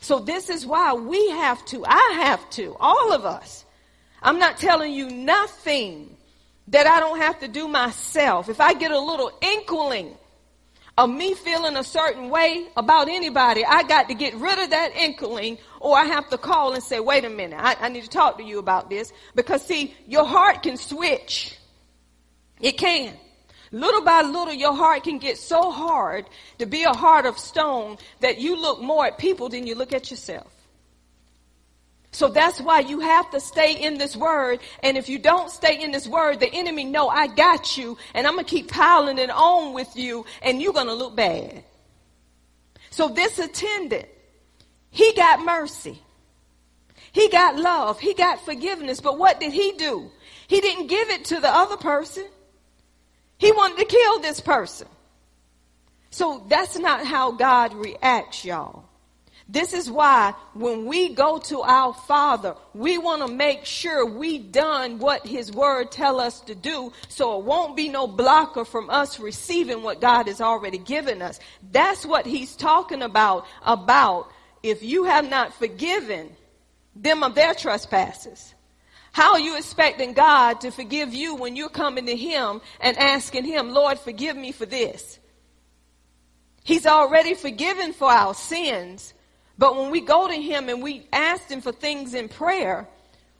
So 0.01 0.19
this 0.19 0.49
is 0.49 0.65
why 0.65 0.93
we 0.93 1.29
have 1.29 1.63
to, 1.67 1.85
I 1.85 2.19
have 2.25 2.49
to, 2.51 2.75
all 2.77 3.13
of 3.13 3.23
us. 3.23 3.63
I'm 4.21 4.37
not 4.37 4.57
telling 4.57 4.91
you 4.91 5.09
nothing 5.09 6.17
that 6.67 6.87
I 6.87 6.99
don't 6.99 7.19
have 7.19 7.39
to 7.39 7.47
do 7.47 7.69
myself. 7.69 8.49
If 8.49 8.59
I 8.59 8.73
get 8.73 8.91
a 8.91 8.99
little 8.99 9.31
inkling 9.41 10.13
of 10.97 11.09
me 11.09 11.33
feeling 11.33 11.77
a 11.77 11.83
certain 11.85 12.29
way 12.29 12.67
about 12.75 13.07
anybody, 13.07 13.63
I 13.63 13.83
got 13.83 14.09
to 14.09 14.13
get 14.13 14.35
rid 14.35 14.59
of 14.59 14.71
that 14.71 14.93
inkling 14.93 15.57
or 15.79 15.97
I 15.97 16.03
have 16.03 16.29
to 16.31 16.37
call 16.37 16.73
and 16.73 16.83
say, 16.83 16.99
wait 16.99 17.23
a 17.23 17.29
minute, 17.29 17.57
I, 17.57 17.77
I 17.79 17.87
need 17.87 18.03
to 18.03 18.09
talk 18.09 18.39
to 18.39 18.43
you 18.43 18.59
about 18.59 18.89
this. 18.89 19.13
Because 19.35 19.61
see, 19.65 19.95
your 20.05 20.25
heart 20.25 20.63
can 20.63 20.75
switch. 20.75 21.57
It 22.59 22.73
can. 22.73 23.17
Little 23.71 24.01
by 24.01 24.21
little, 24.21 24.53
your 24.53 24.73
heart 24.73 25.03
can 25.03 25.19
get 25.19 25.37
so 25.37 25.71
hard 25.71 26.25
to 26.57 26.65
be 26.65 26.83
a 26.83 26.93
heart 26.93 27.25
of 27.25 27.37
stone 27.37 27.97
that 28.19 28.39
you 28.39 28.59
look 28.59 28.81
more 28.81 29.05
at 29.05 29.17
people 29.17 29.49
than 29.49 29.67
you 29.67 29.75
look 29.75 29.93
at 29.93 30.09
yourself. 30.09 30.51
So 32.11 32.29
that's 32.29 32.59
why 32.59 32.79
you 32.79 33.01
have 33.01 33.29
to 33.31 33.39
stay 33.39 33.73
in 33.73 33.99
this 33.99 34.15
word. 34.15 34.59
And 34.81 34.97
if 34.97 35.09
you 35.09 35.19
don't 35.19 35.51
stay 35.51 35.81
in 35.81 35.91
this 35.91 36.07
word, 36.07 36.39
the 36.39 36.51
enemy 36.51 36.83
know 36.85 37.07
I 37.07 37.27
got 37.27 37.77
you 37.77 37.97
and 38.15 38.25
I'm 38.25 38.33
going 38.33 38.45
to 38.45 38.49
keep 38.49 38.71
piling 38.71 39.19
it 39.19 39.29
on 39.29 39.73
with 39.73 39.95
you 39.95 40.25
and 40.41 40.59
you're 40.59 40.73
going 40.73 40.87
to 40.87 40.93
look 40.93 41.15
bad. 41.15 41.63
So 42.89 43.09
this 43.09 43.37
attendant, 43.37 44.07
he 44.89 45.13
got 45.13 45.45
mercy. 45.45 46.01
He 47.11 47.29
got 47.29 47.57
love. 47.57 47.99
He 47.99 48.15
got 48.15 48.43
forgiveness. 48.43 49.01
But 49.01 49.19
what 49.19 49.39
did 49.39 49.53
he 49.53 49.73
do? 49.73 50.09
He 50.47 50.61
didn't 50.61 50.87
give 50.87 51.09
it 51.09 51.25
to 51.25 51.39
the 51.39 51.49
other 51.49 51.77
person. 51.77 52.25
He 53.39 53.51
wanted 53.51 53.79
to 53.79 53.85
kill 53.85 54.19
this 54.19 54.39
person. 54.39 54.87
So 56.11 56.45
that's 56.47 56.77
not 56.77 57.05
how 57.05 57.31
God 57.31 57.73
reacts, 57.73 58.45
y'all. 58.45 58.83
This 59.51 59.73
is 59.73 59.89
why 59.89 60.35
when 60.53 60.85
we 60.85 61.09
go 61.09 61.39
to 61.39 61.61
our 61.61 61.93
Father, 61.93 62.53
we 62.75 62.99
want 62.99 63.25
to 63.25 63.33
make 63.33 63.65
sure 63.65 64.05
we 64.05 64.37
done 64.37 64.99
what 64.99 65.25
His 65.25 65.51
Word 65.51 65.91
tell 65.91 66.19
us 66.19 66.41
to 66.41 66.53
do, 66.53 66.93
so 67.07 67.39
it 67.39 67.45
won't 67.45 67.75
be 67.75 67.89
no 67.89 68.05
blocker 68.05 68.63
from 68.63 68.91
us 68.91 69.19
receiving 69.19 69.81
what 69.81 70.01
God 70.01 70.27
has 70.27 70.39
already 70.39 70.77
given 70.77 71.23
us. 71.23 71.39
That's 71.71 72.05
what 72.05 72.27
He's 72.27 72.55
talking 72.55 73.01
about. 73.01 73.47
About 73.63 74.31
if 74.61 74.83
you 74.83 75.05
have 75.05 75.27
not 75.27 75.55
forgiven 75.55 76.29
them 76.95 77.23
of 77.23 77.33
their 77.33 77.55
trespasses, 77.55 78.53
how 79.11 79.33
are 79.33 79.39
you 79.39 79.57
expecting 79.57 80.13
God 80.13 80.61
to 80.61 80.71
forgive 80.71 81.13
you 81.13 81.35
when 81.35 81.55
you're 81.55 81.69
coming 81.69 82.05
to 82.05 82.15
Him 82.15 82.61
and 82.79 82.97
asking 82.97 83.45
Him, 83.45 83.71
Lord, 83.71 83.99
forgive 83.99 84.35
me 84.35 84.51
for 84.51 84.65
this? 84.65 85.19
He's 86.63 86.85
already 86.85 87.33
forgiven 87.33 87.93
for 87.93 88.09
our 88.09 88.33
sins. 88.33 89.13
But 89.57 89.75
when 89.75 89.91
we 89.91 90.01
go 90.01 90.27
to 90.27 90.33
Him 90.33 90.69
and 90.69 90.81
we 90.81 91.07
ask 91.11 91.49
Him 91.49 91.61
for 91.61 91.71
things 91.71 92.13
in 92.13 92.29
prayer, 92.29 92.87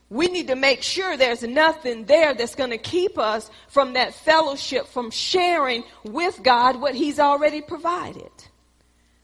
we 0.10 0.28
need 0.28 0.48
to 0.48 0.56
make 0.56 0.82
sure 0.82 1.16
there's 1.16 1.44
nothing 1.44 2.06
there 2.06 2.34
that's 2.34 2.56
going 2.56 2.72
to 2.72 2.80
keep 2.80 3.20
us 3.20 3.50
from 3.68 3.94
that 3.94 4.16
fellowship, 4.16 4.88
from 4.88 5.12
sharing 5.12 5.84
with 6.04 6.42
God 6.42 6.82
what 6.82 6.96
He's 6.96 7.20
already 7.20 7.62
provided. 7.62 8.32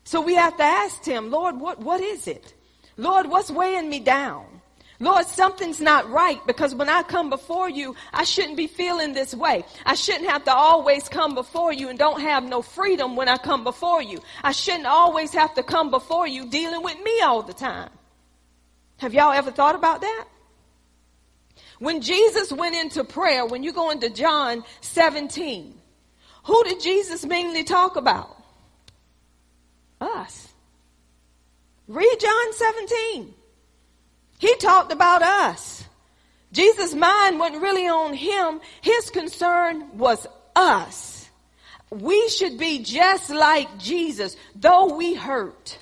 So 0.04 0.22
we 0.22 0.36
have 0.36 0.56
to 0.58 0.64
ask 0.64 1.04
Him, 1.04 1.32
Lord, 1.32 1.60
what, 1.60 1.80
what 1.80 2.02
is 2.02 2.28
it? 2.28 2.54
Lord, 2.98 3.26
what's 3.26 3.50
weighing 3.50 3.90
me 3.90 4.00
down? 4.00 4.55
Lord, 5.00 5.26
something's 5.26 5.82
not 5.82 6.10
right 6.10 6.40
because 6.48 6.74
when 6.74 6.88
I 6.88 7.04
come 7.04 7.30
before 7.30 7.70
you, 7.70 7.96
I 8.14 8.24
shouldn't 8.24 8.56
be 8.56 8.68
feeling 8.68 9.14
this 9.14 9.36
way. 9.36 9.66
I 9.86 9.96
shouldn't 9.96 10.30
have 10.30 10.46
to 10.46 10.54
always 10.54 11.10
come 11.10 11.36
before 11.36 11.74
you 11.74 11.90
and 11.90 12.00
don't 12.00 12.22
have 12.22 12.44
no 12.44 12.62
freedom 12.62 13.16
when 13.18 13.28
I 13.28 13.38
come 13.38 13.64
before 13.64 14.02
you. 14.02 14.20
I 14.42 14.54
shouldn't 14.54 14.86
always 14.86 15.34
have 15.34 15.54
to 15.56 15.64
come 15.64 15.92
before 15.92 16.28
you 16.28 16.50
dealing 16.50 16.82
with 16.82 16.98
me 17.04 17.20
all 17.22 17.42
the 17.42 17.54
time. 17.54 17.90
Have 18.98 19.14
y'all 19.14 19.34
ever 19.34 19.52
thought 19.52 19.76
about 19.76 20.02
that? 20.02 20.26
When 21.80 22.00
Jesus 22.00 22.54
went 22.54 22.76
into 22.76 23.04
prayer, 23.04 23.46
when 23.46 23.64
you 23.64 23.74
go 23.74 23.92
into 23.92 24.10
John 24.10 24.64
17, 24.80 25.74
who 26.46 26.64
did 26.64 26.80
Jesus 26.80 27.26
mainly 27.26 27.66
talk 27.66 27.98
about? 27.98 28.42
Us. 30.00 30.54
Read 31.88 32.18
John 32.20 32.54
17. 32.54 33.34
He 34.38 34.56
talked 34.58 34.92
about 34.92 35.22
us. 35.22 35.84
Jesus' 36.52 36.94
mind 36.94 37.40
wasn't 37.40 37.62
really 37.62 37.88
on 37.88 38.14
him. 38.14 38.62
His 38.82 39.10
concern 39.10 39.98
was 39.98 40.26
us. 40.56 41.30
We 41.90 42.30
should 42.30 42.58
be 42.58 42.80
just 42.80 43.30
like 43.30 43.78
Jesus, 43.78 44.36
though 44.56 44.96
we 44.96 45.14
hurt. 45.14 45.78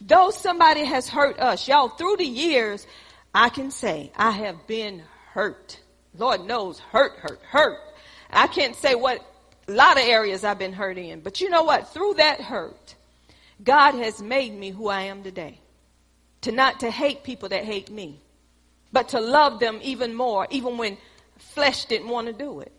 Though 0.00 0.30
somebody 0.30 0.84
has 0.84 1.08
hurt 1.08 1.38
us. 1.38 1.68
Y'all, 1.68 1.88
through 1.88 2.16
the 2.16 2.24
years, 2.24 2.86
I 3.34 3.48
can 3.48 3.70
say 3.70 4.12
I 4.16 4.30
have 4.30 4.66
been 4.66 5.02
hurt. 5.32 5.78
Lord 6.16 6.44
knows, 6.44 6.78
hurt, 6.78 7.12
hurt, 7.16 7.40
hurt. 7.42 7.78
I 8.30 8.46
can't 8.46 8.76
say 8.76 8.94
what 8.94 9.24
a 9.68 9.72
lot 9.72 9.96
of 9.96 10.04
areas 10.04 10.44
I've 10.44 10.58
been 10.58 10.72
hurt 10.72 10.98
in. 10.98 11.20
But 11.20 11.40
you 11.40 11.50
know 11.50 11.64
what? 11.64 11.92
Through 11.92 12.14
that 12.14 12.40
hurt, 12.40 12.94
God 13.62 13.94
has 13.94 14.20
made 14.20 14.52
me 14.52 14.70
who 14.70 14.88
I 14.88 15.02
am 15.02 15.22
today. 15.22 15.58
To 16.42 16.52
not 16.52 16.80
to 16.80 16.90
hate 16.90 17.22
people 17.22 17.48
that 17.50 17.64
hate 17.64 17.90
me, 17.90 18.20
but 18.92 19.08
to 19.10 19.20
love 19.20 19.60
them 19.60 19.78
even 19.82 20.14
more, 20.14 20.46
even 20.50 20.76
when 20.76 20.98
flesh 21.38 21.84
didn't 21.86 22.08
want 22.08 22.26
to 22.26 22.32
do 22.32 22.60
it. 22.60 22.72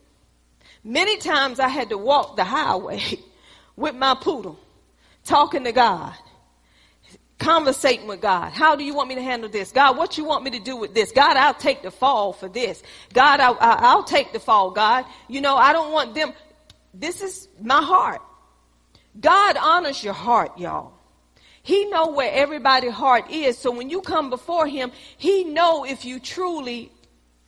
Many 0.84 1.18
times 1.18 1.60
I 1.60 1.70
had 1.70 1.90
to 1.90 1.98
walk 1.98 2.36
the 2.36 2.44
highway 2.44 3.02
with 3.76 3.96
my 3.96 4.16
poodle, 4.16 4.60
talking 5.24 5.64
to 5.64 5.72
God, 5.72 6.14
conversating 7.40 8.08
with 8.08 8.22
God. 8.22 8.52
How 8.52 8.76
do 8.76 8.84
you 8.84 8.94
want 8.94 9.10
me 9.10 9.16
to 9.16 9.22
handle 9.22 9.50
this? 9.50 9.72
God, 9.72 9.98
what 9.98 10.18
you 10.18 10.26
want 10.26 10.44
me 10.44 10.52
to 10.52 10.60
do 10.60 10.76
with 10.76 10.94
this? 10.94 11.12
God, 11.12 11.38
I'll 11.38 11.54
take 11.54 11.84
the 11.84 11.92
fall 11.92 12.34
for 12.34 12.50
this. 12.50 12.84
God, 13.14 13.40
I'll, 13.40 13.58
I'll 13.60 14.04
take 14.04 14.34
the 14.34 14.40
fall, 14.40 14.72
God. 14.72 15.06
You 15.30 15.42
know, 15.42 15.56
I 15.56 15.72
don't 15.74 15.92
want 15.92 16.16
them. 16.16 16.34
This 16.94 17.22
is 17.22 17.48
my 17.62 17.82
heart. 17.82 18.22
God 19.20 19.58
honors 19.58 20.04
your 20.04 20.14
heart, 20.14 20.58
y'all. 20.58 20.94
He 21.64 21.86
know 21.86 22.08
where 22.08 22.32
everybody's 22.32 22.92
heart 22.92 23.32
is. 23.32 23.58
So 23.58 23.72
when 23.72 23.90
you 23.90 24.02
come 24.02 24.30
before 24.30 24.68
him, 24.68 24.92
he 25.18 25.46
know 25.46 25.86
if 25.86 26.04
you 26.04 26.20
truly 26.20 26.92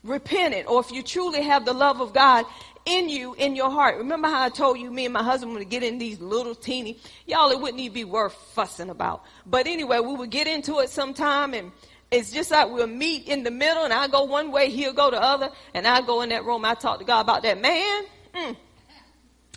repented 0.02 0.66
or 0.66 0.80
if 0.80 0.90
you 0.90 1.02
truly 1.02 1.42
have 1.42 1.66
the 1.66 1.74
love 1.74 2.00
of 2.00 2.14
God 2.14 2.46
in 2.86 3.10
you, 3.10 3.34
in 3.34 3.54
your 3.54 3.70
heart. 3.70 3.98
Remember 3.98 4.28
how 4.28 4.44
I 4.44 4.48
told 4.48 4.78
you 4.78 4.90
me 4.90 5.04
and 5.04 5.12
my 5.12 5.22
husband 5.22 5.52
would 5.52 5.68
get 5.68 5.82
in 5.82 5.98
these 5.98 6.18
little 6.18 6.54
teeny, 6.54 6.98
y'all, 7.26 7.50
it 7.50 7.60
wouldn't 7.60 7.80
even 7.80 7.92
be 7.92 8.04
worth 8.04 8.32
fussing 8.54 8.88
about. 8.88 9.22
But 9.44 9.66
anyway, 9.66 10.00
we 10.00 10.14
would 10.14 10.30
get 10.30 10.46
into 10.46 10.78
it 10.78 10.88
sometime 10.88 11.52
and 11.52 11.70
it's 12.10 12.32
just 12.32 12.50
like 12.50 12.70
we'll 12.70 12.86
meet 12.86 13.28
in 13.28 13.42
the 13.42 13.50
middle 13.50 13.84
and 13.84 13.92
I 13.92 14.08
go 14.08 14.24
one 14.24 14.50
way, 14.50 14.70
he'll 14.70 14.94
go 14.94 15.10
the 15.10 15.20
other, 15.20 15.50
and 15.74 15.86
I 15.86 16.00
go 16.00 16.22
in 16.22 16.30
that 16.30 16.44
room, 16.44 16.64
I 16.64 16.74
talk 16.74 17.00
to 17.00 17.04
God 17.04 17.20
about 17.20 17.42
that 17.42 17.60
man. 17.60 18.04
Mm. 18.34 18.56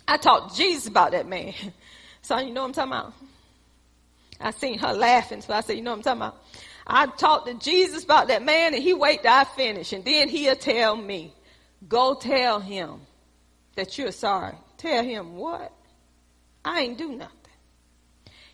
I 0.06 0.16
talked 0.16 0.50
to 0.50 0.56
Jesus 0.56 0.86
about 0.86 1.12
that 1.12 1.26
man. 1.26 1.54
So 2.22 2.38
you 2.38 2.52
know 2.52 2.60
what 2.60 2.78
I'm 2.78 2.90
talking 2.90 2.92
about? 2.92 3.29
I 4.40 4.52
seen 4.52 4.78
her 4.78 4.92
laughing, 4.92 5.42
so 5.42 5.52
I 5.52 5.60
said, 5.60 5.76
you 5.76 5.82
know 5.82 5.90
what 5.90 5.98
I'm 5.98 6.02
talking 6.02 6.22
about? 6.22 6.44
I 6.86 7.06
talked 7.06 7.46
to 7.46 7.54
Jesus 7.54 8.04
about 8.04 8.28
that 8.28 8.42
man 8.42 8.74
and 8.74 8.82
he 8.82 8.94
wait 8.94 9.22
till 9.22 9.32
I 9.32 9.44
finish 9.44 9.92
and 9.92 10.04
then 10.04 10.28
he'll 10.28 10.56
tell 10.56 10.96
me, 10.96 11.32
go 11.88 12.14
tell 12.14 12.58
him 12.58 13.00
that 13.76 13.96
you're 13.98 14.12
sorry. 14.12 14.56
Tell 14.76 15.04
him 15.04 15.36
what? 15.36 15.72
I 16.64 16.80
ain't 16.80 16.98
do 16.98 17.10
nothing. 17.12 17.36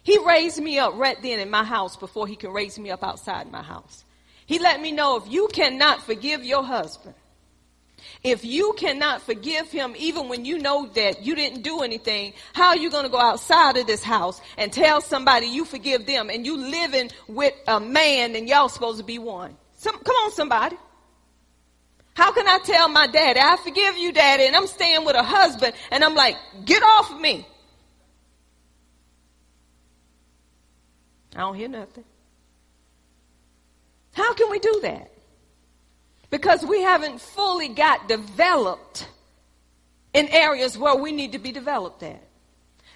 He 0.02 0.18
raised 0.18 0.60
me 0.60 0.78
up 0.78 0.94
right 0.96 1.20
then 1.20 1.40
in 1.40 1.50
my 1.50 1.64
house 1.64 1.96
before 1.96 2.26
he 2.26 2.36
can 2.36 2.52
raise 2.52 2.78
me 2.78 2.90
up 2.90 3.02
outside 3.02 3.50
my 3.50 3.62
house. 3.62 4.04
He 4.46 4.60
let 4.60 4.80
me 4.80 4.92
know 4.92 5.16
if 5.16 5.30
you 5.30 5.48
cannot 5.52 6.02
forgive 6.02 6.44
your 6.44 6.62
husband, 6.62 7.14
if 8.26 8.44
you 8.44 8.74
cannot 8.76 9.22
forgive 9.22 9.70
him 9.70 9.94
even 9.96 10.28
when 10.28 10.44
you 10.44 10.58
know 10.58 10.86
that 10.94 11.24
you 11.24 11.36
didn't 11.36 11.62
do 11.62 11.82
anything, 11.82 12.34
how 12.54 12.70
are 12.70 12.76
you 12.76 12.90
going 12.90 13.04
to 13.04 13.08
go 13.08 13.20
outside 13.20 13.76
of 13.76 13.86
this 13.86 14.02
house 14.02 14.40
and 14.58 14.72
tell 14.72 15.00
somebody 15.00 15.46
you 15.46 15.64
forgive 15.64 16.06
them 16.06 16.28
and 16.28 16.44
you 16.44 16.56
living 16.56 17.08
with 17.28 17.54
a 17.68 17.78
man 17.78 18.34
and 18.34 18.48
y'all 18.48 18.68
supposed 18.68 18.98
to 18.98 19.04
be 19.04 19.20
one? 19.20 19.56
Some, 19.76 19.96
come 19.98 20.16
on, 20.16 20.32
somebody. 20.32 20.76
How 22.14 22.32
can 22.32 22.48
I 22.48 22.58
tell 22.58 22.88
my 22.88 23.06
daddy, 23.06 23.38
I 23.38 23.58
forgive 23.62 23.96
you, 23.96 24.10
daddy, 24.10 24.46
and 24.46 24.56
I'm 24.56 24.66
staying 24.66 25.04
with 25.04 25.14
a 25.14 25.22
husband, 25.22 25.74
and 25.92 26.02
I'm 26.02 26.16
like, 26.16 26.34
get 26.64 26.82
off 26.82 27.12
of 27.12 27.20
me. 27.20 27.46
I 31.36 31.40
don't 31.40 31.54
hear 31.54 31.68
nothing. 31.68 32.04
How 34.14 34.34
can 34.34 34.50
we 34.50 34.58
do 34.58 34.80
that? 34.82 35.12
Because 36.36 36.66
we 36.66 36.82
haven't 36.82 37.18
fully 37.18 37.68
got 37.68 38.08
developed 38.08 39.08
in 40.12 40.28
areas 40.28 40.76
where 40.76 40.94
we 40.94 41.10
need 41.10 41.32
to 41.32 41.38
be 41.38 41.50
developed 41.50 42.02
at. 42.02 42.22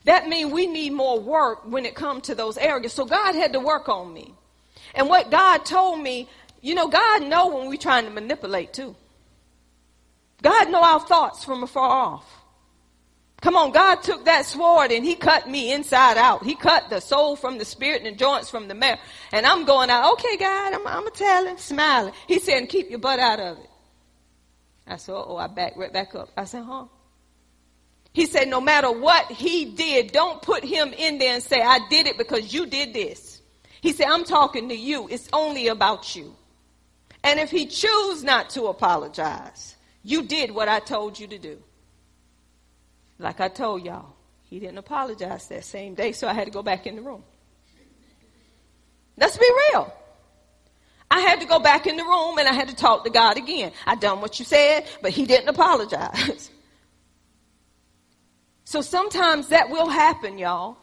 That 0.04 0.28
means 0.28 0.52
we 0.52 0.66
need 0.66 0.92
more 0.92 1.18
work 1.18 1.60
when 1.64 1.86
it 1.86 1.94
comes 1.94 2.24
to 2.24 2.34
those 2.34 2.58
areas. 2.58 2.92
So 2.92 3.06
God 3.06 3.34
had 3.34 3.54
to 3.54 3.58
work 3.58 3.88
on 3.88 4.12
me. 4.12 4.34
And 4.94 5.08
what 5.08 5.30
God 5.30 5.64
told 5.64 6.00
me, 6.00 6.28
you 6.60 6.74
know, 6.74 6.88
God 6.88 7.22
know 7.22 7.56
when 7.56 7.68
we're 7.68 7.78
trying 7.78 8.04
to 8.04 8.10
manipulate 8.10 8.74
too. 8.74 8.94
God 10.42 10.70
know 10.70 10.84
our 10.84 11.00
thoughts 11.00 11.42
from 11.42 11.62
afar 11.62 11.88
off. 11.88 12.39
Come 13.40 13.56
on, 13.56 13.72
God 13.72 14.02
took 14.02 14.26
that 14.26 14.44
sword 14.44 14.92
and 14.92 15.04
he 15.04 15.14
cut 15.14 15.48
me 15.48 15.72
inside 15.72 16.18
out. 16.18 16.44
He 16.44 16.54
cut 16.54 16.90
the 16.90 17.00
soul 17.00 17.36
from 17.36 17.56
the 17.56 17.64
spirit 17.64 18.02
and 18.02 18.14
the 18.14 18.18
joints 18.18 18.50
from 18.50 18.68
the 18.68 18.74
marrow. 18.74 18.98
And 19.32 19.46
I'm 19.46 19.64
going 19.64 19.88
out, 19.88 20.12
okay, 20.12 20.36
God, 20.36 20.74
I'm, 20.74 20.86
I'm 20.86 21.00
going 21.00 21.12
to 21.12 21.18
tell 21.18 21.46
him, 21.46 21.56
smiling. 21.56 22.12
He 22.26 22.38
said, 22.38 22.68
keep 22.68 22.90
your 22.90 22.98
butt 22.98 23.18
out 23.18 23.40
of 23.40 23.58
it. 23.58 23.70
I 24.86 24.96
said, 24.96 25.14
oh, 25.14 25.36
I 25.36 25.46
back 25.46 25.74
right 25.76 25.92
back 25.92 26.14
up. 26.14 26.28
I 26.36 26.44
said, 26.44 26.64
huh? 26.64 26.86
He 28.12 28.26
said, 28.26 28.48
no 28.48 28.60
matter 28.60 28.90
what 28.90 29.30
he 29.30 29.66
did, 29.66 30.12
don't 30.12 30.42
put 30.42 30.64
him 30.64 30.92
in 30.92 31.18
there 31.18 31.34
and 31.34 31.42
say, 31.42 31.62
I 31.62 31.78
did 31.88 32.06
it 32.06 32.18
because 32.18 32.52
you 32.52 32.66
did 32.66 32.92
this. 32.92 33.40
He 33.80 33.92
said, 33.92 34.08
I'm 34.08 34.24
talking 34.24 34.68
to 34.68 34.74
you. 34.74 35.08
It's 35.08 35.28
only 35.32 35.68
about 35.68 36.14
you. 36.14 36.34
And 37.22 37.38
if 37.38 37.50
he 37.50 37.66
choose 37.66 38.24
not 38.24 38.50
to 38.50 38.64
apologize, 38.64 39.76
you 40.02 40.24
did 40.24 40.50
what 40.50 40.68
I 40.68 40.80
told 40.80 41.18
you 41.18 41.28
to 41.28 41.38
do. 41.38 41.62
Like 43.20 43.40
I 43.40 43.48
told 43.48 43.84
y'all, 43.84 44.14
he 44.48 44.58
didn't 44.58 44.78
apologize 44.78 45.46
that 45.48 45.64
same 45.64 45.94
day, 45.94 46.12
so 46.12 46.26
I 46.26 46.32
had 46.32 46.46
to 46.46 46.50
go 46.50 46.62
back 46.62 46.86
in 46.86 46.96
the 46.96 47.02
room. 47.02 47.22
Let's 49.16 49.36
be 49.36 49.48
real. 49.70 49.92
I 51.10 51.20
had 51.20 51.40
to 51.40 51.46
go 51.46 51.58
back 51.58 51.86
in 51.86 51.96
the 51.96 52.04
room 52.04 52.38
and 52.38 52.48
I 52.48 52.54
had 52.54 52.68
to 52.68 52.74
talk 52.74 53.04
to 53.04 53.10
God 53.10 53.36
again. 53.36 53.72
I 53.84 53.96
done 53.96 54.20
what 54.20 54.38
you 54.38 54.44
said, 54.44 54.86
but 55.02 55.10
he 55.10 55.26
didn't 55.26 55.48
apologize. 55.48 56.50
so 58.64 58.80
sometimes 58.80 59.48
that 59.48 59.70
will 59.70 59.88
happen, 59.88 60.38
y'all. 60.38 60.78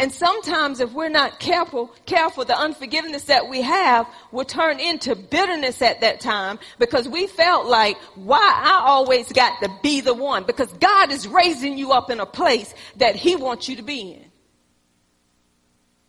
And 0.00 0.10
sometimes 0.10 0.80
if 0.80 0.92
we're 0.92 1.08
not 1.08 1.38
careful, 1.38 1.86
careful, 2.04 2.44
the 2.44 2.58
unforgiveness 2.58 3.24
that 3.24 3.48
we 3.48 3.62
have 3.62 4.08
will 4.32 4.44
turn 4.44 4.80
into 4.80 5.14
bitterness 5.14 5.80
at 5.82 6.00
that 6.00 6.20
time 6.20 6.58
because 6.78 7.08
we 7.08 7.28
felt 7.28 7.66
like, 7.66 7.96
why 8.16 8.38
I 8.38 8.82
always 8.84 9.32
got 9.32 9.62
to 9.62 9.70
be 9.82 10.00
the 10.00 10.14
one 10.14 10.44
because 10.44 10.72
God 10.74 11.12
is 11.12 11.28
raising 11.28 11.78
you 11.78 11.92
up 11.92 12.10
in 12.10 12.18
a 12.18 12.26
place 12.26 12.74
that 12.96 13.14
he 13.14 13.36
wants 13.36 13.68
you 13.68 13.76
to 13.76 13.82
be 13.82 14.12
in. 14.12 14.24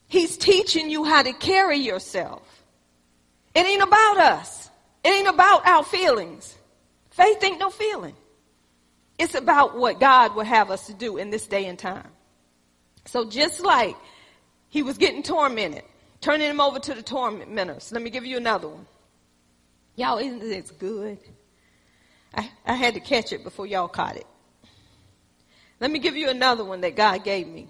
He's 0.08 0.38
teaching 0.38 0.90
you 0.90 1.04
how 1.04 1.22
to 1.22 1.34
carry 1.34 1.78
yourself. 1.78 2.42
It 3.54 3.66
ain't 3.66 3.84
about 3.84 4.18
us. 4.18 4.70
It 5.04 5.10
ain't 5.10 5.28
about 5.28 5.68
our 5.68 5.84
feelings. 5.84 6.56
Faith 7.12 7.44
ain't 7.44 7.60
no 7.60 7.70
feeling. 7.70 8.16
It's 9.20 9.36
about 9.36 9.78
what 9.78 10.00
God 10.00 10.36
will 10.36 10.44
have 10.44 10.72
us 10.72 10.88
to 10.88 10.94
do 10.94 11.18
in 11.18 11.30
this 11.30 11.48
day 11.48 11.66
and 11.68 11.78
time. 11.78 12.10
So 13.06 13.30
just 13.30 13.60
like 13.62 13.96
he 14.70 14.84
was 14.84 14.98
getting 14.98 15.24
tormented, 15.24 15.84
turning 16.22 16.50
him 16.50 16.60
over 16.60 16.80
to 16.80 16.94
the 16.94 17.04
tormentors. 17.04 17.92
Let 17.92 18.02
me 18.02 18.10
give 18.10 18.26
you 18.26 18.38
another 18.38 18.68
one. 18.68 18.86
Y'all, 19.96 20.18
isn't 20.18 20.40
this 20.40 20.72
good? 20.72 21.20
I, 22.34 22.50
I 22.66 22.74
had 22.74 22.96
to 22.96 23.00
catch 23.00 23.32
it 23.32 23.44
before 23.44 23.66
y'all 23.66 23.88
caught 23.88 24.18
it. 24.18 24.28
Let 25.80 25.92
me 25.92 26.00
give 26.00 26.16
you 26.16 26.30
another 26.30 26.64
one 26.64 26.82
that 26.82 26.96
God 26.96 27.24
gave 27.24 27.48
me. 27.48 27.70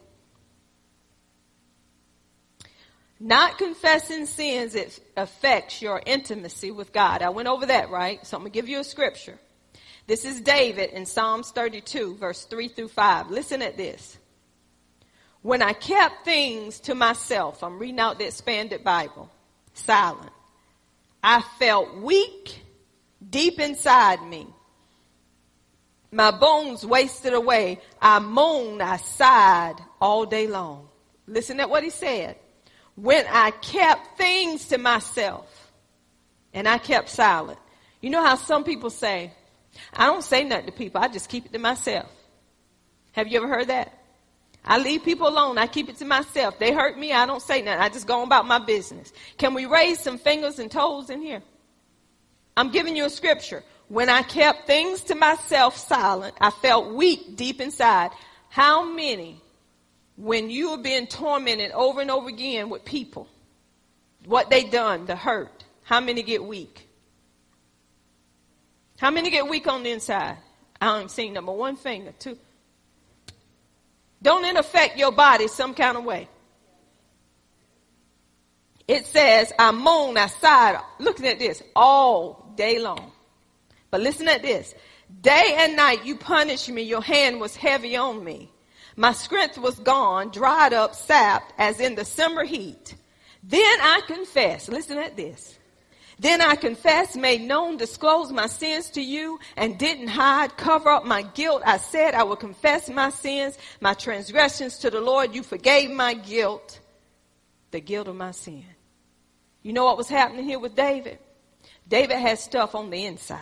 Not 3.20 3.58
confessing 3.58 4.26
sins 4.26 4.76
it 4.76 5.00
affects 5.16 5.82
your 5.82 6.02
intimacy 6.06 6.72
with 6.72 6.92
God. 6.92 7.22
I 7.22 7.30
went 7.30 7.48
over 7.48 7.66
that, 7.68 7.90
right? 7.90 8.26
So 8.26 8.38
I'm 8.38 8.44
going 8.44 8.52
to 8.52 8.56
give 8.56 8.68
you 8.68 8.80
a 8.80 8.84
scripture. 8.84 9.40
This 10.08 10.26
is 10.26 10.42
David 10.42 10.92
in 10.92 11.06
Psalms 11.06 11.52
32, 11.52 12.18
verse 12.18 12.46
3 12.46 12.68
through 12.68 12.90
5. 12.90 13.32
Listen 13.32 13.62
at 13.62 13.78
this. 13.78 14.18
When 15.46 15.62
I 15.62 15.74
kept 15.74 16.26
things 16.26 16.80
to 16.80 16.96
myself, 16.96 17.64
I'm 17.64 17.78
reading 17.78 18.00
out 18.00 18.18
the 18.18 18.26
expanded 18.26 18.84
Bible, 18.84 19.30
silent. 19.76 20.32
I 21.24 21.44
felt 21.60 21.98
weak 21.98 22.64
deep 23.30 23.60
inside 23.60 24.24
me. 24.24 24.48
My 26.12 26.32
bones 26.32 26.84
wasted 26.84 27.34
away. 27.34 27.80
I 28.02 28.18
moaned, 28.18 28.82
I 28.82 28.98
sighed 28.98 29.76
all 30.02 30.26
day 30.26 30.48
long. 30.48 30.88
Listen 31.28 31.58
to 31.58 31.68
what 31.68 31.84
he 31.84 31.92
said. 31.92 32.38
When 32.96 33.24
I 33.30 33.52
kept 33.52 34.18
things 34.18 34.70
to 34.70 34.80
myself 34.80 35.72
and 36.56 36.68
I 36.68 36.80
kept 36.80 37.08
silent. 37.08 37.60
You 38.02 38.10
know 38.10 38.26
how 38.26 38.34
some 38.36 38.64
people 38.64 38.90
say, 38.90 39.32
I 39.94 40.08
don't 40.08 40.24
say 40.24 40.44
nothing 40.44 40.66
to 40.66 40.72
people. 40.72 41.02
I 41.02 41.08
just 41.08 41.30
keep 41.30 41.46
it 41.46 41.54
to 41.54 41.60
myself. 41.60 42.10
Have 43.12 43.28
you 43.28 43.38
ever 43.38 43.48
heard 43.48 43.68
that? 43.68 43.94
I 44.66 44.80
leave 44.80 45.04
people 45.04 45.28
alone. 45.28 45.60
I 45.60 45.68
keep 45.68 45.90
it 45.90 45.98
to 45.98 46.06
myself. 46.06 46.58
They 46.58 46.74
hurt 46.74 46.98
me. 46.98 47.14
I 47.14 47.28
don't 47.28 47.42
say 47.42 47.62
nothing. 47.62 47.82
I 47.82 47.90
just 47.90 48.08
go 48.08 48.24
about 48.24 48.48
my 48.48 48.58
business. 48.58 49.14
Can 49.38 49.54
we 49.54 49.66
raise 49.68 50.00
some 50.00 50.18
fingers 50.18 50.58
and 50.58 50.72
toes 50.72 51.12
in 51.12 51.22
here? 51.22 51.44
I'm 52.58 52.72
giving 52.72 52.96
you 52.96 53.06
a 53.06 53.10
scripture. 53.10 53.64
When 53.90 54.10
I 54.10 54.24
kept 54.24 54.66
things 54.66 55.02
to 55.04 55.16
myself 55.16 55.78
silent, 55.78 56.36
I 56.42 56.50
felt 56.50 56.94
weak 56.96 57.36
deep 57.36 57.62
inside. 57.62 58.10
How 58.50 58.84
many, 58.84 59.40
when 60.18 60.50
you 60.50 60.70
are 60.70 60.78
being 60.80 61.06
tormented 61.06 61.72
over 61.72 62.02
and 62.02 62.10
over 62.10 62.28
again 62.28 62.70
with 62.70 62.84
people, 62.86 63.28
what 64.26 64.50
they 64.50 64.64
done, 64.64 65.06
the 65.06 65.16
hurt, 65.16 65.64
how 65.84 66.00
many 66.00 66.24
get 66.24 66.44
weak? 66.44 66.90
How 68.98 69.12
many 69.12 69.30
get 69.30 69.48
weak 69.48 69.68
on 69.68 69.84
the 69.84 69.92
inside? 69.92 70.38
I 70.82 70.98
don't 70.98 71.12
see 71.12 71.30
number 71.30 71.52
one 71.52 71.76
finger, 71.76 72.14
two. 72.18 72.40
Don't 74.26 74.44
it 74.44 74.58
affect 74.58 74.98
your 74.98 75.12
body 75.12 75.48
some 75.48 75.76
kind 75.76 75.96
of 75.96 76.04
way? 76.04 76.28
It 78.88 79.06
says, 79.06 79.54
I 79.60 79.70
moan, 79.70 80.18
I 80.18 80.26
sigh, 80.26 80.82
looking 80.98 81.28
at 81.28 81.38
this, 81.38 81.62
all 81.76 82.52
day 82.56 82.80
long. 82.80 83.12
But 83.92 84.02
listen 84.02 84.28
at 84.28 84.42
this. 84.42 84.74
Day 85.22 85.56
and 85.60 85.76
night 85.76 86.06
you 86.06 86.16
punished 86.16 86.68
me, 86.70 86.82
your 86.82 87.04
hand 87.04 87.40
was 87.40 87.56
heavy 87.56 87.96
on 87.96 88.24
me. 88.24 88.52
My 88.96 89.12
strength 89.12 89.60
was 89.60 89.78
gone, 89.78 90.32
dried 90.32 90.74
up, 90.74 90.96
sapped, 90.96 91.54
as 91.60 91.80
in 91.80 91.94
the 91.94 92.04
summer 92.04 92.46
heat. 92.46 92.96
Then 93.44 93.62
I 93.80 94.02
confess, 94.08 94.68
listen 94.68 94.98
at 94.98 95.16
this. 95.16 95.60
Then 96.18 96.42
I 96.42 96.56
confessed, 96.56 97.18
made 97.18 97.42
known, 97.42 97.78
disclosed 97.78 98.34
my 98.34 98.48
sins 98.48 98.90
to 98.92 99.02
you, 99.02 99.40
and 99.58 99.78
didn't 99.78 100.08
hide, 100.08 100.56
cover 100.56 100.90
up 100.90 101.06
my 101.06 101.24
guilt. 101.24 101.62
I 101.66 101.78
said 101.78 102.14
I 102.14 102.24
will 102.24 102.38
confess 102.38 102.90
my 102.90 103.10
sins, 103.10 103.58
my 103.82 103.94
transgressions 103.94 104.78
to 104.80 104.90
the 104.90 105.02
Lord. 105.02 105.36
You 105.36 105.44
forgave 105.44 105.92
my 105.92 106.14
guilt, 106.14 106.80
the 107.72 107.82
guilt 107.82 108.08
of 108.08 108.16
my 108.16 108.32
sin. 108.32 108.66
You 109.62 109.74
know 109.74 109.86
what 109.86 109.98
was 109.98 110.08
happening 110.08 110.46
here 110.46 110.60
with 110.60 110.76
David? 110.76 111.20
David 111.88 112.18
had 112.18 112.40
stuff 112.40 112.76
on 112.76 112.90
the 112.90 113.06
inside. 113.06 113.40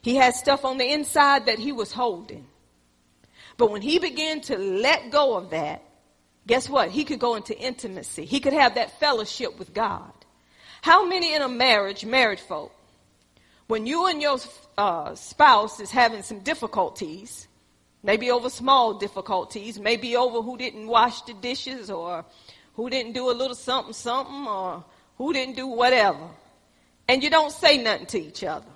He 0.00 0.14
had 0.16 0.34
stuff 0.34 0.64
on 0.64 0.78
the 0.78 0.90
inside 0.90 1.46
that 1.46 1.58
he 1.58 1.72
was 1.72 1.92
holding. 1.92 2.46
But 3.58 3.70
when 3.70 3.82
he 3.82 3.98
began 3.98 4.40
to 4.42 4.56
let 4.56 5.10
go 5.10 5.36
of 5.36 5.50
that, 5.50 5.82
guess 6.46 6.68
what? 6.68 6.90
He 6.90 7.04
could 7.04 7.18
go 7.18 7.34
into 7.34 7.58
intimacy. 7.58 8.24
He 8.24 8.40
could 8.40 8.52
have 8.52 8.76
that 8.76 8.98
fellowship 9.00 9.58
with 9.58 9.74
God. 9.74 10.12
How 10.82 11.06
many 11.06 11.34
in 11.34 11.42
a 11.42 11.48
marriage, 11.48 12.04
married 12.04 12.40
folk, 12.40 12.72
when 13.66 13.86
you 13.86 14.06
and 14.06 14.22
your 14.22 14.38
uh, 14.76 15.14
spouse 15.14 15.80
is 15.80 15.90
having 15.90 16.22
some 16.22 16.40
difficulties, 16.40 17.48
maybe 18.02 18.30
over 18.30 18.48
small 18.48 18.94
difficulties, 18.94 19.78
maybe 19.78 20.16
over 20.16 20.40
who 20.40 20.56
didn't 20.56 20.86
wash 20.86 21.22
the 21.22 21.34
dishes 21.34 21.90
or 21.90 22.24
who 22.74 22.88
didn't 22.88 23.12
do 23.12 23.30
a 23.30 23.32
little 23.32 23.56
something, 23.56 23.92
something, 23.92 24.46
or 24.46 24.84
who 25.18 25.32
didn't 25.32 25.56
do 25.56 25.66
whatever, 25.66 26.28
and 27.08 27.22
you 27.22 27.28
don't 27.28 27.52
say 27.52 27.76
nothing 27.76 28.06
to 28.06 28.20
each 28.20 28.44
other. 28.44 28.66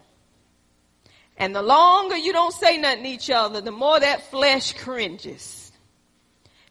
And 1.37 1.55
the 1.55 1.63
longer 1.63 2.17
you 2.17 2.33
don't 2.33 2.53
say 2.53 2.77
nothing 2.77 3.05
to 3.05 3.09
each 3.09 3.31
other, 3.31 3.61
the 3.61 3.71
more 3.71 3.99
that 3.99 4.31
flesh 4.31 4.75
cringes. 4.75 5.73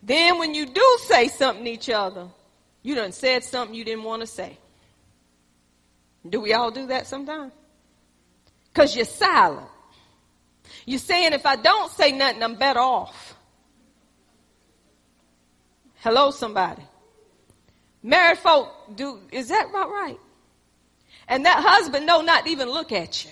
Then 0.03 0.39
when 0.39 0.53
you 0.53 0.65
do 0.65 0.97
say 1.05 1.27
something 1.29 1.65
to 1.65 1.71
each 1.71 1.89
other, 1.89 2.27
you 2.83 2.95
done 2.95 3.11
said 3.11 3.43
something 3.43 3.75
you 3.75 3.85
didn't 3.85 4.03
want 4.03 4.21
to 4.21 4.27
say. 4.27 4.57
Do 6.29 6.39
we 6.39 6.53
all 6.53 6.71
do 6.71 6.87
that 6.87 7.07
sometimes? 7.07 7.53
Because 8.71 8.95
you're 8.95 9.05
silent. 9.05 9.67
You're 10.85 10.99
saying 10.99 11.33
if 11.33 11.45
I 11.45 11.55
don't 11.55 11.91
say 11.91 12.11
nothing, 12.11 12.43
I'm 12.43 12.55
better 12.55 12.79
off. 12.79 13.35
Hello, 15.95 16.31
somebody. 16.31 16.83
Married 18.03 18.39
folk 18.39 18.69
do, 18.95 19.19
is 19.31 19.49
that 19.49 19.69
about 19.69 19.89
right? 19.89 20.19
And 21.27 21.45
that 21.45 21.63
husband 21.63 22.05
know 22.05 22.21
not 22.21 22.47
even 22.47 22.69
look 22.69 22.91
at 22.91 23.25
you. 23.25 23.31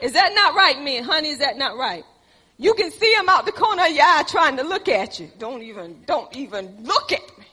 Is 0.00 0.12
that 0.12 0.32
not 0.34 0.54
right, 0.54 0.80
men? 0.82 1.04
Honey, 1.04 1.28
is 1.28 1.38
that 1.38 1.56
not 1.56 1.76
right? 1.76 2.04
You 2.56 2.74
can 2.74 2.90
see 2.90 3.12
him 3.14 3.28
out 3.28 3.46
the 3.46 3.52
corner 3.52 3.84
of 3.86 3.92
your 3.92 4.04
eye 4.04 4.24
trying 4.26 4.56
to 4.56 4.62
look 4.62 4.88
at 4.88 5.20
you. 5.20 5.30
Don't 5.38 5.62
even, 5.62 6.02
don't 6.06 6.34
even 6.36 6.84
look 6.84 7.12
at 7.12 7.38
me. 7.38 7.44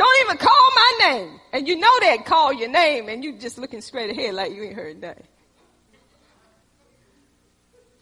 Don't 0.00 0.20
even 0.24 0.38
call 0.38 0.70
my 0.74 0.98
name. 1.00 1.40
And 1.52 1.68
you 1.68 1.76
know 1.76 1.90
they'd 2.00 2.24
call 2.24 2.54
your 2.54 2.70
name 2.70 3.10
and 3.10 3.22
you 3.22 3.34
just 3.34 3.58
looking 3.58 3.82
straight 3.82 4.08
ahead 4.08 4.32
like 4.32 4.50
you 4.50 4.62
ain't 4.62 4.74
heard 4.74 4.98
nothing. 4.98 5.24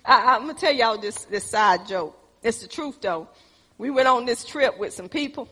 I, 0.04 0.36
am 0.36 0.42
gonna 0.42 0.54
tell 0.54 0.72
y'all 0.72 0.96
this, 0.96 1.24
this 1.24 1.42
side 1.42 1.88
joke. 1.88 2.16
It's 2.40 2.60
the 2.60 2.68
truth 2.68 3.00
though. 3.00 3.26
We 3.78 3.90
went 3.90 4.06
on 4.06 4.26
this 4.26 4.44
trip 4.44 4.78
with 4.78 4.92
some 4.92 5.08
people 5.08 5.48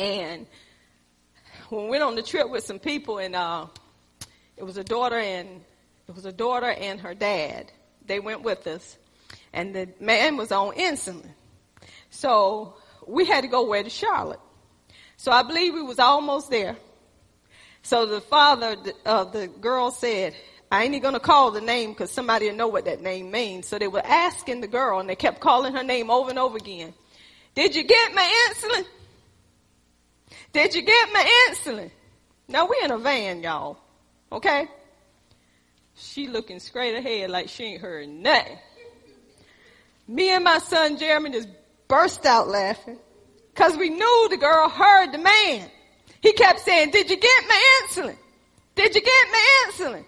and 0.00 0.46
when 1.68 1.84
we 1.84 1.90
went 1.90 2.04
on 2.04 2.14
the 2.14 2.22
trip 2.22 2.48
with 2.48 2.64
some 2.64 2.78
people 2.78 3.18
and, 3.18 3.36
uh, 3.36 3.66
it 4.56 4.64
was 4.64 4.78
a 4.78 4.84
daughter 4.84 5.18
and, 5.18 5.60
it 6.08 6.14
was 6.14 6.24
a 6.24 6.32
daughter 6.32 6.70
and 6.70 7.02
her 7.02 7.12
dad. 7.12 7.70
They 8.06 8.18
went 8.18 8.44
with 8.44 8.66
us 8.66 8.96
and 9.52 9.74
the 9.74 9.90
man 10.00 10.38
was 10.38 10.52
on 10.52 10.72
insulin. 10.72 11.28
So 12.08 12.76
we 13.06 13.26
had 13.26 13.42
to 13.42 13.48
go 13.48 13.66
where 13.66 13.82
to 13.82 13.90
Charlotte. 13.90 14.40
So 15.18 15.32
I 15.32 15.42
believe 15.42 15.74
we 15.74 15.82
was 15.82 15.98
almost 15.98 16.48
there. 16.48 16.76
So 17.82 18.06
the 18.06 18.20
father 18.20 18.76
of 18.76 18.86
uh, 19.04 19.24
the 19.24 19.48
girl 19.48 19.90
said, 19.90 20.34
I 20.70 20.84
ain't 20.84 21.02
gonna 21.02 21.20
call 21.20 21.50
the 21.50 21.60
name 21.60 21.90
because 21.90 22.12
somebody 22.12 22.48
will 22.48 22.56
know 22.56 22.68
what 22.68 22.84
that 22.84 23.02
name 23.02 23.30
means. 23.30 23.66
So 23.66 23.78
they 23.78 23.88
were 23.88 24.04
asking 24.04 24.60
the 24.60 24.68
girl 24.68 25.00
and 25.00 25.08
they 25.08 25.16
kept 25.16 25.40
calling 25.40 25.74
her 25.74 25.82
name 25.82 26.08
over 26.08 26.30
and 26.30 26.38
over 26.38 26.56
again. 26.56 26.94
Did 27.54 27.74
you 27.74 27.82
get 27.82 28.14
my 28.14 28.48
insulin? 28.48 28.84
Did 30.52 30.74
you 30.74 30.82
get 30.82 31.08
my 31.12 31.48
insulin? 31.50 31.90
Now 32.46 32.68
we 32.68 32.76
in 32.82 32.92
a 32.92 32.98
van, 32.98 33.42
y'all. 33.42 33.76
Okay? 34.30 34.68
She 35.96 36.28
looking 36.28 36.60
straight 36.60 36.94
ahead 36.94 37.28
like 37.30 37.48
she 37.48 37.64
ain't 37.64 37.82
heard 37.82 38.08
nothing. 38.08 38.58
Me 40.06 40.30
and 40.30 40.44
my 40.44 40.58
son 40.58 40.96
Jeremy 40.96 41.30
just 41.30 41.48
burst 41.88 42.24
out 42.24 42.46
laughing. 42.46 42.98
Cause 43.58 43.76
we 43.76 43.88
knew 43.90 44.28
the 44.30 44.36
girl 44.36 44.68
heard 44.68 45.10
the 45.10 45.18
man. 45.18 45.68
He 46.20 46.32
kept 46.32 46.60
saying, 46.60 46.92
did 46.92 47.10
you 47.10 47.16
get 47.16 47.44
my 47.48 47.80
insulin? 47.82 48.16
Did 48.76 48.94
you 48.94 49.00
get 49.00 49.26
my 49.32 49.46
insulin? 49.66 50.04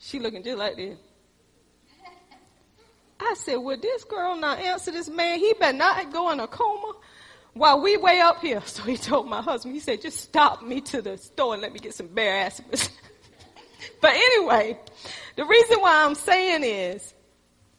She 0.00 0.18
looking 0.18 0.42
just 0.42 0.58
like 0.58 0.74
this. 0.74 0.98
I 3.20 3.34
said, 3.34 3.54
well, 3.58 3.76
this 3.80 4.02
girl 4.02 4.34
not 4.34 4.58
answer 4.58 4.90
this 4.90 5.08
man. 5.08 5.38
He 5.38 5.52
better 5.52 5.78
not 5.78 6.12
go 6.12 6.32
in 6.32 6.40
a 6.40 6.48
coma 6.48 6.94
while 7.52 7.80
we 7.80 7.96
way 7.98 8.18
up 8.18 8.40
here. 8.40 8.60
So 8.66 8.82
he 8.82 8.96
told 8.96 9.28
my 9.28 9.42
husband, 9.42 9.76
he 9.76 9.80
said, 9.80 10.02
just 10.02 10.18
stop 10.18 10.64
me 10.64 10.80
to 10.80 11.00
the 11.00 11.18
store 11.18 11.52
and 11.52 11.62
let 11.62 11.72
me 11.72 11.78
get 11.78 11.94
some 11.94 12.08
Bayer 12.08 12.32
aspirin. 12.32 12.80
but 14.00 14.10
anyway, 14.10 14.76
the 15.36 15.44
reason 15.44 15.80
why 15.80 16.04
I'm 16.04 16.16
saying 16.16 16.64
is 16.64 17.14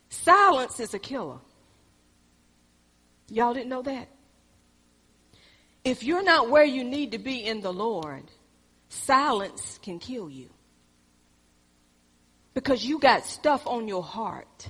silence 0.08 0.80
is 0.80 0.94
a 0.94 1.00
killer. 1.00 1.40
Y'all 3.28 3.54
didn't 3.54 3.68
know 3.68 3.82
that? 3.82 4.08
If 5.84 6.04
you're 6.04 6.24
not 6.24 6.50
where 6.50 6.64
you 6.64 6.84
need 6.84 7.12
to 7.12 7.18
be 7.18 7.46
in 7.46 7.62
the 7.62 7.74
Lord, 7.74 8.24
silence 8.90 9.80
can 9.82 10.00
kill 10.00 10.30
you. 10.30 10.50
Because 12.54 12.86
you 12.86 13.00
got 13.00 13.26
stuff 13.26 13.66
on 13.68 13.88
your 13.88 14.04
heart 14.04 14.70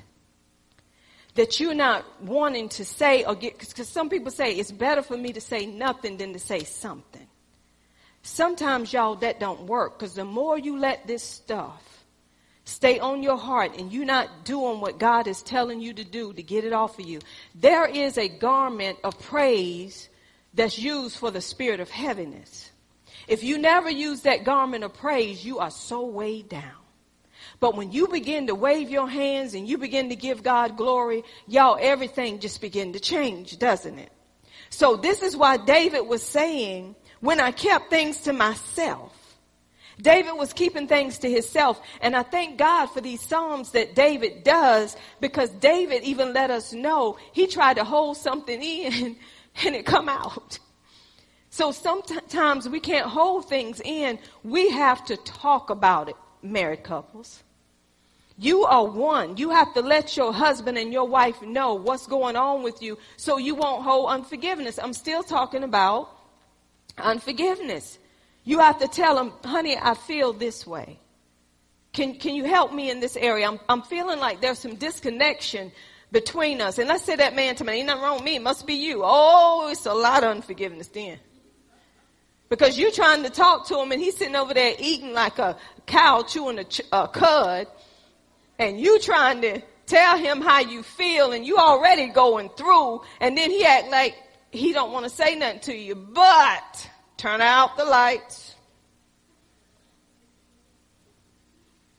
that 1.35 1.59
you're 1.59 1.73
not 1.73 2.05
wanting 2.21 2.69
to 2.69 2.85
say 2.85 3.23
or 3.23 3.35
get, 3.35 3.57
because 3.59 3.87
some 3.87 4.09
people 4.09 4.31
say 4.31 4.53
it's 4.53 4.71
better 4.71 5.01
for 5.01 5.17
me 5.17 5.33
to 5.33 5.41
say 5.41 5.65
nothing 5.65 6.17
than 6.17 6.33
to 6.33 6.39
say 6.39 6.63
something. 6.63 7.27
Sometimes 8.21 8.93
y'all 8.93 9.15
that 9.15 9.39
don't 9.39 9.63
work 9.63 9.99
because 9.99 10.15
the 10.15 10.23
more 10.23 10.57
you 10.57 10.77
let 10.77 11.05
this 11.07 11.23
stuff 11.23 12.05
stay 12.65 12.99
on 12.99 13.21
your 13.21 13.35
heart 13.35 13.77
and 13.77 13.91
you're 13.91 14.05
not 14.05 14.45
doing 14.45 14.79
what 14.79 14.97
God 14.97 15.27
is 15.27 15.41
telling 15.41 15.81
you 15.81 15.93
to 15.93 16.05
do 16.05 16.31
to 16.31 16.41
get 16.41 16.63
it 16.63 16.71
off 16.71 16.99
of 16.99 17.05
you, 17.05 17.19
there 17.53 17.85
is 17.85 18.17
a 18.17 18.29
garment 18.29 18.97
of 19.03 19.19
praise 19.19 20.07
that's 20.53 20.77
used 20.77 21.17
for 21.17 21.31
the 21.31 21.41
spirit 21.41 21.79
of 21.79 21.89
heaviness. 21.89 22.69
If 23.27 23.43
you 23.43 23.57
never 23.57 23.89
use 23.89 24.21
that 24.21 24.43
garment 24.43 24.83
of 24.83 24.93
praise, 24.93 25.45
you 25.45 25.59
are 25.59 25.71
so 25.71 26.05
weighed 26.05 26.49
down. 26.49 26.83
But 27.59 27.75
when 27.75 27.91
you 27.91 28.07
begin 28.07 28.47
to 28.47 28.55
wave 28.55 28.89
your 28.89 29.07
hands 29.09 29.53
and 29.53 29.67
you 29.67 29.77
begin 29.77 30.09
to 30.09 30.15
give 30.15 30.43
God 30.43 30.75
glory, 30.75 31.23
y'all, 31.47 31.77
everything 31.79 32.39
just 32.39 32.61
begin 32.61 32.93
to 32.93 32.99
change, 32.99 33.57
doesn't 33.57 33.97
it? 33.99 34.11
So 34.69 34.95
this 34.97 35.21
is 35.21 35.37
why 35.37 35.57
David 35.57 36.01
was 36.01 36.23
saying, 36.23 36.95
when 37.21 37.39
I 37.39 37.51
kept 37.51 37.89
things 37.89 38.21
to 38.21 38.33
myself, 38.33 39.11
David 40.01 40.33
was 40.33 40.51
keeping 40.51 40.87
things 40.87 41.19
to 41.19 41.29
himself. 41.29 41.79
And 42.01 42.15
I 42.15 42.23
thank 42.23 42.57
God 42.57 42.87
for 42.87 42.99
these 42.99 43.21
Psalms 43.21 43.71
that 43.71 43.95
David 43.95 44.43
does 44.43 44.97
because 45.21 45.49
David 45.51 46.03
even 46.03 46.33
let 46.33 46.49
us 46.49 46.73
know 46.73 47.17
he 47.31 47.47
tried 47.47 47.75
to 47.75 47.83
hold 47.83 48.17
something 48.17 48.61
in 48.61 49.15
and 49.65 49.75
it 49.75 49.85
come 49.85 50.09
out. 50.09 50.59
So 51.49 51.71
sometimes 51.71 52.67
we 52.67 52.79
can't 52.79 53.05
hold 53.05 53.47
things 53.47 53.79
in. 53.83 54.17
We 54.43 54.71
have 54.71 55.05
to 55.05 55.17
talk 55.17 55.69
about 55.69 56.09
it, 56.09 56.15
married 56.41 56.83
couples. 56.83 57.43
You 58.37 58.63
are 58.63 58.85
one. 58.85 59.37
You 59.37 59.51
have 59.51 59.73
to 59.75 59.81
let 59.81 60.17
your 60.17 60.33
husband 60.33 60.77
and 60.79 60.91
your 60.91 61.07
wife 61.07 61.41
know 61.43 61.75
what's 61.75 62.07
going 62.07 62.35
on 62.35 62.63
with 62.63 62.81
you 62.81 62.97
so 63.17 63.37
you 63.37 63.53
won't 63.53 63.83
hold 63.83 64.09
unforgiveness. 64.09 64.79
I'm 64.81 64.93
still 64.93 65.21
talking 65.21 65.63
about 65.63 66.09
unforgiveness. 66.97 67.99
You 68.43 68.59
have 68.59 68.79
to 68.79 68.87
tell 68.87 69.15
them, 69.15 69.31
honey, 69.43 69.77
I 69.79 69.93
feel 69.93 70.33
this 70.33 70.65
way. 70.65 70.99
Can, 71.93 72.15
can 72.15 72.33
you 72.33 72.45
help 72.45 72.73
me 72.73 72.89
in 72.89 72.99
this 72.99 73.15
area? 73.15 73.47
I'm, 73.47 73.59
I'm 73.69 73.83
feeling 73.83 74.19
like 74.19 74.41
there's 74.41 74.57
some 74.57 74.75
disconnection 74.75 75.71
between 76.13 76.61
us. 76.61 76.77
And 76.77 76.87
let's 76.87 77.03
say 77.03 77.15
that 77.17 77.35
man 77.35 77.55
to 77.55 77.65
me, 77.65 77.73
ain't 77.73 77.87
nothing 77.87 78.03
wrong 78.03 78.15
with 78.17 78.23
me. 78.23 78.35
It 78.35 78.41
must 78.41 78.65
be 78.65 78.75
you. 78.75 79.01
Oh, 79.03 79.67
it's 79.69 79.85
a 79.87 79.93
lot 79.93 80.23
of 80.23 80.29
unforgiveness 80.29 80.87
then. 80.87 81.17
Because 82.49 82.77
you're 82.77 82.91
trying 82.91 83.23
to 83.23 83.31
talk 83.31 83.67
to 83.67 83.79
him 83.79 83.91
and 83.91 83.99
he's 83.99 84.15
sitting 84.15 84.35
over 84.35 84.53
there 84.53 84.75
eating 84.77 85.13
like 85.13 85.39
a 85.39 85.57
cow 85.87 86.21
chewing 86.21 86.59
a, 86.59 86.63
ch- 86.63 86.81
a 86.91 87.07
cud. 87.07 87.67
And 88.59 88.79
you 88.79 88.99
trying 88.99 89.41
to 89.41 89.61
tell 89.87 90.17
him 90.17 90.39
how 90.39 90.59
you 90.59 90.83
feel 90.83 91.31
and 91.31 91.45
you 91.45 91.57
already 91.57 92.07
going 92.09 92.49
through. 92.49 93.01
And 93.19 93.35
then 93.35 93.49
he 93.49 93.65
act 93.65 93.89
like 93.89 94.15
he 94.51 94.71
don't 94.71 94.91
want 94.91 95.05
to 95.05 95.09
say 95.09 95.35
nothing 95.35 95.61
to 95.61 95.75
you. 95.75 95.95
But 95.95 96.89
turn 97.17 97.41
out 97.41 97.75
the 97.75 97.85
lights. 97.85 98.53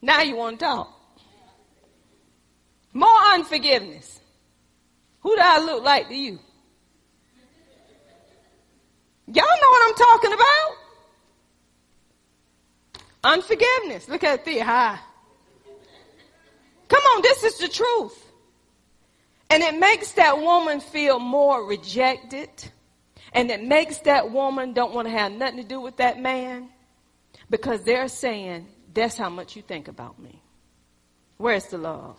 Now 0.01 0.21
you 0.23 0.37
want 0.37 0.61
to 0.61 0.65
talk. 0.65 0.94
More 2.95 3.19
unforgiveness. 3.33 4.21
Who 5.21 5.35
do 5.35 5.43
I 5.43 5.59
look 5.59 5.85
like 5.85 6.09
to 6.09 6.15
you? 6.15 6.39
Y'all 9.27 9.45
know 9.45 9.71
what 9.71 9.89
I'm 9.89 9.95
talking 9.95 10.33
about. 10.33 10.77
Unforgiveness. 13.25 14.09
Look 14.09 14.23
at 14.23 14.45
the 14.45 14.59
high. 14.59 14.99
Come 16.89 17.03
on, 17.03 17.23
this 17.23 17.43
is 17.43 17.59
the 17.59 17.69
truth. 17.69 18.21
And 19.51 19.63
it 19.63 19.79
makes 19.79 20.13
that 20.13 20.39
woman 20.41 20.81
feel 20.81 21.19
more 21.19 21.67
rejected. 21.67 22.51
And 23.33 23.51
it 23.51 23.65
makes 23.65 23.99
that 24.01 24.31
woman 24.31 24.73
don't 24.73 24.95
want 24.95 25.09
to 25.09 25.13
have 25.13 25.33
nothing 25.33 25.57
to 25.57 25.65
do 25.65 25.81
with 25.81 25.97
that 25.97 26.21
man 26.21 26.69
because 27.51 27.83
they're 27.83 28.09
saying, 28.09 28.69
that's 28.93 29.17
how 29.17 29.31
much 29.31 29.57
you 29.57 29.63
think 29.63 29.89
about 29.89 30.21
me. 30.21 30.41
Where's 31.39 31.67
the 31.67 31.79
love? 31.79 32.19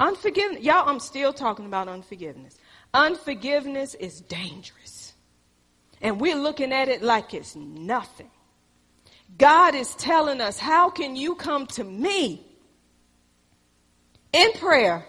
Unforgiveness. 0.00 0.62
Y'all, 0.62 0.88
I'm 0.88 0.98
still 0.98 1.32
talking 1.34 1.66
about 1.66 1.86
unforgiveness. 1.86 2.56
Unforgiveness 2.94 3.94
is 3.94 4.22
dangerous. 4.22 5.12
And 6.00 6.18
we're 6.18 6.36
looking 6.36 6.72
at 6.72 6.88
it 6.88 7.02
like 7.02 7.34
it's 7.34 7.54
nothing. 7.54 8.30
God 9.36 9.74
is 9.74 9.94
telling 9.96 10.40
us, 10.40 10.58
how 10.58 10.88
can 10.88 11.16
you 11.16 11.34
come 11.34 11.66
to 11.68 11.84
me 11.84 12.42
in 14.32 14.52
prayer 14.54 15.04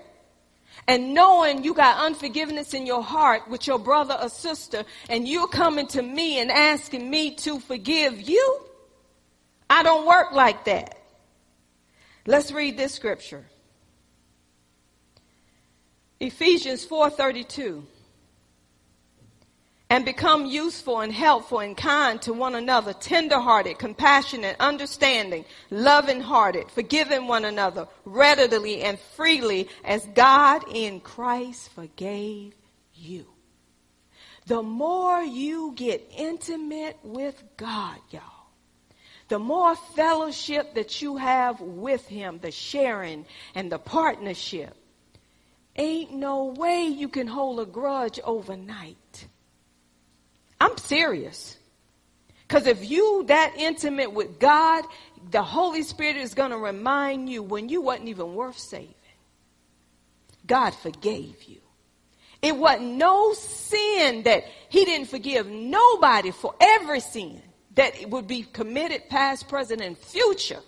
and 0.87 1.13
knowing 1.13 1.63
you 1.63 1.73
got 1.73 2.03
unforgiveness 2.05 2.73
in 2.73 2.85
your 2.85 3.01
heart 3.01 3.47
with 3.49 3.67
your 3.67 3.79
brother 3.79 4.17
or 4.21 4.27
sister 4.27 4.83
and 5.09 5.25
you're 5.25 5.47
coming 5.47 5.87
to 5.87 6.01
me 6.01 6.39
and 6.39 6.51
asking 6.51 7.09
me 7.09 7.35
to 7.35 7.61
forgive 7.61 8.21
you? 8.21 8.59
I 9.69 9.83
don't 9.83 10.05
work 10.05 10.33
like 10.33 10.65
that. 10.65 10.97
Let's 12.25 12.51
read 12.51 12.77
this 12.77 12.93
scripture. 12.93 13.45
Ephesians 16.21 16.85
4:32 16.85 17.83
and 19.89 20.05
become 20.05 20.45
useful 20.45 21.01
and 21.01 21.11
helpful 21.11 21.59
and 21.59 21.75
kind 21.75 22.21
to 22.21 22.31
one 22.31 22.53
another, 22.53 22.93
tenderhearted, 22.93 23.79
compassionate, 23.79 24.55
understanding, 24.59 25.43
loving 25.71 26.21
hearted, 26.21 26.69
forgiving 26.69 27.27
one 27.27 27.43
another 27.43 27.87
readily 28.05 28.83
and 28.83 28.99
freely 29.15 29.67
as 29.83 30.05
God 30.13 30.63
in 30.71 30.99
Christ 31.01 31.69
forgave 31.71 32.53
you. 32.93 33.25
The 34.45 34.61
more 34.61 35.21
you 35.21 35.73
get 35.75 36.07
intimate 36.15 36.99
with 37.03 37.43
God, 37.57 37.97
y'all, 38.11 38.21
the 39.27 39.39
more 39.39 39.75
fellowship 39.75 40.75
that 40.75 41.01
you 41.01 41.17
have 41.17 41.59
with 41.59 42.07
Him, 42.07 42.37
the 42.41 42.51
sharing 42.51 43.25
and 43.55 43.71
the 43.71 43.79
partnership, 43.79 44.77
Ain't 45.75 46.13
no 46.13 46.45
way 46.45 46.85
you 46.85 47.07
can 47.07 47.27
hold 47.27 47.59
a 47.59 47.65
grudge 47.65 48.19
overnight. 48.23 49.27
I'm 50.59 50.77
serious. 50.77 51.57
Because 52.47 52.67
if 52.67 52.89
you 52.89 53.23
that 53.27 53.53
intimate 53.57 54.11
with 54.11 54.37
God, 54.37 54.83
the 55.31 55.41
Holy 55.41 55.83
Spirit 55.83 56.17
is 56.17 56.33
going 56.33 56.51
to 56.51 56.57
remind 56.57 57.29
you 57.29 57.41
when 57.41 57.69
you 57.69 57.81
wasn't 57.81 58.09
even 58.09 58.35
worth 58.35 58.57
saving. 58.57 58.93
God 60.45 60.71
forgave 60.71 61.41
you. 61.43 61.61
It 62.41 62.57
wasn't 62.57 62.95
no 62.95 63.33
sin 63.33 64.23
that 64.23 64.43
he 64.67 64.83
didn't 64.83 65.07
forgive 65.07 65.47
nobody 65.47 66.31
for 66.31 66.55
every 66.59 66.99
sin 66.99 67.41
that 67.75 68.09
would 68.09 68.27
be 68.27 68.43
committed 68.43 69.07
past, 69.09 69.47
present, 69.47 69.79
and 69.79 69.97
future. 69.97 70.59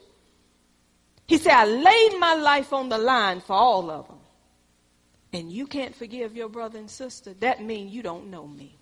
He 1.28 1.38
said, 1.38 1.54
I 1.54 1.66
laid 1.66 2.20
my 2.20 2.36
life 2.36 2.72
on 2.72 2.89
the 2.89 2.97
line 2.97 3.41
for 3.41 3.54
all 3.54 3.89
of 3.89 4.08
them 4.08 4.20
and 5.34 5.51
you 5.51 5.65
can't 5.65 5.95
forgive 5.95 6.36
your 6.36 6.47
brother 6.47 6.77
and 6.77 6.89
sister, 6.89 7.34
that 7.39 7.61
means 7.61 7.91
you 7.91 8.03
don't 8.03 8.29
know 8.29 8.47
me. 8.47 8.77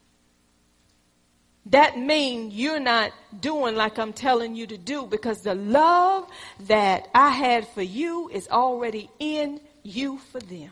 That 1.67 1.97
means 1.97 2.53
you're 2.53 2.79
not 2.79 3.11
doing 3.39 3.75
like 3.75 3.97
I'm 3.97 4.13
telling 4.13 4.55
you 4.55 4.67
to 4.67 4.77
do 4.77 5.05
because 5.05 5.41
the 5.41 5.55
love 5.55 6.27
that 6.61 7.07
I 7.13 7.29
had 7.29 7.67
for 7.67 7.83
you 7.83 8.29
is 8.29 8.49
already 8.49 9.09
in 9.19 9.61
you 9.83 10.17
for 10.17 10.39
them. 10.39 10.71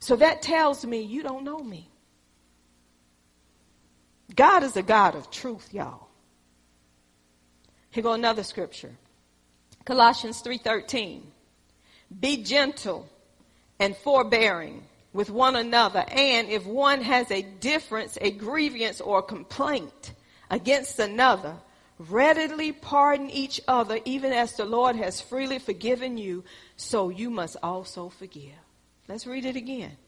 So 0.00 0.16
that 0.16 0.42
tells 0.42 0.84
me 0.84 1.02
you 1.02 1.22
don't 1.22 1.44
know 1.44 1.60
me. 1.60 1.88
God 4.34 4.64
is 4.64 4.76
a 4.76 4.82
God 4.82 5.14
of 5.14 5.30
truth, 5.30 5.72
y'all. 5.72 6.08
Here 7.90 8.02
go 8.02 8.12
another 8.12 8.42
scripture. 8.42 8.92
Colossians 9.84 10.42
3:13. 10.42 11.22
Be 12.20 12.42
gentle 12.42 13.08
and 13.84 13.94
forbearing 13.98 14.82
with 15.12 15.28
one 15.28 15.56
another. 15.56 16.06
And 16.08 16.48
if 16.48 16.64
one 16.64 17.02
has 17.02 17.30
a 17.30 17.42
difference, 17.42 18.16
a 18.18 18.30
grievance, 18.30 18.98
or 18.98 19.18
a 19.18 19.22
complaint 19.22 20.14
against 20.50 20.98
another, 20.98 21.54
readily 21.98 22.72
pardon 22.72 23.28
each 23.28 23.60
other, 23.68 23.98
even 24.06 24.32
as 24.32 24.56
the 24.56 24.64
Lord 24.64 24.96
has 24.96 25.20
freely 25.20 25.58
forgiven 25.58 26.16
you, 26.16 26.44
so 26.76 27.10
you 27.10 27.28
must 27.28 27.58
also 27.62 28.08
forgive. 28.08 28.56
Let's 29.06 29.26
read 29.26 29.44
it 29.44 29.54
again. 29.54 29.98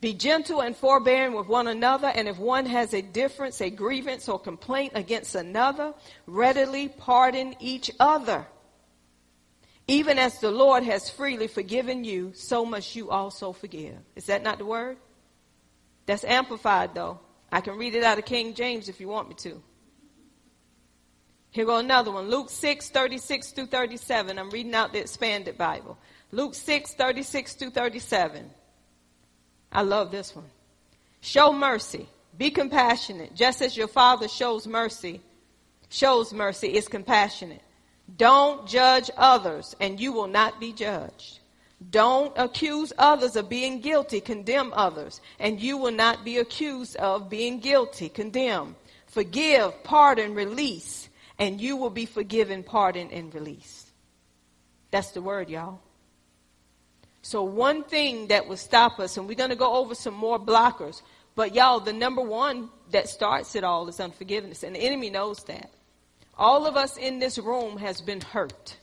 Be 0.00 0.14
gentle 0.14 0.60
and 0.60 0.76
forbearing 0.76 1.34
with 1.34 1.48
one 1.48 1.66
another, 1.66 2.12
and 2.14 2.28
if 2.28 2.38
one 2.38 2.66
has 2.66 2.94
a 2.94 3.02
difference, 3.02 3.60
a 3.60 3.70
grievance, 3.70 4.28
or 4.28 4.38
complaint 4.38 4.92
against 4.94 5.34
another, 5.34 5.94
readily 6.28 6.88
pardon 6.88 7.56
each 7.58 7.90
other 7.98 8.46
even 9.90 10.20
as 10.20 10.38
the 10.38 10.52
Lord 10.52 10.84
has 10.84 11.10
freely 11.10 11.48
forgiven 11.48 12.04
you, 12.04 12.30
so 12.32 12.64
must 12.64 12.94
you 12.94 13.10
also 13.10 13.52
forgive. 13.52 13.96
Is 14.14 14.26
that 14.26 14.44
not 14.44 14.58
the 14.58 14.64
word? 14.64 14.96
That's 16.06 16.22
amplified 16.22 16.94
though. 16.94 17.18
I 17.50 17.60
can 17.60 17.76
read 17.76 17.96
it 17.96 18.04
out 18.04 18.16
of 18.16 18.24
King 18.24 18.54
James 18.54 18.88
if 18.88 19.00
you 19.00 19.08
want 19.08 19.28
me 19.28 19.34
to. 19.38 19.60
Here 21.50 21.66
go 21.66 21.78
another 21.78 22.12
one. 22.12 22.30
Luke 22.30 22.50
6, 22.50 22.90
36 22.90 23.50
through 23.50 23.66
37. 23.66 24.38
I'm 24.38 24.50
reading 24.50 24.76
out 24.76 24.92
the 24.92 25.00
expanded 25.00 25.58
Bible. 25.58 25.98
Luke 26.30 26.54
6, 26.54 26.94
36 26.94 27.54
through 27.54 27.70
37. 27.70 28.48
I 29.72 29.82
love 29.82 30.12
this 30.12 30.36
one. 30.36 30.50
Show 31.20 31.52
mercy. 31.52 32.08
Be 32.38 32.52
compassionate. 32.52 33.34
Just 33.34 33.60
as 33.60 33.76
your 33.76 33.88
father 33.88 34.28
shows 34.28 34.68
mercy, 34.68 35.20
shows 35.88 36.32
mercy, 36.32 36.76
is 36.76 36.86
compassionate. 36.86 37.62
Don't 38.16 38.66
judge 38.66 39.10
others, 39.16 39.76
and 39.80 40.00
you 40.00 40.12
will 40.12 40.26
not 40.26 40.58
be 40.58 40.72
judged. 40.72 41.40
Don't 41.90 42.32
accuse 42.36 42.92
others 42.98 43.36
of 43.36 43.48
being 43.48 43.80
guilty. 43.80 44.20
Condemn 44.20 44.72
others, 44.74 45.20
and 45.38 45.60
you 45.60 45.78
will 45.78 45.92
not 45.92 46.24
be 46.24 46.38
accused 46.38 46.96
of 46.96 47.30
being 47.30 47.60
guilty. 47.60 48.08
Condemn. 48.08 48.76
Forgive, 49.06 49.82
pardon, 49.82 50.34
release, 50.34 51.08
and 51.38 51.60
you 51.60 51.76
will 51.76 51.90
be 51.90 52.06
forgiven, 52.06 52.62
pardoned, 52.62 53.12
and 53.12 53.34
released. 53.34 53.88
That's 54.90 55.12
the 55.12 55.22
word, 55.22 55.48
y'all. 55.48 55.80
So, 57.22 57.42
one 57.42 57.84
thing 57.84 58.28
that 58.28 58.46
will 58.48 58.56
stop 58.56 58.98
us, 58.98 59.16
and 59.16 59.28
we're 59.28 59.34
going 59.34 59.50
to 59.50 59.56
go 59.56 59.74
over 59.74 59.94
some 59.94 60.14
more 60.14 60.38
blockers, 60.38 61.02
but 61.34 61.54
y'all, 61.54 61.80
the 61.80 61.92
number 61.92 62.22
one 62.22 62.70
that 62.90 63.08
starts 63.08 63.54
it 63.56 63.64
all 63.64 63.88
is 63.88 64.00
unforgiveness, 64.00 64.62
and 64.62 64.74
the 64.74 64.80
enemy 64.80 65.10
knows 65.10 65.44
that. 65.44 65.70
All 66.36 66.66
of 66.66 66.76
us 66.76 66.96
in 66.96 67.18
this 67.18 67.38
room 67.38 67.76
has 67.78 68.00
been 68.00 68.20
hurt 68.20 68.76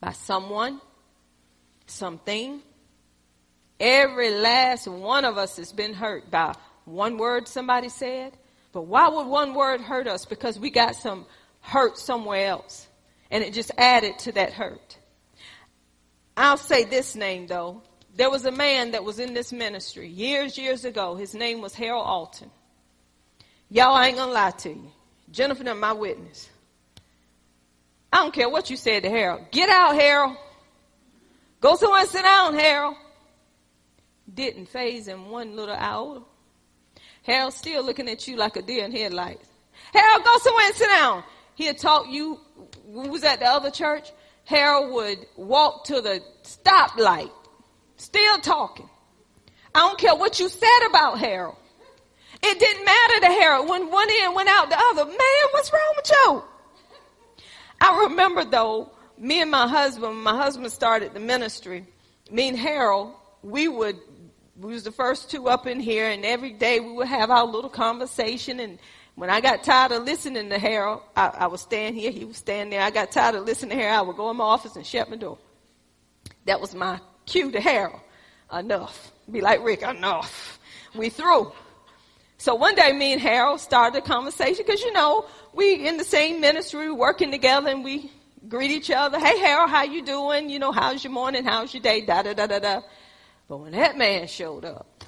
by 0.00 0.12
someone, 0.12 0.80
something. 1.86 2.62
Every 3.78 4.30
last 4.30 4.88
one 4.88 5.24
of 5.24 5.36
us 5.36 5.56
has 5.56 5.72
been 5.72 5.92
hurt 5.92 6.30
by 6.30 6.54
one 6.84 7.18
word 7.18 7.46
somebody 7.48 7.88
said. 7.88 8.36
But 8.72 8.82
why 8.82 9.08
would 9.08 9.26
one 9.26 9.54
word 9.54 9.80
hurt 9.80 10.06
us? 10.06 10.24
Because 10.24 10.58
we 10.58 10.70
got 10.70 10.96
some 10.96 11.26
hurt 11.60 11.98
somewhere 11.98 12.46
else. 12.46 12.86
And 13.30 13.42
it 13.42 13.52
just 13.52 13.70
added 13.76 14.18
to 14.20 14.32
that 14.32 14.52
hurt. 14.52 14.98
I'll 16.36 16.56
say 16.56 16.84
this 16.84 17.14
name 17.14 17.46
though. 17.46 17.82
There 18.14 18.30
was 18.30 18.46
a 18.46 18.50
man 18.50 18.92
that 18.92 19.04
was 19.04 19.18
in 19.18 19.34
this 19.34 19.52
ministry 19.52 20.08
years, 20.08 20.56
years 20.56 20.84
ago. 20.84 21.16
His 21.16 21.34
name 21.34 21.60
was 21.60 21.74
Harold 21.74 22.06
Alton. 22.06 22.50
Y'all, 23.68 23.94
I 23.94 24.08
ain't 24.08 24.16
gonna 24.16 24.32
lie 24.32 24.52
to 24.52 24.70
you. 24.70 24.90
Jennifer, 25.36 25.68
and 25.68 25.78
my 25.78 25.92
witness. 25.92 26.48
I 28.10 28.22
don't 28.22 28.32
care 28.32 28.48
what 28.48 28.70
you 28.70 28.76
said 28.78 29.02
to 29.02 29.10
Harold. 29.10 29.42
Get 29.50 29.68
out, 29.68 29.94
Harold. 29.94 30.34
Go 31.60 31.76
somewhere 31.76 32.00
and 32.00 32.08
sit 32.08 32.22
down, 32.22 32.54
Harold. 32.54 32.96
Didn't 34.32 34.66
phase 34.70 35.06
him 35.06 35.30
one 35.30 35.54
little 35.54 35.74
hour. 35.74 36.22
Harold 37.22 37.52
still 37.52 37.84
looking 37.84 38.08
at 38.08 38.26
you 38.26 38.36
like 38.36 38.56
a 38.56 38.62
deer 38.62 38.86
in 38.86 38.92
headlights. 38.92 39.46
Harold, 39.92 40.24
go 40.24 40.38
somewhere 40.38 40.66
and 40.66 40.74
sit 40.74 40.88
down. 40.88 41.22
He 41.54 41.66
had 41.66 41.76
taught 41.76 42.08
you, 42.08 42.40
who 42.90 43.10
was 43.10 43.22
at 43.22 43.40
the 43.40 43.46
other 43.46 43.70
church, 43.70 44.10
Harold 44.44 44.94
would 44.94 45.18
walk 45.36 45.84
to 45.84 46.00
the 46.00 46.22
stoplight, 46.44 47.30
still 47.96 48.38
talking. 48.38 48.88
I 49.74 49.80
don't 49.80 49.98
care 49.98 50.14
what 50.14 50.40
you 50.40 50.48
said 50.48 50.86
about 50.88 51.18
Harold. 51.18 51.56
It 52.48 52.60
didn't 52.60 52.84
matter 52.84 53.20
to 53.20 53.26
Harold. 53.26 53.68
When 53.68 53.90
one 53.90 54.08
end 54.08 54.34
went 54.34 54.48
out 54.48 54.70
the 54.70 54.78
other, 54.78 55.04
man, 55.04 55.46
what's 55.50 55.72
wrong 55.72 55.94
with 55.96 56.10
you? 56.10 56.44
I 57.80 58.04
remember 58.08 58.44
though, 58.44 58.92
me 59.18 59.42
and 59.42 59.50
my 59.50 59.66
husband, 59.66 60.22
my 60.22 60.36
husband 60.36 60.70
started 60.70 61.12
the 61.12 61.20
ministry, 61.20 61.84
me 62.30 62.48
and 62.48 62.56
Harold, 62.56 63.14
we 63.42 63.66
would, 63.66 63.98
we 64.60 64.72
was 64.72 64.84
the 64.84 64.92
first 64.92 65.28
two 65.30 65.48
up 65.48 65.66
in 65.66 65.80
here 65.80 66.08
and 66.08 66.24
every 66.24 66.52
day 66.52 66.78
we 66.78 66.92
would 66.92 67.08
have 67.08 67.30
our 67.30 67.44
little 67.44 67.70
conversation 67.70 68.60
and 68.60 68.78
when 69.16 69.28
I 69.28 69.40
got 69.40 69.64
tired 69.64 69.92
of 69.92 70.04
listening 70.04 70.50
to 70.50 70.58
Harold, 70.58 71.00
I, 71.16 71.28
I 71.28 71.46
would 71.48 71.58
stand 71.58 71.96
here, 71.96 72.10
he 72.10 72.24
would 72.24 72.36
stand 72.36 72.70
there. 72.70 72.82
I 72.82 72.90
got 72.90 73.10
tired 73.10 73.34
of 73.34 73.44
listening 73.44 73.76
to 73.76 73.82
Harold, 73.82 73.98
I 73.98 74.02
would 74.02 74.16
go 74.16 74.30
in 74.30 74.36
my 74.36 74.44
office 74.44 74.76
and 74.76 74.86
shut 74.86 75.10
my 75.10 75.16
door. 75.16 75.38
That 76.44 76.60
was 76.60 76.74
my 76.74 77.00
cue 77.24 77.50
to 77.50 77.60
Harold. 77.60 78.00
Enough. 78.52 79.12
Be 79.30 79.40
like 79.40 79.64
Rick, 79.64 79.82
enough. 79.82 80.60
We 80.94 81.08
through. 81.08 81.50
So 82.38 82.54
one 82.54 82.74
day 82.74 82.92
me 82.92 83.12
and 83.12 83.20
Harold 83.20 83.60
started 83.60 83.98
a 83.98 84.02
conversation 84.02 84.64
because 84.66 84.82
you 84.82 84.92
know, 84.92 85.26
we 85.52 85.86
in 85.86 85.96
the 85.96 86.04
same 86.04 86.40
ministry, 86.40 86.90
working 86.90 87.30
together 87.30 87.70
and 87.70 87.82
we 87.82 88.10
greet 88.48 88.70
each 88.70 88.90
other. 88.90 89.18
Hey 89.18 89.38
Harold, 89.38 89.70
how 89.70 89.84
you 89.84 90.02
doing? 90.04 90.50
You 90.50 90.58
know, 90.58 90.72
how's 90.72 91.02
your 91.02 91.12
morning? 91.12 91.44
How's 91.44 91.72
your 91.72 91.82
day? 91.82 92.02
Da 92.02 92.22
da 92.22 92.34
da 92.34 92.46
da 92.46 92.58
da. 92.58 92.80
But 93.48 93.58
when 93.58 93.72
that 93.72 93.96
man 93.96 94.26
showed 94.26 94.64
up, 94.64 95.04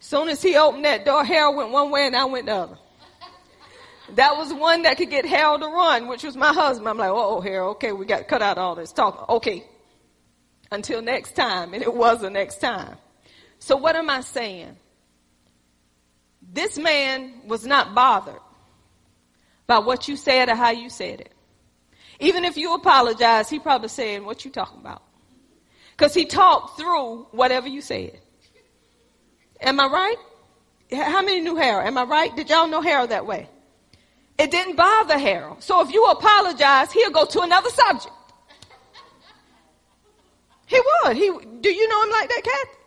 soon 0.00 0.28
as 0.28 0.42
he 0.42 0.56
opened 0.56 0.84
that 0.84 1.04
door, 1.04 1.24
Harold 1.24 1.56
went 1.56 1.70
one 1.70 1.90
way 1.90 2.06
and 2.06 2.16
I 2.16 2.24
went 2.26 2.46
the 2.46 2.54
other. 2.54 2.78
That 4.16 4.36
was 4.36 4.52
one 4.52 4.82
that 4.82 4.98
could 4.98 5.08
get 5.08 5.24
Harold 5.24 5.62
to 5.62 5.66
run, 5.66 6.08
which 6.08 6.24
was 6.24 6.36
my 6.36 6.52
husband. 6.52 6.88
I'm 6.88 6.98
like, 6.98 7.10
oh, 7.10 7.40
Harold, 7.40 7.76
okay, 7.76 7.92
we 7.92 8.04
got 8.04 8.18
to 8.18 8.24
cut 8.24 8.42
out 8.42 8.58
all 8.58 8.74
this 8.74 8.92
talk. 8.92 9.28
Okay. 9.30 9.64
Until 10.70 11.00
next 11.00 11.34
time. 11.34 11.72
And 11.72 11.82
it 11.82 11.94
was 11.94 12.20
the 12.20 12.28
next 12.28 12.60
time. 12.60 12.96
So 13.58 13.76
what 13.76 13.96
am 13.96 14.10
I 14.10 14.20
saying? 14.20 14.76
This 16.54 16.78
man 16.78 17.32
was 17.48 17.66
not 17.66 17.96
bothered 17.96 18.40
by 19.66 19.80
what 19.80 20.06
you 20.06 20.16
said 20.16 20.48
or 20.48 20.54
how 20.54 20.70
you 20.70 20.88
said 20.88 21.20
it. 21.20 21.32
Even 22.20 22.44
if 22.44 22.56
you 22.56 22.74
apologize, 22.74 23.50
he 23.50 23.58
probably 23.58 23.88
saying, 23.88 24.24
what 24.24 24.44
you 24.44 24.52
talking 24.52 24.78
about? 24.78 25.02
Cause 25.96 26.14
he 26.14 26.24
talked 26.24 26.78
through 26.78 27.26
whatever 27.32 27.68
you 27.68 27.80
said. 27.80 28.20
Am 29.60 29.80
I 29.80 29.86
right? 29.86 30.16
How 30.92 31.22
many 31.22 31.40
knew 31.40 31.56
Harold? 31.56 31.86
Am 31.86 31.98
I 31.98 32.04
right? 32.04 32.34
Did 32.36 32.50
y'all 32.50 32.68
know 32.68 32.80
Harold 32.80 33.10
that 33.10 33.26
way? 33.26 33.48
It 34.38 34.52
didn't 34.52 34.76
bother 34.76 35.18
Harold. 35.18 35.62
So 35.62 35.80
if 35.80 35.92
you 35.92 36.04
apologize, 36.06 36.92
he'll 36.92 37.10
go 37.10 37.24
to 37.24 37.40
another 37.40 37.70
subject. 37.70 38.14
He 40.66 40.80
would. 40.80 41.16
He, 41.16 41.30
do 41.60 41.70
you 41.70 41.88
know 41.88 42.02
him 42.04 42.10
like 42.10 42.28
that, 42.28 42.42
Kathy? 42.44 42.78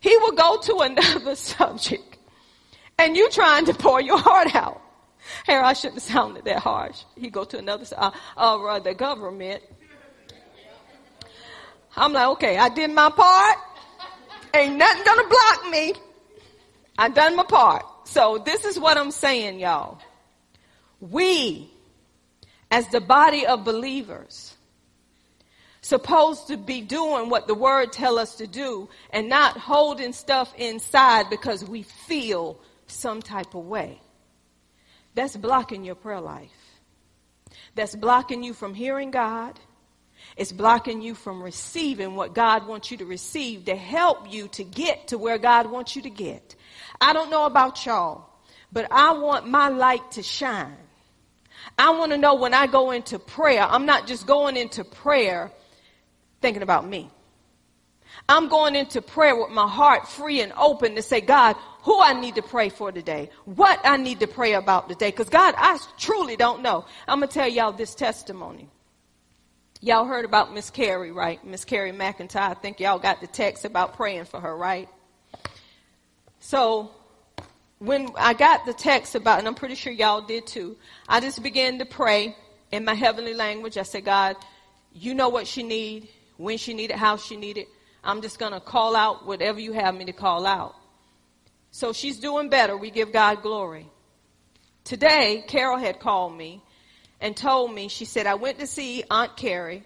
He 0.00 0.16
would 0.18 0.36
go 0.36 0.58
to 0.60 0.76
another 0.80 1.34
subject. 1.54 2.07
And 2.98 3.16
you 3.16 3.30
trying 3.30 3.64
to 3.66 3.74
pour 3.74 4.00
your 4.00 4.18
heart 4.18 4.54
out. 4.54 4.82
Harold, 5.46 5.66
I 5.66 5.72
shouldn't 5.72 6.02
have 6.02 6.12
sounded 6.12 6.44
that 6.44 6.58
harsh. 6.58 7.04
He 7.16 7.30
go 7.30 7.44
to 7.44 7.58
another, 7.58 7.84
uh, 7.96 8.10
uh, 8.36 8.78
the 8.80 8.94
government. 8.94 9.62
I'm 11.96 12.12
like, 12.12 12.28
okay, 12.28 12.56
I 12.56 12.68
did 12.68 12.90
my 12.90 13.10
part. 13.10 13.58
Ain't 14.54 14.76
nothing 14.76 15.04
gonna 15.04 15.28
block 15.28 15.70
me. 15.70 15.94
I 16.96 17.08
done 17.08 17.36
my 17.36 17.44
part. 17.44 17.84
So 18.04 18.38
this 18.38 18.64
is 18.64 18.78
what 18.78 18.96
I'm 18.96 19.10
saying, 19.10 19.60
y'all. 19.60 19.98
We, 21.00 21.70
as 22.70 22.88
the 22.88 23.00
body 23.00 23.46
of 23.46 23.64
believers, 23.64 24.56
supposed 25.80 26.48
to 26.48 26.56
be 26.56 26.80
doing 26.80 27.30
what 27.30 27.46
the 27.46 27.54
word 27.54 27.92
tell 27.92 28.18
us 28.18 28.36
to 28.36 28.46
do 28.46 28.88
and 29.10 29.28
not 29.28 29.56
holding 29.56 30.12
stuff 30.12 30.52
inside 30.56 31.30
because 31.30 31.64
we 31.64 31.82
feel 31.82 32.60
some 32.90 33.22
type 33.22 33.54
of 33.54 33.64
way. 33.64 34.00
That's 35.14 35.36
blocking 35.36 35.84
your 35.84 35.94
prayer 35.94 36.20
life. 36.20 36.50
That's 37.74 37.94
blocking 37.96 38.42
you 38.42 38.54
from 38.54 38.74
hearing 38.74 39.10
God. 39.10 39.58
It's 40.36 40.52
blocking 40.52 41.00
you 41.00 41.14
from 41.14 41.42
receiving 41.42 42.14
what 42.14 42.34
God 42.34 42.66
wants 42.66 42.90
you 42.90 42.96
to 42.98 43.04
receive 43.04 43.64
to 43.66 43.76
help 43.76 44.32
you 44.32 44.48
to 44.48 44.64
get 44.64 45.08
to 45.08 45.18
where 45.18 45.38
God 45.38 45.70
wants 45.70 45.96
you 45.96 46.02
to 46.02 46.10
get. 46.10 46.54
I 47.00 47.12
don't 47.12 47.30
know 47.30 47.46
about 47.46 47.84
y'all, 47.86 48.28
but 48.72 48.86
I 48.90 49.12
want 49.12 49.48
my 49.48 49.68
light 49.68 50.12
to 50.12 50.22
shine. 50.22 50.76
I 51.76 51.90
want 51.90 52.12
to 52.12 52.18
know 52.18 52.34
when 52.34 52.54
I 52.54 52.66
go 52.66 52.90
into 52.90 53.18
prayer, 53.18 53.62
I'm 53.62 53.86
not 53.86 54.06
just 54.06 54.26
going 54.26 54.56
into 54.56 54.84
prayer 54.84 55.52
thinking 56.40 56.62
about 56.62 56.86
me. 56.86 57.10
I'm 58.28 58.48
going 58.48 58.76
into 58.76 59.00
prayer 59.00 59.36
with 59.36 59.50
my 59.50 59.66
heart 59.66 60.08
free 60.08 60.40
and 60.40 60.52
open 60.52 60.94
to 60.96 61.02
say, 61.02 61.20
God, 61.20 61.56
who 61.88 61.98
I 62.02 62.12
need 62.12 62.34
to 62.34 62.42
pray 62.42 62.68
for 62.68 62.92
today, 62.92 63.30
what 63.46 63.80
I 63.82 63.96
need 63.96 64.20
to 64.20 64.26
pray 64.26 64.52
about 64.52 64.90
today. 64.90 65.10
Because 65.10 65.30
God, 65.30 65.54
I 65.56 65.78
truly 65.96 66.36
don't 66.36 66.60
know. 66.60 66.84
I'm 67.08 67.20
going 67.20 67.30
to 67.30 67.32
tell 67.32 67.48
y'all 67.48 67.72
this 67.72 67.94
testimony. 67.94 68.68
Y'all 69.80 70.04
heard 70.04 70.26
about 70.26 70.52
Miss 70.52 70.68
Carrie, 70.68 71.12
right? 71.12 71.42
Miss 71.46 71.64
Carrie 71.64 71.92
McIntyre. 71.92 72.50
I 72.50 72.52
think 72.52 72.78
y'all 72.78 72.98
got 72.98 73.22
the 73.22 73.26
text 73.26 73.64
about 73.64 73.94
praying 73.94 74.26
for 74.26 74.38
her, 74.38 74.54
right? 74.54 74.86
So 76.40 76.90
when 77.78 78.10
I 78.18 78.34
got 78.34 78.66
the 78.66 78.74
text 78.74 79.14
about, 79.14 79.38
and 79.38 79.48
I'm 79.48 79.54
pretty 79.54 79.74
sure 79.74 79.90
y'all 79.90 80.20
did 80.20 80.46
too, 80.46 80.76
I 81.08 81.20
just 81.20 81.42
began 81.42 81.78
to 81.78 81.86
pray 81.86 82.36
in 82.70 82.84
my 82.84 82.92
heavenly 82.92 83.32
language. 83.32 83.78
I 83.78 83.82
said, 83.82 84.04
God, 84.04 84.36
you 84.92 85.14
know 85.14 85.30
what 85.30 85.46
she 85.46 85.62
need, 85.62 86.10
when 86.36 86.58
she 86.58 86.74
need 86.74 86.90
it, 86.90 86.96
how 86.96 87.16
she 87.16 87.38
need 87.38 87.56
it. 87.56 87.68
I'm 88.04 88.20
just 88.20 88.38
going 88.38 88.52
to 88.52 88.60
call 88.60 88.94
out 88.94 89.26
whatever 89.26 89.58
you 89.58 89.72
have 89.72 89.94
me 89.94 90.04
to 90.04 90.12
call 90.12 90.44
out. 90.44 90.74
So 91.70 91.92
she's 91.92 92.18
doing 92.18 92.48
better. 92.48 92.76
We 92.76 92.90
give 92.90 93.12
God 93.12 93.42
glory. 93.42 93.88
Today, 94.84 95.44
Carol 95.46 95.78
had 95.78 96.00
called 96.00 96.36
me 96.36 96.62
and 97.20 97.36
told 97.36 97.74
me, 97.74 97.88
she 97.88 98.04
said, 98.04 98.26
I 98.26 98.34
went 98.34 98.58
to 98.60 98.66
see 98.66 99.04
Aunt 99.10 99.36
Carrie, 99.36 99.84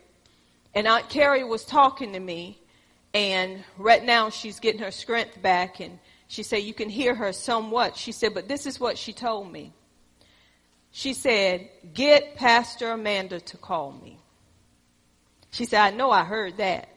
and 0.74 0.86
Aunt 0.86 1.08
Carrie 1.08 1.44
was 1.44 1.64
talking 1.64 2.12
to 2.12 2.20
me, 2.20 2.60
and 3.12 3.64
right 3.76 4.04
now 4.04 4.30
she's 4.30 4.60
getting 4.60 4.80
her 4.80 4.90
strength 4.90 5.40
back, 5.42 5.80
and 5.80 5.98
she 6.28 6.42
said, 6.42 6.58
You 6.58 6.72
can 6.72 6.88
hear 6.88 7.14
her 7.14 7.32
somewhat. 7.32 7.96
She 7.96 8.12
said, 8.12 8.32
But 8.32 8.48
this 8.48 8.64
is 8.66 8.78
what 8.78 8.96
she 8.96 9.12
told 9.12 9.50
me. 9.50 9.72
She 10.90 11.14
said, 11.14 11.68
Get 11.92 12.36
Pastor 12.36 12.92
Amanda 12.92 13.40
to 13.40 13.56
call 13.56 13.92
me. 13.92 14.18
She 15.50 15.64
said, 15.64 15.80
I 15.80 15.90
know 15.90 16.10
I 16.10 16.24
heard 16.24 16.58
that. 16.58 16.88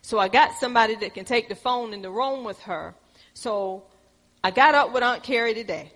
So 0.00 0.18
I 0.18 0.28
got 0.28 0.54
somebody 0.54 0.96
that 0.96 1.14
can 1.14 1.24
take 1.24 1.48
the 1.48 1.54
phone 1.54 1.92
in 1.92 2.02
the 2.02 2.10
room 2.10 2.44
with 2.44 2.60
her. 2.62 2.94
So 3.34 3.84
I 4.44 4.50
got 4.50 4.74
up 4.74 4.92
with 4.92 5.02
Aunt 5.02 5.22
Carrie 5.22 5.54
today. 5.54 5.92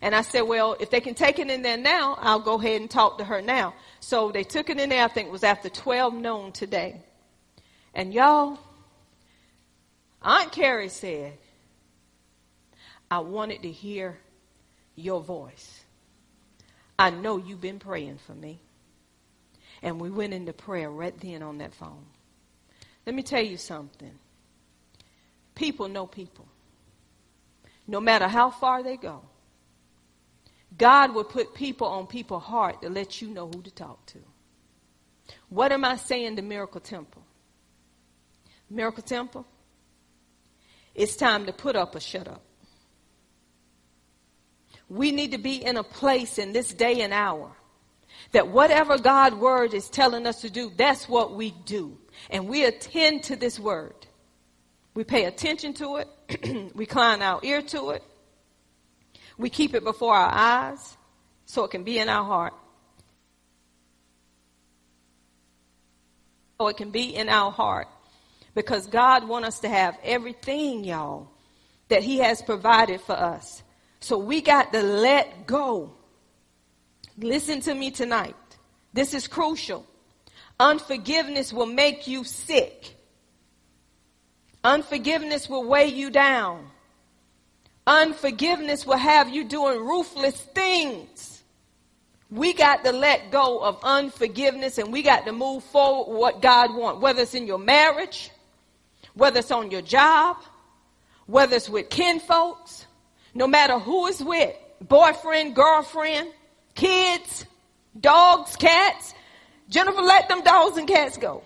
And 0.00 0.14
I 0.14 0.20
said, 0.20 0.42
well, 0.42 0.76
if 0.80 0.90
they 0.90 1.00
can 1.00 1.14
take 1.14 1.38
it 1.38 1.48
in 1.48 1.62
there 1.62 1.78
now, 1.78 2.18
I'll 2.20 2.40
go 2.40 2.58
ahead 2.58 2.80
and 2.80 2.90
talk 2.90 3.18
to 3.18 3.24
her 3.24 3.40
now. 3.40 3.74
So 4.00 4.30
they 4.30 4.44
took 4.44 4.68
it 4.68 4.78
in 4.78 4.90
there, 4.90 5.04
I 5.04 5.08
think 5.08 5.28
it 5.28 5.32
was 5.32 5.44
after 5.44 5.70
12 5.70 6.14
noon 6.14 6.52
today. 6.52 7.00
And 7.94 8.12
y'all, 8.12 8.58
Aunt 10.20 10.52
Carrie 10.52 10.90
said, 10.90 11.38
I 13.10 13.20
wanted 13.20 13.62
to 13.62 13.70
hear 13.70 14.18
your 14.94 15.22
voice. 15.22 15.84
I 16.98 17.10
know 17.10 17.38
you've 17.38 17.60
been 17.60 17.78
praying 17.78 18.18
for 18.18 18.34
me. 18.34 18.60
And 19.82 20.00
we 20.00 20.10
went 20.10 20.34
into 20.34 20.52
prayer 20.52 20.90
right 20.90 21.18
then 21.20 21.42
on 21.42 21.58
that 21.58 21.74
phone. 21.74 22.04
Let 23.06 23.14
me 23.14 23.22
tell 23.22 23.42
you 23.42 23.56
something. 23.56 24.12
People 25.54 25.88
know 25.88 26.06
people. 26.06 26.46
No 27.86 28.00
matter 28.00 28.28
how 28.28 28.50
far 28.50 28.82
they 28.82 28.96
go. 28.96 29.22
God 30.76 31.14
will 31.14 31.24
put 31.24 31.54
people 31.54 31.86
on 31.86 32.06
people's 32.06 32.42
heart 32.42 32.82
to 32.82 32.88
let 32.88 33.22
you 33.22 33.28
know 33.28 33.46
who 33.46 33.62
to 33.62 33.70
talk 33.70 34.04
to. 34.06 34.18
What 35.48 35.70
am 35.70 35.84
I 35.84 35.96
saying 35.96 36.36
to 36.36 36.42
Miracle 36.42 36.80
Temple? 36.80 37.22
Miracle 38.70 39.02
Temple, 39.02 39.46
it's 40.94 41.16
time 41.16 41.46
to 41.46 41.52
put 41.52 41.76
up 41.76 41.94
or 41.94 42.00
shut 42.00 42.26
up. 42.26 42.42
We 44.88 45.12
need 45.12 45.32
to 45.32 45.38
be 45.38 45.64
in 45.64 45.76
a 45.76 45.84
place 45.84 46.38
in 46.38 46.52
this 46.52 46.72
day 46.72 47.02
and 47.02 47.12
hour 47.12 47.52
that 48.32 48.48
whatever 48.48 48.98
God 48.98 49.34
word 49.34 49.74
is 49.74 49.88
telling 49.88 50.26
us 50.26 50.40
to 50.40 50.50
do, 50.50 50.72
that's 50.76 51.08
what 51.08 51.34
we 51.34 51.52
do. 51.66 51.98
and 52.30 52.48
we 52.48 52.64
attend 52.64 53.24
to 53.24 53.36
this 53.36 53.58
word. 53.58 53.94
We 54.94 55.04
pay 55.04 55.24
attention 55.24 55.74
to 55.74 55.96
it. 55.96 56.08
we 56.74 56.84
incline 56.84 57.22
our 57.22 57.40
ear 57.42 57.62
to 57.62 57.90
it. 57.90 58.02
We 59.36 59.50
keep 59.50 59.74
it 59.74 59.84
before 59.84 60.14
our 60.14 60.30
eyes 60.30 60.96
so 61.46 61.64
it 61.64 61.70
can 61.70 61.84
be 61.84 61.98
in 61.98 62.08
our 62.08 62.24
heart. 62.24 62.54
So 66.58 66.68
it 66.68 66.76
can 66.76 66.90
be 66.90 67.14
in 67.14 67.28
our 67.28 67.50
heart. 67.50 67.88
Because 68.54 68.86
God 68.86 69.26
wants 69.26 69.48
us 69.48 69.60
to 69.60 69.68
have 69.68 69.98
everything, 70.04 70.84
y'all, 70.84 71.28
that 71.88 72.02
He 72.04 72.18
has 72.18 72.40
provided 72.40 73.00
for 73.00 73.14
us. 73.14 73.62
So 74.00 74.18
we 74.18 74.40
got 74.40 74.72
to 74.72 74.82
let 74.82 75.46
go. 75.46 75.94
Listen 77.18 77.60
to 77.62 77.74
me 77.74 77.90
tonight. 77.90 78.36
This 78.92 79.14
is 79.14 79.26
crucial. 79.26 79.86
Unforgiveness 80.60 81.52
will 81.52 81.66
make 81.66 82.06
you 82.06 82.22
sick. 82.22 82.93
Unforgiveness 84.64 85.48
will 85.48 85.64
weigh 85.64 85.88
you 85.88 86.10
down. 86.10 86.66
Unforgiveness 87.86 88.86
will 88.86 88.96
have 88.96 89.28
you 89.28 89.44
doing 89.44 89.78
ruthless 89.78 90.40
things. 90.40 91.42
We 92.30 92.54
got 92.54 92.82
to 92.84 92.92
let 92.92 93.30
go 93.30 93.58
of 93.62 93.78
unforgiveness 93.82 94.78
and 94.78 94.90
we 94.90 95.02
got 95.02 95.26
to 95.26 95.32
move 95.32 95.62
forward 95.64 96.18
what 96.18 96.40
God 96.40 96.74
wants, 96.74 97.02
whether 97.02 97.22
it's 97.22 97.34
in 97.34 97.46
your 97.46 97.58
marriage, 97.58 98.30
whether 99.12 99.40
it's 99.40 99.50
on 99.50 99.70
your 99.70 99.82
job, 99.82 100.38
whether 101.26 101.56
it's 101.56 101.68
with 101.68 101.90
kinfolks, 101.90 102.86
no 103.34 103.46
matter 103.46 103.78
who 103.78 104.06
is 104.06 104.22
with, 104.22 104.56
boyfriend, 104.80 105.54
girlfriend, 105.54 106.28
kids, 106.74 107.44
dogs, 108.00 108.56
cats. 108.56 109.14
Jennifer, 109.68 110.00
let 110.00 110.28
them 110.28 110.42
dogs 110.42 110.78
and 110.78 110.88
cats 110.88 111.18
go. 111.18 111.42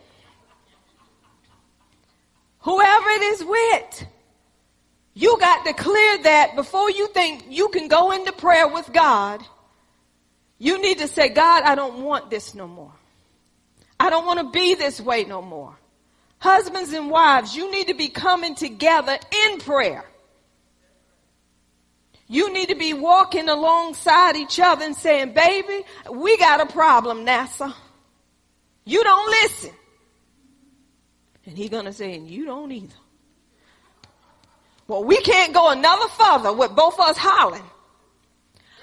Whoever 2.60 3.08
it 3.10 3.22
is 3.22 3.44
with, 3.44 4.06
you 5.14 5.36
got 5.38 5.64
to 5.66 5.72
clear 5.72 6.22
that 6.24 6.56
before 6.56 6.90
you 6.90 7.08
think 7.08 7.44
you 7.48 7.68
can 7.68 7.88
go 7.88 8.12
into 8.12 8.32
prayer 8.32 8.68
with 8.68 8.92
God. 8.92 9.42
You 10.58 10.80
need 10.80 10.98
to 10.98 11.08
say, 11.08 11.28
God, 11.28 11.62
I 11.62 11.74
don't 11.74 12.02
want 12.02 12.30
this 12.30 12.54
no 12.54 12.66
more. 12.66 12.92
I 14.00 14.10
don't 14.10 14.26
want 14.26 14.40
to 14.40 14.50
be 14.50 14.74
this 14.74 15.00
way 15.00 15.24
no 15.24 15.42
more. 15.42 15.76
Husbands 16.38 16.92
and 16.92 17.10
wives, 17.10 17.56
you 17.56 17.70
need 17.70 17.88
to 17.88 17.94
be 17.94 18.08
coming 18.08 18.54
together 18.54 19.18
in 19.44 19.58
prayer. 19.58 20.04
You 22.28 22.52
need 22.52 22.68
to 22.68 22.74
be 22.74 22.92
walking 22.92 23.48
alongside 23.48 24.36
each 24.36 24.60
other 24.60 24.84
and 24.84 24.94
saying, 24.94 25.32
baby, 25.32 25.84
we 26.12 26.36
got 26.36 26.60
a 26.60 26.66
problem, 26.66 27.24
NASA. 27.24 27.72
You 28.84 29.02
don't 29.02 29.30
listen. 29.30 29.70
And 31.48 31.56
he's 31.56 31.70
going 31.70 31.86
to 31.86 31.94
say, 31.94 32.14
and 32.14 32.28
you 32.28 32.44
don't 32.44 32.70
either. 32.70 32.94
Well, 34.86 35.02
we 35.02 35.18
can't 35.22 35.54
go 35.54 35.70
another 35.70 36.06
further 36.08 36.52
with 36.52 36.76
both 36.76 36.94
of 36.94 37.00
us 37.00 37.16
hollering 37.16 37.64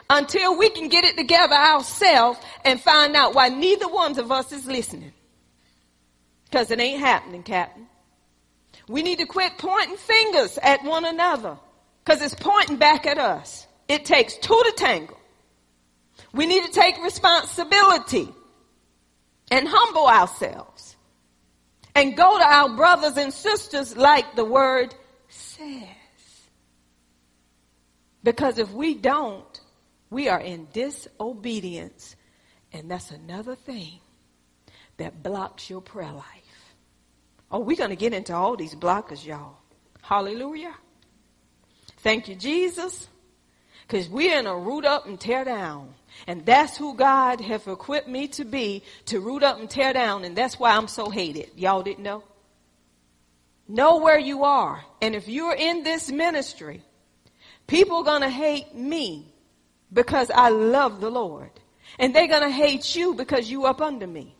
until 0.09 0.57
we 0.57 0.72
can 0.72 0.89
get 0.89 1.03
it 1.03 1.16
together 1.16 1.53
ourselves 1.53 2.39
and 2.63 2.82
find 2.82 3.16
out 3.16 3.36
why 3.36 3.49
neither 3.49 3.88
one 3.88 4.18
of 4.18 4.32
us 4.32 4.51
is 4.51 4.66
listening. 4.66 5.13
Because 6.45 6.72
it 6.72 6.80
ain't 6.80 6.99
happening, 6.99 7.43
Captain. 7.43 7.86
We 8.88 9.03
need 9.03 9.20
to 9.20 9.28
quit 9.28 9.59
pointing 9.59 9.97
fingers 9.97 10.57
at 10.57 10.84
one 10.84 11.05
another 11.05 11.59
because 12.03 12.20
it's 12.24 12.34
pointing 12.34 12.78
back 12.78 13.05
at 13.05 13.20
us. 13.20 13.68
It 13.88 14.05
takes 14.05 14.38
two 14.38 14.59
to 14.66 14.74
tangle. 14.76 15.20
We 16.34 16.47
need 16.47 16.66
to 16.66 16.72
take 16.72 16.97
responsibility 17.03 18.28
and 19.51 19.68
humble 19.68 20.07
ourselves 20.07 20.94
and 21.95 22.15
go 22.15 22.37
to 22.37 22.43
our 22.43 22.75
brothers 22.75 23.17
and 23.17 23.33
sisters 23.33 23.95
like 23.95 24.35
the 24.35 24.45
word 24.45 24.93
says. 25.29 25.87
Because 28.23 28.59
if 28.59 28.71
we 28.71 28.95
don't, 28.95 29.61
we 30.09 30.27
are 30.27 30.39
in 30.39 30.67
disobedience. 30.73 32.15
And 32.73 32.91
that's 32.91 33.11
another 33.11 33.55
thing 33.55 33.99
that 34.97 35.23
blocks 35.23 35.69
your 35.69 35.81
prayer 35.81 36.11
life. 36.11 36.25
Oh, 37.51 37.59
we're 37.59 37.77
going 37.77 37.91
to 37.91 37.95
get 37.95 38.13
into 38.13 38.33
all 38.33 38.57
these 38.57 38.75
blockers, 38.75 39.25
y'all. 39.25 39.57
Hallelujah. 40.01 40.75
Thank 41.97 42.27
you, 42.27 42.35
Jesus. 42.35 43.07
Because 43.87 44.09
we're 44.09 44.37
in 44.39 44.47
a 44.47 44.57
root 44.57 44.83
up 44.83 45.05
and 45.05 45.19
tear 45.19 45.45
down. 45.45 45.93
And 46.28 46.45
that's 46.45 46.78
who 46.78 46.95
God 46.95 47.41
have 47.41 47.68
equipped 47.68 48.07
me 48.07 48.28
to 48.30 48.45
be, 48.45 48.84
to 49.05 49.20
root 49.20 49.43
up 49.43 49.59
and 49.59 49.70
tear 49.70 49.93
down. 49.93 50.24
And 50.24 50.36
that's 50.36 50.59
why 50.59 50.72
I'm 50.76 50.88
so 50.88 51.09
hated. 51.09 51.51
Y'all 51.55 51.84
didn't 51.84 52.03
know? 52.03 52.24
Know 53.68 53.97
where 53.97 54.20
you 54.20 54.43
are. 54.43 54.84
And 55.01 55.16
if 55.16 55.28
you're 55.28 55.55
in 55.55 55.84
this 55.84 56.11
ministry, 56.11 56.82
people 57.68 58.03
to 58.22 58.30
hate 58.30 58.76
me 58.76 59.34
because 59.91 60.30
I 60.32 60.49
love 60.49 61.01
the 61.01 61.09
Lord. 61.09 61.51
And 61.99 62.13
they're 62.13 62.28
to 62.43 62.49
hate 62.49 62.95
you 62.95 63.13
because 63.13 63.49
you 63.49 63.66
up 63.66 63.82
under 63.82 64.07
me. 64.07 64.36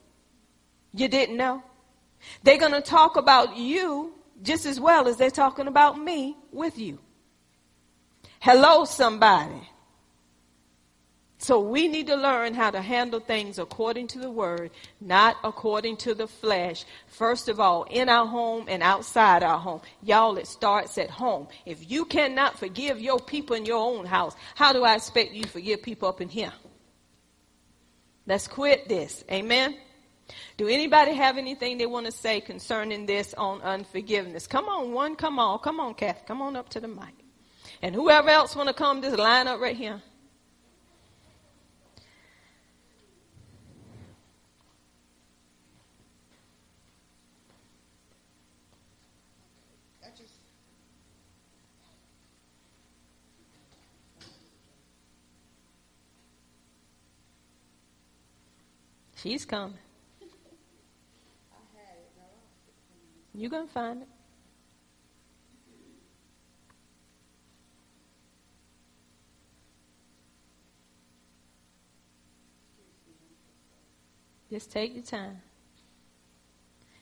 You 0.94 1.08
didn't 1.08 1.38
know? 1.38 1.64
They're 2.44 2.58
to 2.74 2.82
talk 2.82 3.16
about 3.16 3.58
you 3.58 4.14
just 4.42 4.66
as 4.66 4.80
well 4.80 5.08
as 5.08 5.18
they're 5.18 5.30
talking 5.30 5.68
about 5.68 6.00
me 6.00 6.36
with 6.52 6.78
you. 6.78 7.00
Hello, 8.40 8.86
somebody. 8.86 9.70
So 11.38 11.60
we 11.60 11.88
need 11.88 12.08
to 12.08 12.16
learn 12.16 12.54
how 12.54 12.72
to 12.72 12.82
handle 12.82 13.20
things 13.20 13.60
according 13.60 14.08
to 14.08 14.20
the 14.20 14.32
word, 14.32 14.72
not 15.02 15.36
according 15.44 15.98
to 15.98 16.16
the 16.16 16.28
flesh. 16.28 16.86
First 17.08 17.50
of 17.50 17.60
all, 17.60 17.84
in 17.84 18.08
our 18.08 18.26
home 18.26 18.66
and 18.70 18.82
outside 18.82 19.44
our 19.44 19.60
home. 19.60 19.82
Y'all, 20.02 20.38
it 20.38 20.48
starts 20.48 20.98
at 20.98 21.10
home. 21.10 21.48
If 21.66 21.92
you 21.92 22.06
cannot 22.06 22.58
forgive 22.58 23.02
your 23.02 23.20
people 23.20 23.56
in 23.56 23.66
your 23.66 23.78
own 23.78 24.06
house, 24.06 24.34
how 24.56 24.72
do 24.72 24.84
I 24.84 24.96
expect 24.96 25.34
you 25.34 25.44
to 25.44 25.50
forgive 25.50 25.84
people 25.84 26.08
up 26.08 26.22
in 26.22 26.30
here? 26.30 26.54
Let's 28.26 28.48
quit 28.48 28.88
this. 28.88 29.24
Amen. 29.30 29.78
Do 30.58 30.68
anybody 30.68 31.14
have 31.14 31.38
anything 31.38 31.78
they 31.78 31.86
want 31.86 32.08
to 32.08 32.12
say 32.12 32.42
concerning 32.42 33.06
this 33.06 33.34
on 33.36 33.62
unforgiveness? 33.62 34.48
Come 34.48 34.66
on, 34.66 34.94
one, 34.94 35.16
come 35.16 35.38
on, 35.38 35.60
come 35.60 35.80
on, 35.80 35.94
Kathy, 35.94 36.22
come 36.26 36.42
on 36.42 36.56
up 36.56 36.70
to 36.70 36.80
the 36.80 36.88
mic. 36.88 37.14
And 37.82 37.94
whoever 37.94 38.30
else 38.30 38.56
want 38.56 38.70
to 38.70 38.74
come, 38.74 39.02
just 39.02 39.18
line 39.20 39.48
up 39.48 39.60
right 39.60 39.76
here. 39.76 40.02
She's 59.26 59.44
coming. 59.44 59.74
You're 63.34 63.50
going 63.50 63.66
to 63.66 63.74
find 63.74 64.04
it. 64.04 64.08
Just 74.52 74.72
take 74.72 74.94
your 74.94 75.04
time. 75.04 75.42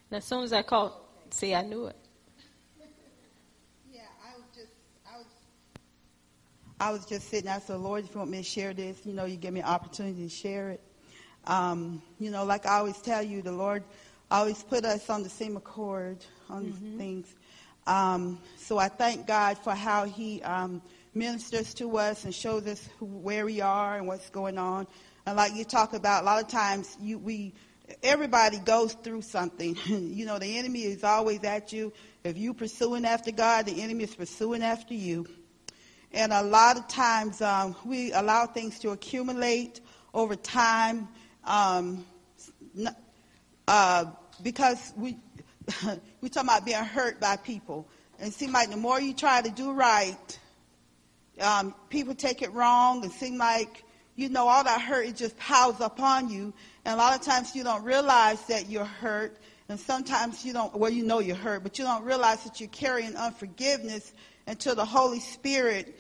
And 0.10 0.18
as 0.20 0.24
soon 0.24 0.46
as 0.46 0.54
I 0.54 0.62
called, 0.62 0.94
see, 1.30 1.54
I 1.54 1.62
knew 1.62 1.88
it. 1.88 1.98
Yeah, 3.92 4.04
I 4.26 4.38
was 4.38 4.46
just, 4.56 4.72
I 5.06 5.18
was, 5.18 5.28
I 6.80 6.92
was 6.94 7.06
just 7.06 7.28
sitting. 7.28 7.50
I 7.50 7.60
said, 7.60 7.82
Lord, 7.82 8.06
if 8.06 8.14
you 8.14 8.20
want 8.20 8.32
me 8.32 8.38
to 8.38 8.44
share 8.44 8.74
this, 8.74 9.06
you 9.06 9.12
know, 9.12 9.26
you 9.26 9.36
give 9.36 9.54
me 9.54 9.60
an 9.60 9.66
opportunity 9.66 10.24
to 10.24 10.30
share 10.30 10.70
it. 10.70 10.82
Um, 11.46 12.02
you 12.20 12.32
know, 12.32 12.46
like 12.46 12.66
I 12.66 12.78
always 12.78 12.98
tell 13.02 13.22
you, 13.22 13.42
the 13.42 13.52
Lord 13.52 13.84
always 14.32 14.64
put 14.64 14.86
us 14.86 15.10
on 15.10 15.24
the 15.24 15.30
same 15.30 15.58
accord 15.58 16.18
on 16.50 16.66
mm-hmm. 16.66 16.98
things. 16.98 17.36
Um, 17.86 18.40
so 18.58 18.78
I 18.78 18.88
thank 18.88 19.28
God 19.28 19.58
for 19.58 19.74
how 19.74 20.06
He 20.06 20.42
um, 20.42 20.82
ministers 21.14 21.74
to 21.76 21.98
us 21.98 22.24
and 22.24 22.34
shows 22.34 22.66
us 22.66 22.88
who, 22.98 23.06
where 23.06 23.46
we 23.46 23.62
are 23.62 23.98
and 23.98 24.08
what's 24.08 24.30
going 24.30 24.58
on. 24.58 24.88
And 25.26 25.38
like 25.38 25.54
you 25.54 25.64
talk 25.64 25.94
about, 25.94 26.24
a 26.24 26.26
lot 26.26 26.42
of 26.42 26.50
times 26.50 26.98
you, 27.00 27.18
we, 27.18 27.54
everybody 28.02 28.58
goes 28.60 28.94
through 28.94 29.22
something. 29.22 29.78
you 29.86 30.26
know, 30.26 30.40
the 30.40 30.58
enemy 30.58 30.84
is 30.84 31.04
always 31.04 31.44
at 31.44 31.74
you. 31.74 31.94
If 32.24 32.38
you 32.38 32.54
pursuing 32.54 33.06
after 33.06 33.32
God, 33.32 33.66
the 33.66 33.82
enemy 33.82 34.06
is 34.06 34.16
pursuing 34.16 34.64
after 34.64 34.94
you. 34.94 35.28
And 36.14 36.32
a 36.32 36.44
lot 36.44 36.78
of 36.78 36.88
times 36.88 37.42
um, 37.42 37.76
we 37.86 38.12
allow 38.14 38.46
things 38.46 38.80
to 38.80 38.92
accumulate 38.92 39.82
over 40.14 40.36
time 40.36 41.08
um, 41.46 42.06
uh, 43.68 44.06
because 44.42 44.94
we 44.98 45.18
we 46.22 46.30
talking 46.30 46.50
about 46.50 46.66
being 46.66 46.84
hurt 46.84 47.20
by 47.20 47.38
people. 47.38 47.88
And 48.20 48.30
it 48.30 48.34
seems 48.34 48.54
like 48.54 48.70
the 48.70 48.78
more 48.78 49.00
you 49.00 49.14
try 49.14 49.42
to 49.42 49.50
do 49.50 49.72
right, 49.72 50.40
um, 51.40 51.74
people 51.90 52.16
take 52.16 52.42
it 52.42 52.54
wrong. 52.54 53.04
It 53.04 53.12
seems 53.12 53.40
like 53.40 53.84
you 54.16 54.30
know, 54.30 54.48
all 54.48 54.64
that 54.64 54.82
hurt, 54.82 55.08
it 55.08 55.16
just 55.16 55.38
piles 55.38 55.80
upon 55.80 56.30
you. 56.30 56.54
And 56.86 56.94
a 56.94 56.98
lot 56.98 57.20
of 57.20 57.26
times 57.26 57.56
you 57.56 57.64
don't 57.64 57.84
realize 57.84 58.42
that 58.46 58.70
you're 58.70 58.86
hurt. 58.86 59.38
And 59.70 59.80
sometimes 59.80 60.46
you 60.46 60.54
don't, 60.54 60.76
well, 60.76 60.92
you 60.92 61.04
know 61.04 61.20
you're 61.20 61.36
hurt, 61.36 61.64
but 61.64 61.80
you 61.80 61.86
don't 61.86 62.04
realize 62.04 62.44
that 62.44 62.60
you're 62.60 62.70
carrying 62.70 63.16
unforgiveness 63.16 64.14
until 64.46 64.76
the 64.76 64.86
Holy 64.86 65.20
Spirit 65.20 65.98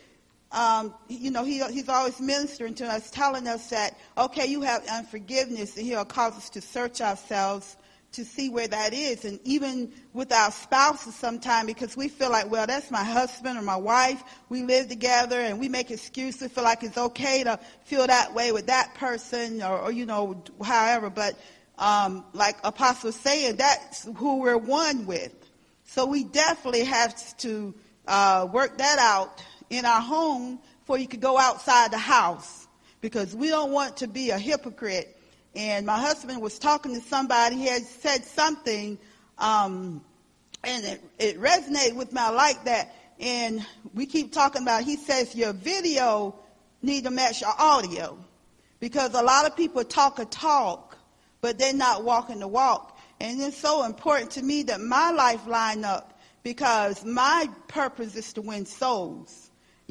um, 0.54 0.93
you 1.10 1.32
know, 1.32 1.43
he, 1.43 1.64
he's 1.72 1.89
always 1.89 2.20
ministering 2.22 2.76
to 2.76 2.86
us, 2.86 3.10
telling 3.10 3.47
us 3.47 3.70
that, 3.72 3.97
okay, 4.18 4.45
you 4.45 4.62
have 4.62 4.86
unforgiveness, 4.88 5.76
and 5.76 5.86
he'll 5.86 6.06
cause 6.06 6.34
us 6.34 6.49
to 6.51 6.62
search 6.62 7.01
ourselves 7.01 7.76
to 8.14 8.24
see 8.24 8.49
where 8.49 8.68
that 8.68 8.93
is. 8.93 9.26
And 9.26 9.39
even 9.43 9.91
with 10.14 10.32
our 10.32 10.51
spouses 10.51 11.16
sometimes, 11.16 11.66
because 11.66 11.97
we 11.97 12.08
feel 12.08 12.30
like, 12.30 12.49
well, 12.49 12.68
that's 12.68 12.91
my 12.91 13.04
husband 13.04 13.58
or 13.58 13.64
my 13.64 13.76
wife. 13.76 14.24
We 14.49 14.64
live 14.64 14.88
together 14.88 15.39
and 15.39 15.60
we 15.60 15.68
make 15.68 15.89
excuses, 15.89 16.51
feel 16.51 16.64
like 16.64 16.84
it's 16.84 16.97
okay 16.97 17.43
to 17.43 17.60
feel 17.86 18.06
that 18.06 18.34
way 18.36 18.51
with 18.51 18.68
that 18.68 18.93
person 18.93 19.64
or, 19.64 19.80
or 19.80 19.91
you 19.91 20.06
know, 20.06 20.43
however. 20.64 21.10
But 21.10 21.39
um, 21.80 22.24
like 22.34 22.58
Apostle 22.64 23.12
saying, 23.12 23.56
that's 23.56 24.08
who 24.18 24.39
we're 24.39 24.58
one 24.58 25.08
with. 25.08 25.34
So 25.86 26.06
we 26.06 26.24
definitely 26.24 26.84
have 26.84 27.16
to 27.39 27.74
uh, 28.08 28.47
work 28.51 28.78
that 28.78 28.99
out 28.99 29.43
in 29.70 29.86
our 29.86 30.01
home 30.01 30.59
before 30.80 30.97
you 30.97 31.07
could 31.07 31.22
go 31.22 31.38
outside 31.38 31.91
the 31.91 31.97
house 31.97 32.68
because 33.01 33.36
we 33.36 33.49
don't 33.49 33.72
want 33.72 33.97
to 33.97 34.07
be 34.07 34.30
a 34.30 34.38
hypocrite. 34.38 35.18
And 35.55 35.86
my 35.86 35.99
husband 35.99 36.41
was 36.41 36.57
talking 36.57 36.95
to 36.95 37.01
somebody. 37.01 37.57
He 37.57 37.68
had 37.68 37.84
said 37.84 38.26
something, 38.26 38.97
um, 39.38 40.03
and 40.64 40.86
it, 40.86 41.03
it 41.20 41.39
resonated 41.39 41.95
with 41.95 42.11
me. 42.11 42.20
I 42.22 42.30
like 42.30 42.64
that. 42.66 42.95
And 43.20 43.66
we 43.93 44.05
keep 44.05 44.34
talking 44.34 44.64
about. 44.64 44.84
He 44.84 44.95
says 44.95 45.36
your 45.36 45.53
video 45.53 46.36
need 46.82 47.03
to 47.03 47.11
match 47.11 47.41
your 47.41 47.53
audio 47.57 48.18
because 48.80 49.14
a 49.14 49.22
lot 49.22 49.45
of 49.45 49.55
people 49.55 49.84
talk 49.84 50.20
a 50.20 50.26
talk, 50.26 50.97
but 51.41 51.57
they're 51.57 51.74
not 51.74 52.03
walking 52.03 52.39
the 52.39 52.47
walk. 52.47 52.97
And 53.20 53.41
it's 53.41 53.57
so 53.57 53.86
important 53.86 54.32
to 54.32 54.41
me 54.41 54.64
that 54.64 54.82
my 54.82 55.11
life 55.11 55.45
line 55.47 55.86
up 55.86 56.20
because 56.43 57.05
my 57.05 57.49
purpose 57.68 58.16
is 58.16 58.34
to 58.34 58.41
win 58.41 58.66
souls 58.66 59.43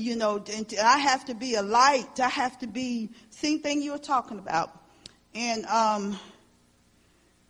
you 0.03 0.17
know, 0.17 0.43
I 0.83 0.99
have 0.99 1.25
to 1.27 1.35
be 1.35 1.55
a 1.55 1.63
light. 1.63 2.19
I 2.19 2.29
have 2.29 2.59
to 2.59 2.67
be 2.67 3.11
same 3.31 3.61
thing 3.61 3.81
you 3.83 3.93
were 3.93 3.99
talking 3.99 4.39
about, 4.39 4.77
and 5.35 5.65
um, 5.67 6.19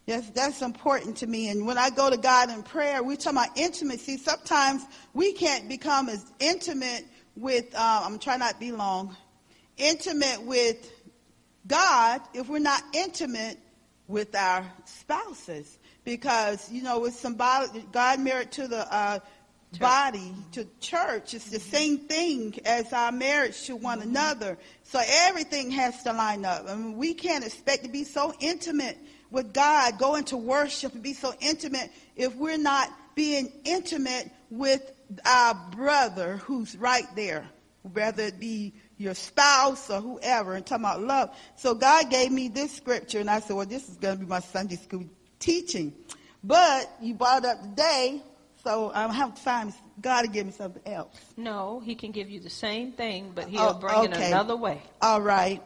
yes, 0.06 0.28
that's 0.30 0.60
important 0.60 1.16
to 1.18 1.26
me. 1.26 1.48
And 1.48 1.66
when 1.66 1.78
I 1.78 1.90
go 1.90 2.10
to 2.10 2.18
God 2.18 2.50
in 2.50 2.62
prayer, 2.62 3.02
we 3.02 3.16
talk 3.16 3.32
about 3.32 3.56
intimacy. 3.56 4.18
Sometimes 4.18 4.84
we 5.14 5.32
can't 5.32 5.68
become 5.68 6.08
as 6.08 6.24
intimate 6.40 7.06
with. 7.36 7.74
Uh, 7.74 8.02
I'm 8.04 8.18
trying 8.18 8.40
not 8.40 8.54
to 8.54 8.60
be 8.60 8.72
long. 8.72 9.16
Intimate 9.78 10.42
with 10.42 10.90
God 11.66 12.20
if 12.34 12.48
we're 12.48 12.58
not 12.58 12.82
intimate 12.92 13.58
with 14.08 14.34
our 14.34 14.70
spouses, 14.84 15.78
because 16.04 16.70
you 16.70 16.82
know, 16.82 17.00
with 17.00 17.14
somebody, 17.14 17.82
God 17.92 18.20
married 18.20 18.52
to 18.52 18.68
the. 18.68 18.94
Uh, 18.94 19.20
church. 19.72 19.80
body 19.80 20.34
to 20.52 20.66
church. 20.80 21.34
It's 21.34 21.50
the 21.50 21.60
same 21.60 21.98
thing 21.98 22.58
as 22.64 22.92
our 22.92 23.12
marriage 23.12 23.64
to 23.64 23.76
one 23.76 24.00
mm-hmm. 24.00 24.10
another. 24.10 24.58
So 24.84 25.00
everything 25.06 25.70
has 25.72 26.02
to 26.04 26.12
line 26.12 26.44
up. 26.44 26.66
I 26.68 26.74
mean, 26.74 26.96
we 26.96 27.14
can't 27.14 27.44
expect 27.44 27.84
to 27.84 27.90
be 27.90 28.04
so 28.04 28.34
intimate 28.40 28.98
with 29.30 29.54
God, 29.54 29.98
go 29.98 30.14
into 30.16 30.36
worship 30.36 30.92
and 30.92 31.02
be 31.02 31.14
so 31.14 31.34
intimate 31.40 31.90
if 32.16 32.36
we're 32.36 32.58
not 32.58 32.90
being 33.14 33.50
intimate 33.64 34.30
with 34.50 34.92
our 35.24 35.54
brother 35.74 36.36
who's 36.36 36.76
right 36.76 37.06
there, 37.16 37.46
whether 37.82 38.24
it 38.24 38.38
be 38.38 38.74
your 38.98 39.14
spouse 39.14 39.90
or 39.90 40.00
whoever, 40.00 40.54
and 40.54 40.64
talking 40.64 40.84
about 40.84 41.00
love. 41.02 41.30
So 41.56 41.74
God 41.74 42.10
gave 42.10 42.30
me 42.30 42.48
this 42.48 42.72
scripture, 42.72 43.20
and 43.20 43.30
I 43.30 43.40
said, 43.40 43.56
well, 43.56 43.66
this 43.66 43.88
is 43.88 43.96
going 43.96 44.18
to 44.18 44.20
be 44.20 44.26
my 44.26 44.40
Sunday 44.40 44.76
school 44.76 45.04
teaching. 45.38 45.94
But 46.44 46.90
you 47.00 47.14
brought 47.14 47.44
up 47.44 47.62
today, 47.62 48.22
so 48.62 48.92
I 48.94 49.12
have 49.12 49.34
to 49.34 49.40
find 49.40 49.72
God 50.00 50.22
to 50.22 50.28
give 50.28 50.46
me 50.46 50.52
something 50.52 50.82
else. 50.86 51.18
No, 51.36 51.80
He 51.84 51.94
can 51.94 52.12
give 52.12 52.30
you 52.30 52.40
the 52.40 52.50
same 52.50 52.92
thing, 52.92 53.32
but 53.34 53.48
He'll 53.48 53.74
oh, 53.76 53.78
bring 53.78 53.94
okay. 53.94 54.26
it 54.26 54.28
another 54.28 54.56
way. 54.56 54.80
All 55.00 55.20
right. 55.20 55.62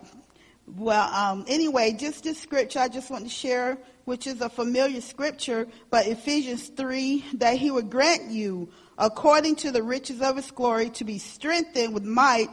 Well, 0.67 1.13
um, 1.15 1.45
anyway, 1.47 1.93
just 1.93 2.25
this 2.25 2.41
scripture 2.41 2.81
I 2.81 2.89
just 2.89 3.11
want 3.11 3.25
to 3.25 3.31
share, 3.31 3.79
which 4.05 4.27
is 4.27 4.41
a 4.41 4.49
familiar 4.49 5.01
scripture, 5.01 5.69
but 5.91 6.07
Ephesians 6.07 6.69
3, 6.69 7.25
that 7.35 7.57
He 7.57 7.71
would 7.71 7.91
grant 7.91 8.31
you, 8.31 8.69
according 8.99 9.57
to 9.57 9.71
the 9.71 9.83
riches 9.83 10.21
of 10.23 10.37
His 10.37 10.51
glory, 10.51 10.91
to 10.91 11.05
be 11.05 11.19
strengthened 11.19 11.95
with 11.95 12.05
might 12.05 12.49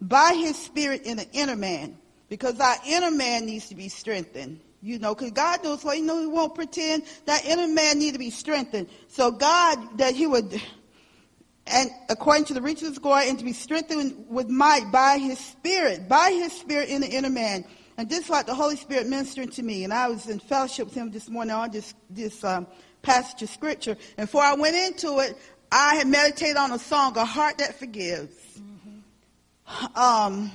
by 0.00 0.34
His 0.34 0.56
Spirit 0.56 1.02
in 1.02 1.18
the 1.18 1.28
inner 1.32 1.56
man, 1.56 1.98
because 2.28 2.58
our 2.60 2.76
inner 2.86 3.10
man 3.10 3.44
needs 3.44 3.68
to 3.68 3.74
be 3.74 3.88
strengthened. 3.88 4.60
You 4.82 4.98
know, 4.98 5.14
because 5.14 5.32
God 5.32 5.62
knows 5.62 5.84
what 5.84 5.96
He 5.96 6.02
knows. 6.02 6.22
He 6.22 6.26
won't 6.26 6.54
pretend 6.54 7.04
that 7.26 7.44
inner 7.44 7.68
man 7.68 7.98
need 7.98 8.12
to 8.12 8.18
be 8.18 8.30
strengthened. 8.30 8.88
So 9.08 9.30
God, 9.30 9.98
that 9.98 10.14
He 10.14 10.26
would, 10.26 10.60
and 11.66 11.90
according 12.08 12.46
to 12.46 12.54
the 12.54 12.62
riches 12.62 12.84
of 12.84 12.88
His 12.90 12.98
glory, 12.98 13.28
and 13.28 13.38
to 13.38 13.44
be 13.44 13.52
strengthened 13.52 14.24
with 14.28 14.48
might 14.48 14.90
by 14.90 15.18
His 15.18 15.38
Spirit, 15.38 16.08
by 16.08 16.30
His 16.30 16.52
Spirit 16.52 16.88
in 16.88 17.02
the 17.02 17.08
inner 17.08 17.28
man. 17.28 17.64
And 17.98 18.08
this 18.08 18.24
is 18.24 18.30
like 18.30 18.46
the 18.46 18.54
Holy 18.54 18.76
Spirit 18.76 19.06
ministering 19.06 19.50
to 19.50 19.62
me. 19.62 19.84
And 19.84 19.92
I 19.92 20.08
was 20.08 20.26
in 20.26 20.38
fellowship 20.38 20.86
with 20.86 20.94
Him 20.94 21.10
this 21.10 21.28
morning 21.28 21.54
on 21.54 21.70
this 21.70 21.92
this 22.08 22.42
um, 22.42 22.66
passage 23.02 23.42
of 23.42 23.50
Scripture. 23.50 23.98
And 24.16 24.26
before 24.26 24.42
I 24.42 24.54
went 24.54 24.76
into 24.76 25.18
it, 25.18 25.36
I 25.70 25.96
had 25.96 26.06
meditated 26.06 26.56
on 26.56 26.72
a 26.72 26.78
song, 26.78 27.18
"A 27.18 27.26
Heart 27.26 27.58
That 27.58 27.78
Forgives." 27.78 28.34
Mm-hmm. 28.58 29.98
Um, 29.98 30.50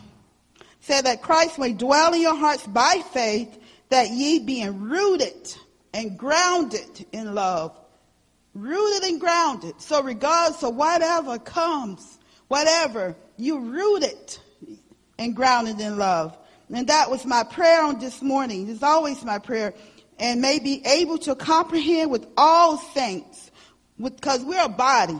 said 0.80 1.06
that 1.06 1.22
Christ 1.22 1.60
may 1.60 1.74
dwell 1.74 2.14
in 2.14 2.22
your 2.22 2.36
hearts 2.36 2.66
by 2.66 3.04
faith 3.12 3.60
that 3.90 4.10
ye 4.10 4.40
being 4.40 4.82
rooted 4.82 5.56
and 5.94 6.18
grounded 6.18 7.06
in 7.12 7.34
love. 7.34 7.76
Rooted 8.54 9.10
and 9.10 9.20
grounded. 9.20 9.82
So 9.82 10.02
regardless 10.02 10.64
of 10.64 10.76
whatever 10.76 11.38
comes, 11.40 12.18
whatever, 12.48 13.16
you 13.38 13.60
rooted 13.60 14.38
and 15.20 15.36
grounded 15.36 15.80
in 15.80 15.98
love. 15.98 16.38
And 16.74 16.88
that 16.88 17.12
was 17.12 17.26
my 17.26 17.44
prayer 17.44 17.84
on 17.84 18.00
this 18.00 18.22
morning. 18.22 18.70
It's 18.70 18.84
always 18.84 19.24
my 19.24 19.40
prayer. 19.40 19.74
And 20.18 20.42
may 20.42 20.60
be 20.60 20.82
able 20.86 21.18
to 21.20 21.36
comprehend 21.36 22.10
with 22.10 22.26
all 22.38 22.78
saints, 22.78 23.52
because 24.02 24.44
we're 24.44 24.64
a 24.64 24.70
body, 24.70 25.18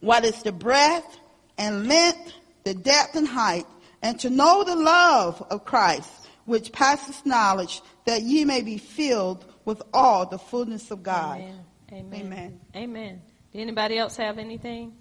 what 0.00 0.24
is 0.24 0.42
the 0.42 0.52
breadth 0.52 1.18
and 1.56 1.86
length, 1.86 2.32
the 2.64 2.74
depth 2.74 3.14
and 3.14 3.28
height, 3.28 3.66
and 4.02 4.18
to 4.20 4.30
know 4.30 4.64
the 4.64 4.76
love 4.76 5.46
of 5.50 5.64
Christ 5.64 6.19
which 6.50 6.72
passes 6.72 7.24
knowledge, 7.24 7.80
that 8.06 8.22
ye 8.22 8.44
may 8.44 8.60
be 8.60 8.76
filled 8.76 9.44
with 9.64 9.80
all 9.94 10.26
the 10.26 10.36
fullness 10.36 10.90
of 10.90 11.00
God. 11.00 11.38
Amen. 11.38 11.64
Amen. 11.92 12.20
Amen. 12.20 12.60
Amen. 12.74 13.22
Did 13.52 13.60
anybody 13.62 13.98
else 13.98 14.16
have 14.16 14.36
anything? 14.38 14.92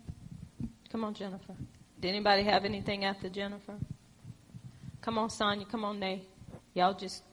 Come 0.91 1.03
on, 1.03 1.15
Jennifer. 1.15 1.55
Did 1.99 2.09
anybody 2.09 2.43
have 2.43 2.65
anything 2.65 3.03
after 3.03 3.29
Jennifer? 3.29 3.73
Come 5.01 5.17
on, 5.17 5.31
Sonia. 5.31 5.65
Come 5.65 5.83
on, 5.85 5.99
Nay. 5.99 6.27
Y'all 6.75 6.93
just. 6.93 7.23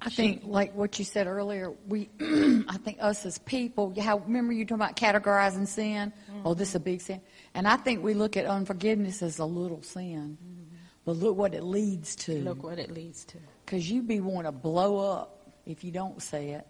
I 0.00 0.08
think, 0.08 0.42
like 0.44 0.72
what 0.74 0.98
you 1.00 1.04
said 1.04 1.26
earlier, 1.26 1.72
we, 1.88 2.08
I 2.20 2.76
think 2.84 2.98
us 3.00 3.26
as 3.26 3.38
people, 3.38 3.92
how 4.00 4.18
remember 4.18 4.52
you 4.52 4.64
talking 4.64 4.82
about 4.82 4.94
categorizing 4.94 5.66
sin? 5.66 6.12
Mm-hmm. 6.30 6.46
Oh, 6.46 6.54
this 6.54 6.70
is 6.70 6.74
a 6.76 6.80
big 6.80 7.00
sin, 7.00 7.20
and 7.54 7.66
I 7.66 7.76
think 7.76 8.04
we 8.04 8.14
look 8.14 8.36
at 8.36 8.44
unforgiveness 8.44 9.22
as 9.22 9.38
a 9.38 9.44
little 9.44 9.82
sin. 9.82 10.38
Mm-hmm. 10.40 10.65
But 11.06 11.18
look 11.18 11.36
what 11.36 11.54
it 11.54 11.62
leads 11.62 12.16
to. 12.16 12.34
Look 12.40 12.64
what 12.64 12.80
it 12.80 12.90
leads 12.90 13.24
to. 13.26 13.38
Because 13.64 13.88
you 13.88 14.02
be 14.02 14.20
want 14.20 14.46
to 14.46 14.52
blow 14.52 14.98
up 14.98 15.52
if 15.64 15.84
you 15.84 15.92
don't 15.92 16.20
say 16.20 16.50
it. 16.50 16.66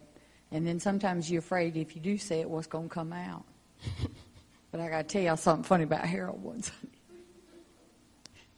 And 0.52 0.64
then 0.64 0.78
sometimes 0.78 1.30
you're 1.30 1.40
afraid 1.40 1.76
if 1.76 1.96
you 1.96 2.02
do 2.02 2.18
say 2.18 2.40
it, 2.40 2.48
what's 2.48 2.66
going 2.66 2.88
to 2.88 2.94
come 2.94 3.14
out. 3.14 3.44
but 4.70 4.80
I 4.80 4.88
got 4.88 4.98
to 4.98 5.04
tell 5.04 5.22
y'all 5.22 5.36
something 5.38 5.64
funny 5.64 5.84
about 5.84 6.04
Harold 6.04 6.42
once. 6.42 6.70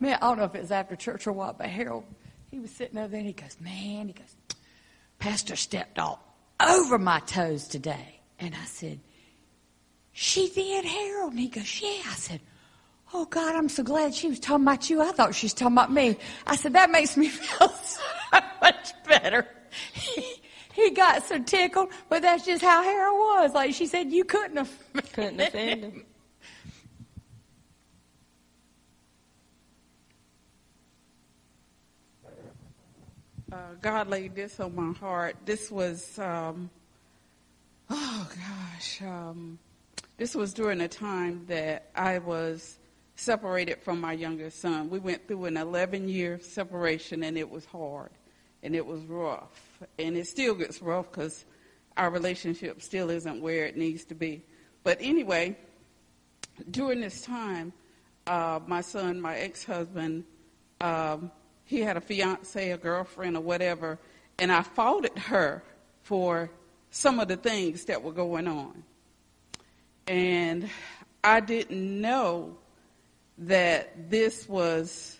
Man, 0.00 0.18
I 0.20 0.26
don't 0.26 0.38
know 0.38 0.44
if 0.44 0.54
it 0.56 0.60
was 0.60 0.72
after 0.72 0.96
church 0.96 1.26
or 1.28 1.32
what, 1.32 1.58
but 1.58 1.68
Harold, 1.68 2.04
he 2.50 2.58
was 2.58 2.72
sitting 2.72 2.98
over 2.98 3.08
there 3.08 3.18
and 3.18 3.26
he 3.26 3.32
goes, 3.32 3.56
Man, 3.60 4.08
he 4.08 4.14
goes, 4.14 4.36
Pastor 5.20 5.56
stepped 5.56 5.98
all 5.98 6.20
over 6.60 6.98
my 6.98 7.20
toes 7.20 7.68
today. 7.68 8.20
And 8.40 8.54
I 8.54 8.64
said, 8.64 8.98
She 10.12 10.48
did, 10.48 10.84
Harold? 10.84 11.32
And 11.32 11.40
he 11.40 11.48
goes, 11.48 11.80
Yeah. 11.80 12.02
I 12.06 12.14
said, 12.14 12.40
Oh 13.14 13.24
God, 13.24 13.54
I'm 13.54 13.68
so 13.68 13.82
glad 13.82 14.14
she 14.14 14.28
was 14.28 14.38
talking 14.38 14.64
about 14.64 14.90
you. 14.90 15.00
I 15.00 15.12
thought 15.12 15.34
she 15.34 15.46
was 15.46 15.54
talking 15.54 15.74
about 15.74 15.90
me. 15.90 16.16
I 16.46 16.56
said, 16.56 16.74
that 16.74 16.90
makes 16.90 17.16
me 17.16 17.28
feel 17.28 17.68
so 17.68 18.02
much 18.60 18.92
better. 19.04 19.46
He, 19.94 20.24
he 20.74 20.90
got 20.90 21.22
so 21.24 21.38
tickled, 21.38 21.88
but 22.10 22.22
that's 22.22 22.44
just 22.44 22.62
how 22.62 22.82
Harold 22.82 23.18
was. 23.18 23.54
Like 23.54 23.74
she 23.74 23.86
said, 23.86 24.10
you 24.12 24.24
couldn't 24.24 24.56
have. 24.58 24.70
Couldn't 25.12 25.40
offend 25.40 25.84
him. 25.84 26.04
Uh, 33.50 33.56
God 33.80 34.08
laid 34.08 34.34
this 34.34 34.60
on 34.60 34.74
my 34.74 34.92
heart. 34.98 35.36
This 35.46 35.70
was, 35.70 36.18
um, 36.18 36.68
oh 37.88 38.28
gosh, 38.28 39.00
um, 39.02 39.58
this 40.18 40.34
was 40.34 40.52
during 40.52 40.82
a 40.82 40.88
time 40.88 41.46
that 41.46 41.88
I 41.94 42.18
was 42.18 42.78
separated 43.18 43.82
from 43.82 44.00
my 44.00 44.12
youngest 44.12 44.60
son. 44.60 44.88
We 44.88 45.00
went 45.00 45.26
through 45.26 45.46
an 45.46 45.56
11 45.56 46.08
year 46.08 46.38
separation 46.40 47.24
and 47.24 47.36
it 47.36 47.50
was 47.50 47.64
hard 47.64 48.10
and 48.62 48.74
it 48.74 48.86
was 48.86 49.02
rough. 49.02 49.80
And 49.98 50.16
it 50.16 50.26
still 50.26 50.54
gets 50.54 50.80
rough 50.80 51.10
because 51.10 51.44
our 51.96 52.10
relationship 52.10 52.80
still 52.80 53.10
isn't 53.10 53.40
where 53.40 53.66
it 53.66 53.76
needs 53.76 54.04
to 54.06 54.14
be. 54.14 54.42
But 54.84 54.98
anyway, 55.00 55.56
during 56.70 57.00
this 57.00 57.22
time, 57.22 57.72
uh, 58.26 58.60
my 58.66 58.80
son, 58.80 59.20
my 59.20 59.36
ex-husband, 59.36 60.24
um, 60.80 61.32
he 61.64 61.80
had 61.80 61.96
a 61.96 62.00
fiance, 62.00 62.70
a 62.70 62.78
girlfriend, 62.78 63.36
or 63.36 63.40
whatever, 63.40 63.98
and 64.38 64.52
I 64.52 64.62
faulted 64.62 65.18
her 65.18 65.62
for 66.02 66.50
some 66.90 67.20
of 67.20 67.28
the 67.28 67.36
things 67.36 67.84
that 67.86 68.02
were 68.02 68.12
going 68.12 68.46
on. 68.46 68.84
And 70.06 70.70
I 71.22 71.40
didn't 71.40 72.00
know 72.00 72.56
that 73.38 74.10
this 74.10 74.48
was 74.48 75.18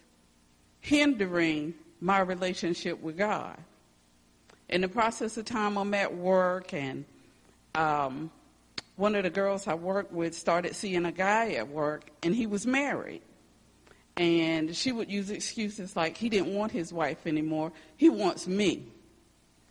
hindering 0.81 1.75
my 2.01 2.21
relationship 2.21 3.01
with 3.01 3.17
God. 3.17 3.57
In 4.69 4.81
the 4.81 4.89
process 4.89 5.37
of 5.37 5.45
time, 5.45 5.77
I'm 5.79 5.95
at 5.95 6.15
work, 6.15 6.75
and 6.75 7.05
um, 7.75 8.31
one 8.97 9.15
of 9.15 9.23
the 9.23 9.31
girls 9.31 9.67
I 9.67 9.75
worked 9.75 10.13
with 10.13 10.35
started 10.35 10.75
seeing 10.75 11.07
a 11.07 11.13
guy 11.13 11.53
at 11.53 11.69
work, 11.69 12.11
and 12.23 12.35
he 12.35 12.47
was 12.47 12.67
married. 12.67 13.23
And 14.17 14.75
she 14.75 14.91
would 14.91 15.11
use 15.11 15.31
excuses 15.31 15.95
like 15.95 16.17
he 16.17 16.29
didn't 16.29 16.53
want 16.53 16.73
his 16.73 16.93
wife 16.93 17.27
anymore. 17.27 17.73
He 17.97 18.09
wants 18.11 18.49
me. 18.49 18.83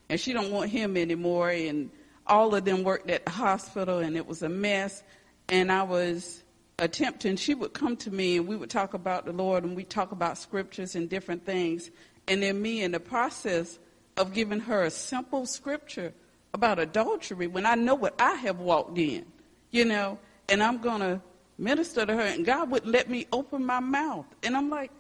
And 0.09 0.17
she 0.17 0.31
don't 0.31 0.51
want 0.51 0.69
him 0.69 0.95
anymore. 0.95 1.49
And 1.49 1.89
all 2.25 2.55
of 2.55 2.63
them 2.63 2.83
worked 2.83 3.09
at 3.09 3.25
the 3.25 3.31
hospital, 3.31 3.99
and 3.99 4.15
it 4.15 4.25
was 4.25 4.43
a 4.43 4.49
mess. 4.49 5.03
And 5.49 5.69
I 5.69 5.83
was 5.83 6.43
attempting, 6.79 7.35
she 7.35 7.53
would 7.55 7.73
come 7.73 7.97
to 7.97 8.11
me, 8.11 8.37
and 8.37 8.47
we 8.47 8.55
would 8.55 8.69
talk 8.69 8.93
about 8.93 9.25
the 9.25 9.33
Lord, 9.33 9.63
and 9.63 9.75
we 9.75 9.83
talk 9.83 10.11
about 10.11 10.37
scriptures 10.37 10.95
and 10.95 11.09
different 11.09 11.45
things. 11.45 11.89
And 12.27 12.43
then 12.43 12.61
me, 12.61 12.83
in 12.83 12.91
the 12.91 12.99
process 12.99 13.79
of 14.15 14.33
giving 14.33 14.59
her 14.59 14.83
a 14.83 14.89
simple 14.89 15.45
scripture 15.45 16.13
about 16.53 16.79
adultery, 16.79 17.47
when 17.47 17.65
I 17.65 17.75
know 17.75 17.95
what 17.95 18.19
I 18.19 18.33
have 18.35 18.59
walked 18.59 18.97
in, 18.97 19.25
you 19.71 19.85
know, 19.85 20.19
and 20.49 20.61
I'm 20.61 20.77
going 20.77 21.01
to 21.01 21.21
minister 21.57 22.05
to 22.05 22.13
her, 22.13 22.21
and 22.21 22.45
God 22.45 22.69
wouldn't 22.69 22.91
let 22.91 23.09
me 23.09 23.27
open 23.31 23.65
my 23.65 23.79
mouth. 23.79 24.25
And 24.43 24.55
I'm 24.55 24.69
like, 24.69 24.91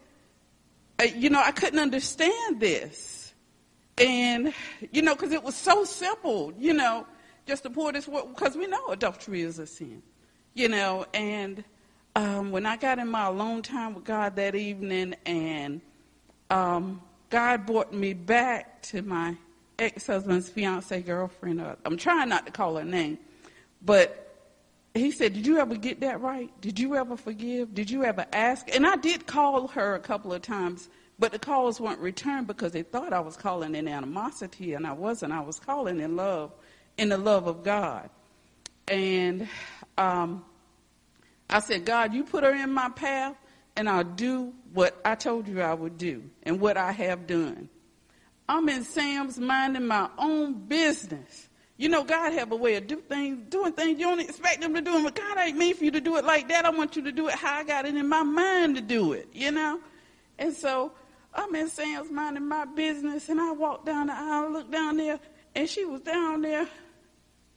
uh, 0.99 1.03
you 1.03 1.29
know, 1.29 1.41
I 1.41 1.51
couldn't 1.51 1.79
understand 1.79 2.59
this. 2.59 3.33
And, 3.99 4.53
you 4.91 5.01
know, 5.01 5.15
because 5.15 5.31
it 5.31 5.43
was 5.43 5.55
so 5.55 5.83
simple, 5.83 6.53
you 6.57 6.73
know, 6.73 7.07
just 7.45 7.63
to 7.63 7.69
pour 7.69 7.91
this 7.91 8.07
word, 8.07 8.25
because 8.35 8.55
we 8.55 8.67
know 8.67 8.87
adultery 8.87 9.41
is 9.41 9.57
a 9.59 9.65
sin, 9.65 10.01
you 10.57 10.67
know. 10.69 11.05
And 11.13 11.63
um, 12.15 12.51
when 12.51 12.65
I 12.65 12.77
got 12.77 12.99
in 12.99 13.07
my 13.07 13.27
alone 13.27 13.61
time 13.61 13.93
with 13.93 14.03
God 14.03 14.35
that 14.37 14.55
evening, 14.55 15.15
and 15.25 15.81
um, 16.49 17.01
God 17.29 17.65
brought 17.65 17.93
me 17.93 18.13
back 18.13 18.81
to 18.83 19.01
my 19.01 19.35
ex 19.77 20.07
husband's 20.07 20.49
fiance 20.49 21.01
girlfriend. 21.03 21.63
I'm 21.85 21.97
trying 21.97 22.29
not 22.29 22.45
to 22.47 22.51
call 22.51 22.77
her 22.77 22.83
name, 22.83 23.19
but 23.83 24.23
he 24.95 25.11
said, 25.11 25.33
Did 25.33 25.45
you 25.45 25.59
ever 25.59 25.75
get 25.75 25.99
that 26.01 26.21
right? 26.21 26.49
Did 26.59 26.79
you 26.79 26.95
ever 26.95 27.15
forgive? 27.15 27.75
Did 27.75 27.91
you 27.91 28.03
ever 28.03 28.25
ask? 28.33 28.73
And 28.73 28.85
I 28.85 28.95
did 28.95 29.27
call 29.27 29.67
her 29.69 29.93
a 29.93 29.99
couple 29.99 30.33
of 30.33 30.41
times, 30.41 30.89
but 31.19 31.31
the 31.31 31.39
calls 31.39 31.79
weren't 31.79 31.99
returned 31.99 32.47
because 32.47 32.71
they 32.71 32.81
thought 32.81 33.13
I 33.13 33.19
was 33.19 33.37
calling 33.37 33.75
in 33.75 33.87
animosity, 33.87 34.73
and 34.73 34.87
I 34.87 34.93
wasn't. 34.93 35.33
I 35.33 35.41
was 35.41 35.59
calling 35.59 35.99
in 35.99 36.15
love, 36.15 36.51
in 36.97 37.09
the 37.09 37.17
love 37.17 37.45
of 37.45 37.63
God. 37.63 38.09
And 38.87 39.47
um, 39.97 40.45
I 41.49 41.59
said, 41.59 41.85
God, 41.85 42.13
you 42.13 42.23
put 42.23 42.43
her 42.43 42.53
in 42.53 42.71
my 42.71 42.89
path, 42.89 43.35
and 43.75 43.89
I'll 43.89 44.03
do 44.03 44.53
what 44.73 44.99
I 45.05 45.15
told 45.15 45.47
you 45.47 45.61
I 45.61 45.73
would 45.73 45.97
do 45.97 46.23
and 46.43 46.59
what 46.59 46.77
I 46.77 46.91
have 46.91 47.27
done. 47.27 47.69
I'm 48.49 48.69
in 48.69 48.83
Sam's 48.83 49.39
minding 49.39 49.87
my 49.87 50.09
own 50.17 50.53
business. 50.67 51.49
You 51.75 51.89
know, 51.89 52.03
God 52.03 52.33
have 52.33 52.51
a 52.51 52.55
way 52.55 52.75
of 52.75 52.87
do 52.87 52.97
things, 53.01 53.45
doing 53.49 53.73
things 53.73 53.99
you 53.99 54.07
don't 54.07 54.19
expect 54.19 54.63
him 54.63 54.73
to 54.73 54.81
do. 54.81 55.03
But 55.03 55.15
God 55.15 55.37
ain't 55.37 55.57
mean 55.57 55.75
for 55.75 55.83
you 55.83 55.91
to 55.91 56.01
do 56.01 56.17
it 56.17 56.25
like 56.25 56.47
that. 56.49 56.65
I 56.65 56.71
want 56.71 56.95
you 56.95 57.03
to 57.03 57.11
do 57.11 57.27
it 57.27 57.35
how 57.35 57.59
I 57.59 57.63
got 57.63 57.85
it 57.85 57.95
in 57.95 58.09
my 58.09 58.23
mind 58.23 58.75
to 58.75 58.81
do 58.81 59.13
it, 59.13 59.27
you 59.31 59.51
know? 59.51 59.79
And 60.39 60.53
so 60.53 60.91
I'm 61.33 61.53
in 61.55 61.69
Sam's 61.69 62.09
minding 62.09 62.47
my 62.47 62.65
business, 62.65 63.29
and 63.29 63.39
I 63.39 63.51
walked 63.51 63.85
down 63.85 64.07
the 64.07 64.13
aisle, 64.13 64.51
looked 64.51 64.71
down 64.71 64.97
there, 64.97 65.19
and 65.55 65.69
she 65.69 65.85
was 65.85 66.01
down 66.01 66.41
there, 66.41 66.67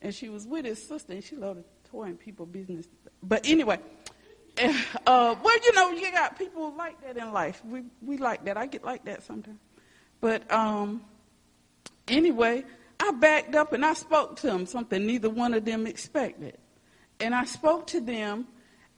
and 0.03 0.15
she 0.15 0.29
was 0.29 0.47
with 0.47 0.65
his 0.65 0.83
sister, 0.83 1.13
and 1.13 1.23
she 1.23 1.37
loved 1.37 1.65
toying 1.91 2.17
people 2.17 2.47
business. 2.47 2.87
But 3.23 3.47
anyway, 3.47 3.79
uh, 4.59 5.35
well, 5.43 5.59
you 5.65 5.73
know, 5.75 5.91
you 5.91 6.11
got 6.13 6.39
people 6.39 6.75
like 6.77 7.01
that 7.03 7.17
in 7.17 7.33
life. 7.33 7.63
We 7.65 7.85
we 8.03 8.17
like 8.17 8.45
that. 8.45 8.57
I 8.57 8.67
get 8.67 8.85
like 8.85 9.05
that 9.05 9.23
sometimes. 9.23 9.59
But 10.21 10.51
um, 10.53 11.03
anyway, 12.09 12.65
I 12.99 13.13
backed 13.13 13.55
up 13.55 13.73
and 13.73 13.85
I 13.85 13.95
spoke 13.95 14.37
to 14.37 14.47
them, 14.47 14.67
something 14.67 15.07
neither 15.07 15.31
one 15.31 15.55
of 15.55 15.65
them 15.65 15.87
expected. 15.87 16.59
And 17.19 17.35
I 17.35 17.45
spoke 17.45 17.87
to 17.89 18.01
them 18.01 18.47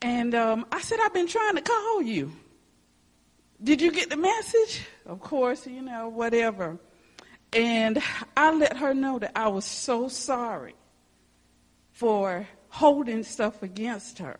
and 0.00 0.34
um, 0.34 0.66
I 0.72 0.80
said, 0.80 0.98
I've 1.00 1.14
been 1.14 1.28
trying 1.28 1.54
to 1.54 1.62
call 1.62 2.02
you. 2.02 2.32
Did 3.62 3.80
you 3.80 3.92
get 3.92 4.10
the 4.10 4.16
message? 4.16 4.84
Of 5.06 5.20
course, 5.20 5.66
you 5.66 5.82
know, 5.82 6.08
whatever. 6.08 6.78
And 7.52 8.02
I 8.36 8.52
let 8.52 8.76
her 8.78 8.94
know 8.94 9.20
that 9.20 9.32
I 9.36 9.48
was 9.48 9.64
so 9.64 10.08
sorry 10.08 10.74
for 12.02 12.48
holding 12.68 13.22
stuff 13.22 13.62
against 13.62 14.18
her. 14.18 14.36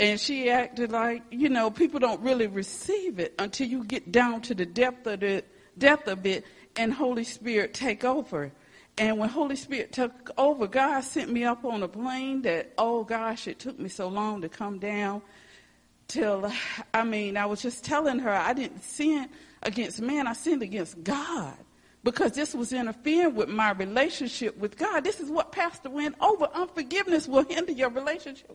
And 0.00 0.18
she 0.18 0.50
acted 0.50 0.90
like, 0.90 1.22
you 1.30 1.48
know, 1.48 1.70
people 1.70 2.00
don't 2.00 2.20
really 2.22 2.48
receive 2.48 3.20
it 3.20 3.36
until 3.38 3.68
you 3.68 3.84
get 3.84 4.10
down 4.10 4.40
to 4.42 4.54
the 4.56 4.66
depth 4.66 5.06
of 5.06 5.20
the 5.20 5.44
depth 5.78 6.08
of 6.08 6.26
it 6.26 6.44
and 6.74 6.92
Holy 6.92 7.22
Spirit 7.22 7.72
take 7.72 8.02
over. 8.02 8.50
And 8.98 9.16
when 9.16 9.28
Holy 9.28 9.54
Spirit 9.54 9.92
took 9.92 10.32
over, 10.36 10.66
God 10.66 11.02
sent 11.02 11.30
me 11.30 11.44
up 11.44 11.64
on 11.64 11.84
a 11.84 11.88
plane 11.88 12.42
that, 12.42 12.72
oh 12.76 13.04
gosh, 13.04 13.46
it 13.46 13.60
took 13.60 13.78
me 13.78 13.88
so 13.88 14.08
long 14.08 14.40
to 14.40 14.48
come 14.48 14.80
down 14.80 15.22
till, 16.08 16.50
I 16.92 17.04
mean, 17.04 17.36
I 17.36 17.46
was 17.46 17.62
just 17.62 17.84
telling 17.84 18.18
her 18.18 18.32
I 18.32 18.54
didn't 18.54 18.82
sin 18.82 19.28
against 19.62 20.00
man, 20.00 20.26
I 20.26 20.32
sinned 20.32 20.62
against 20.62 21.00
God 21.04 21.54
because 22.02 22.32
this 22.32 22.54
was 22.54 22.72
interfering 22.72 23.34
with 23.34 23.48
my 23.48 23.72
relationship 23.72 24.56
with 24.56 24.76
God. 24.76 25.04
This 25.04 25.20
is 25.20 25.30
what 25.30 25.52
Pastor 25.52 25.90
went 25.90 26.14
over. 26.20 26.48
Unforgiveness 26.54 27.28
will 27.28 27.44
hinder 27.44 27.72
your 27.72 27.90
relationship 27.90 28.50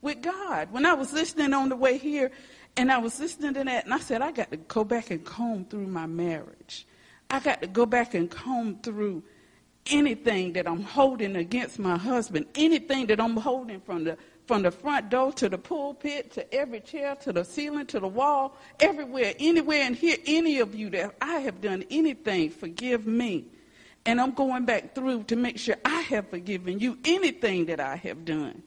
with 0.00 0.22
God. 0.22 0.72
When 0.72 0.86
I 0.86 0.94
was 0.94 1.12
listening 1.12 1.52
on 1.52 1.68
the 1.68 1.76
way 1.76 1.98
here, 1.98 2.30
and 2.76 2.90
I 2.90 2.98
was 2.98 3.18
listening 3.20 3.54
to 3.54 3.64
that, 3.64 3.84
and 3.84 3.94
I 3.94 3.98
said, 3.98 4.22
I 4.22 4.32
got 4.32 4.50
to 4.50 4.56
go 4.56 4.84
back 4.84 5.10
and 5.10 5.24
comb 5.24 5.64
through 5.64 5.86
my 5.86 6.06
marriage. 6.06 6.86
I 7.30 7.40
got 7.40 7.60
to 7.62 7.66
go 7.66 7.86
back 7.86 8.14
and 8.14 8.30
comb 8.30 8.78
through 8.82 9.22
anything 9.90 10.52
that 10.54 10.66
I'm 10.66 10.82
holding 10.82 11.36
against 11.36 11.78
my 11.78 11.96
husband, 11.96 12.46
anything 12.54 13.06
that 13.06 13.20
I'm 13.20 13.36
holding 13.36 13.80
from 13.80 14.04
the 14.04 14.18
from 14.46 14.62
the 14.62 14.70
front 14.70 15.10
door 15.10 15.32
to 15.32 15.48
the 15.48 15.58
pulpit 15.58 16.32
to 16.32 16.54
every 16.54 16.80
chair 16.80 17.16
to 17.16 17.32
the 17.32 17.44
ceiling 17.44 17.86
to 17.86 18.00
the 18.00 18.08
wall, 18.08 18.56
everywhere, 18.80 19.34
anywhere, 19.38 19.82
and 19.82 19.96
here, 19.96 20.16
any 20.26 20.60
of 20.60 20.74
you 20.74 20.88
that 20.90 21.14
I 21.20 21.38
have 21.40 21.60
done 21.60 21.84
anything, 21.90 22.50
forgive 22.50 23.06
me. 23.06 23.46
And 24.04 24.20
I'm 24.20 24.32
going 24.32 24.64
back 24.64 24.94
through 24.94 25.24
to 25.24 25.36
make 25.36 25.58
sure 25.58 25.74
I 25.84 26.00
have 26.02 26.30
forgiven 26.30 26.78
you 26.78 26.96
anything 27.04 27.66
that 27.66 27.80
I 27.80 27.96
have 27.96 28.24
done. 28.24 28.62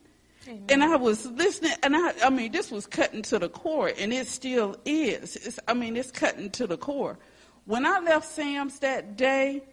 Amen. 0.47 0.65
And 0.67 0.84
I 0.84 0.95
was 0.97 1.25
listening, 1.25 1.73
and 1.84 1.95
I, 1.95 2.13
I 2.23 2.30
mean, 2.30 2.51
this 2.51 2.71
was 2.71 2.86
cutting 2.86 3.21
to 3.23 3.39
the 3.39 3.49
core, 3.49 3.91
and 3.97 4.11
it 4.11 4.27
still 4.27 4.75
is. 4.84 5.36
It's, 5.38 5.59
I 5.67 5.73
mean, 5.73 5.95
it's 5.95 6.11
cutting 6.11 6.49
to 6.51 6.67
the 6.67 6.77
core. 6.77 7.17
When 7.65 7.86
I 7.86 7.99
left 7.99 8.27
Sam's 8.27 8.80
that 8.80 9.15
day, 9.15 9.63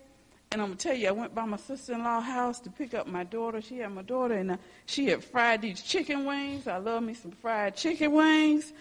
and 0.53 0.63
I'm 0.63 0.69
gonna 0.69 0.77
tell 0.77 0.95
you, 0.95 1.09
I 1.09 1.13
went 1.13 1.35
by 1.35 1.45
my 1.45 1.57
sister-in-law 1.57 2.21
house 2.21 2.61
to 2.61 2.71
pick 2.71 2.95
up 2.95 3.07
my 3.07 3.25
daughter. 3.25 3.61
She 3.61 3.79
had 3.79 3.93
my 3.93 4.03
daughter, 4.03 4.35
and 4.35 4.53
uh, 4.53 4.57
she 4.87 5.07
had 5.07 5.25
fried 5.25 5.63
these 5.63 5.83
chicken 5.83 6.25
wings. 6.25 6.67
I 6.67 6.77
love 6.79 7.03
me 7.03 7.15
some 7.15 7.33
fried 7.33 7.77
chicken 7.77 8.13
wings. 8.13 8.73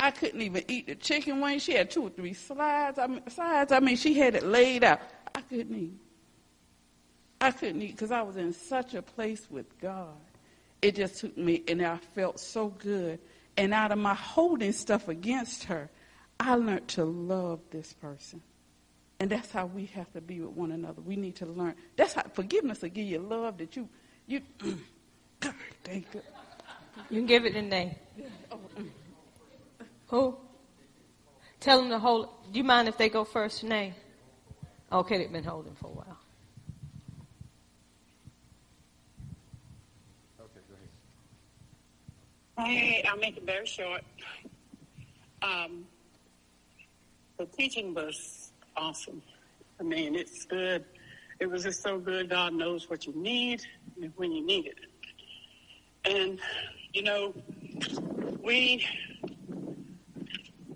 I 0.00 0.10
couldn't 0.10 0.42
even 0.42 0.64
eat 0.66 0.88
the 0.88 0.96
chicken 0.96 1.40
wings. 1.40 1.62
She 1.62 1.74
had 1.74 1.90
two 1.90 2.02
or 2.02 2.10
three 2.10 2.34
slides. 2.34 2.98
I 2.98 3.06
mean, 3.06 3.28
sides. 3.30 3.70
I 3.70 3.78
mean, 3.78 3.96
she 3.96 4.14
had 4.14 4.34
it 4.34 4.42
laid 4.42 4.82
out. 4.82 5.00
I 5.34 5.42
couldn't 5.42 5.76
eat. 5.76 5.98
I 7.40 7.50
couldn't 7.52 7.82
eat 7.82 7.92
because 7.92 8.10
I 8.10 8.22
was 8.22 8.36
in 8.36 8.52
such 8.52 8.94
a 8.94 9.02
place 9.02 9.46
with 9.48 9.78
God. 9.80 10.16
It 10.80 10.96
just 10.96 11.20
took 11.20 11.36
me, 11.38 11.62
and 11.68 11.80
I 11.82 11.98
felt 12.14 12.40
so 12.40 12.68
good. 12.68 13.20
And 13.56 13.72
out 13.72 13.92
of 13.92 13.98
my 13.98 14.14
holding 14.14 14.72
stuff 14.72 15.08
against 15.08 15.64
her, 15.64 15.88
I 16.40 16.56
learned 16.56 16.88
to 16.88 17.04
love 17.04 17.60
this 17.70 17.92
person. 17.92 18.42
And 19.22 19.30
that's 19.30 19.52
how 19.52 19.66
we 19.66 19.86
have 19.94 20.12
to 20.14 20.20
be 20.20 20.40
with 20.40 20.50
one 20.50 20.72
another. 20.72 21.00
We 21.00 21.14
need 21.14 21.36
to 21.36 21.46
learn. 21.46 21.76
That's 21.94 22.14
how 22.14 22.24
forgiveness 22.34 22.82
will 22.82 22.88
give 22.88 23.06
you 23.06 23.20
love 23.20 23.56
that 23.58 23.76
you, 23.76 23.88
you, 24.26 24.40
thank 25.84 26.12
you. 26.12 26.22
You 27.08 27.20
can 27.20 27.26
give 27.26 27.46
it 27.46 27.54
a 27.54 27.62
name. 27.62 27.94
Who? 30.08 30.36
Tell 31.60 31.78
them 31.82 31.90
to 31.90 32.00
hold. 32.00 32.30
Do 32.50 32.58
you 32.58 32.64
mind 32.64 32.88
if 32.88 32.98
they 32.98 33.08
go 33.08 33.22
first, 33.22 33.62
name? 33.62 33.94
Okay, 34.90 35.18
they've 35.18 35.30
been 35.30 35.44
holding 35.44 35.76
for 35.76 35.86
a 35.86 35.90
while. 35.90 36.18
Okay, 40.40 40.60
go 40.68 40.74
ahead. 42.58 42.68
Hey, 42.68 43.04
I'll 43.08 43.18
make 43.18 43.36
it 43.36 43.46
very 43.46 43.66
short. 43.66 44.02
Um, 45.42 45.84
the 47.38 47.46
teaching 47.46 47.94
was 47.94 48.41
awesome. 48.76 49.22
I 49.80 49.82
mean, 49.82 50.14
it's 50.14 50.44
good. 50.44 50.84
it 51.40 51.50
was 51.50 51.64
just 51.64 51.82
so 51.82 51.98
good. 51.98 52.30
God 52.30 52.54
knows 52.54 52.88
what 52.88 53.06
you 53.06 53.12
need 53.14 53.62
and 54.00 54.12
when 54.16 54.32
you 54.32 54.44
need 54.44 54.66
it. 54.66 54.78
And, 56.04 56.38
you 56.92 57.02
know, 57.02 57.34
we 58.42 58.86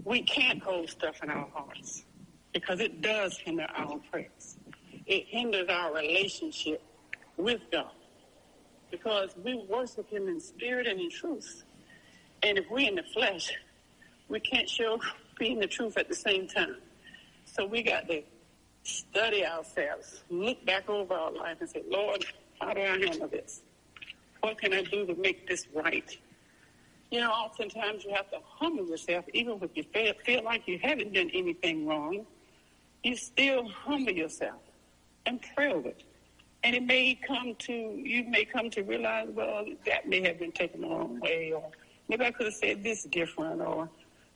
we 0.04 0.22
can't 0.22 0.62
hold 0.62 0.88
stuff 0.88 1.22
in 1.22 1.30
our 1.30 1.48
hearts 1.52 2.04
because 2.52 2.80
it 2.80 3.00
does 3.00 3.36
hinder 3.38 3.66
our 3.76 3.98
prayers. 4.10 4.56
It 5.06 5.26
hinders 5.26 5.68
our 5.68 5.94
relationship 5.94 6.82
with 7.36 7.60
God 7.72 7.90
because 8.90 9.30
we 9.44 9.64
worship 9.68 10.08
Him 10.10 10.28
in 10.28 10.40
spirit 10.40 10.86
and 10.86 11.00
in 11.00 11.10
truth. 11.10 11.64
And 12.42 12.58
if 12.58 12.66
we're 12.70 12.88
in 12.88 12.94
the 12.94 13.02
flesh, 13.02 13.52
we 14.28 14.40
can't 14.40 14.68
show 14.68 14.98
being 15.38 15.58
the 15.58 15.66
truth 15.66 15.96
at 15.96 16.08
the 16.08 16.14
same 16.14 16.46
time. 16.46 16.76
So 17.56 17.64
we 17.64 17.82
got 17.82 18.06
to 18.08 18.22
study 18.82 19.46
ourselves, 19.46 20.22
look 20.28 20.62
back 20.66 20.90
over 20.90 21.14
our 21.14 21.32
life 21.32 21.56
and 21.60 21.70
say, 21.70 21.82
Lord, 21.88 22.22
how 22.60 22.74
do 22.74 22.82
I 22.82 22.98
handle 22.98 23.28
this? 23.28 23.62
What 24.40 24.58
can 24.58 24.74
I 24.74 24.82
do 24.82 25.06
to 25.06 25.14
make 25.14 25.48
this 25.48 25.66
right? 25.74 26.16
You 27.10 27.20
know, 27.20 27.30
oftentimes 27.30 28.04
you 28.04 28.12
have 28.12 28.30
to 28.30 28.40
humble 28.44 28.86
yourself, 28.86 29.24
even 29.32 29.58
if 29.62 29.70
you 29.74 29.84
feel, 29.84 30.44
like 30.44 30.68
you 30.68 30.78
haven't 30.82 31.14
done 31.14 31.30
anything 31.32 31.86
wrong. 31.86 32.26
You 33.02 33.16
still 33.16 33.66
humble 33.68 34.12
yourself 34.12 34.60
and 35.24 35.40
pray 35.54 35.72
over 35.72 35.88
it. 35.88 36.02
And 36.62 36.76
it 36.76 36.82
may 36.82 37.18
come 37.26 37.54
to, 37.60 37.72
you 37.72 38.24
may 38.24 38.44
come 38.44 38.68
to 38.70 38.82
realize, 38.82 39.28
well, 39.30 39.64
that 39.86 40.06
may 40.06 40.20
have 40.26 40.38
been 40.38 40.52
taken 40.52 40.82
the 40.82 40.88
wrong 40.88 41.20
way, 41.20 41.52
or 41.54 41.70
maybe 42.08 42.26
I 42.26 42.32
could 42.32 42.46
have 42.46 42.54
said 42.54 42.82
this 42.82 43.04
different, 43.04 43.62
or 43.62 43.88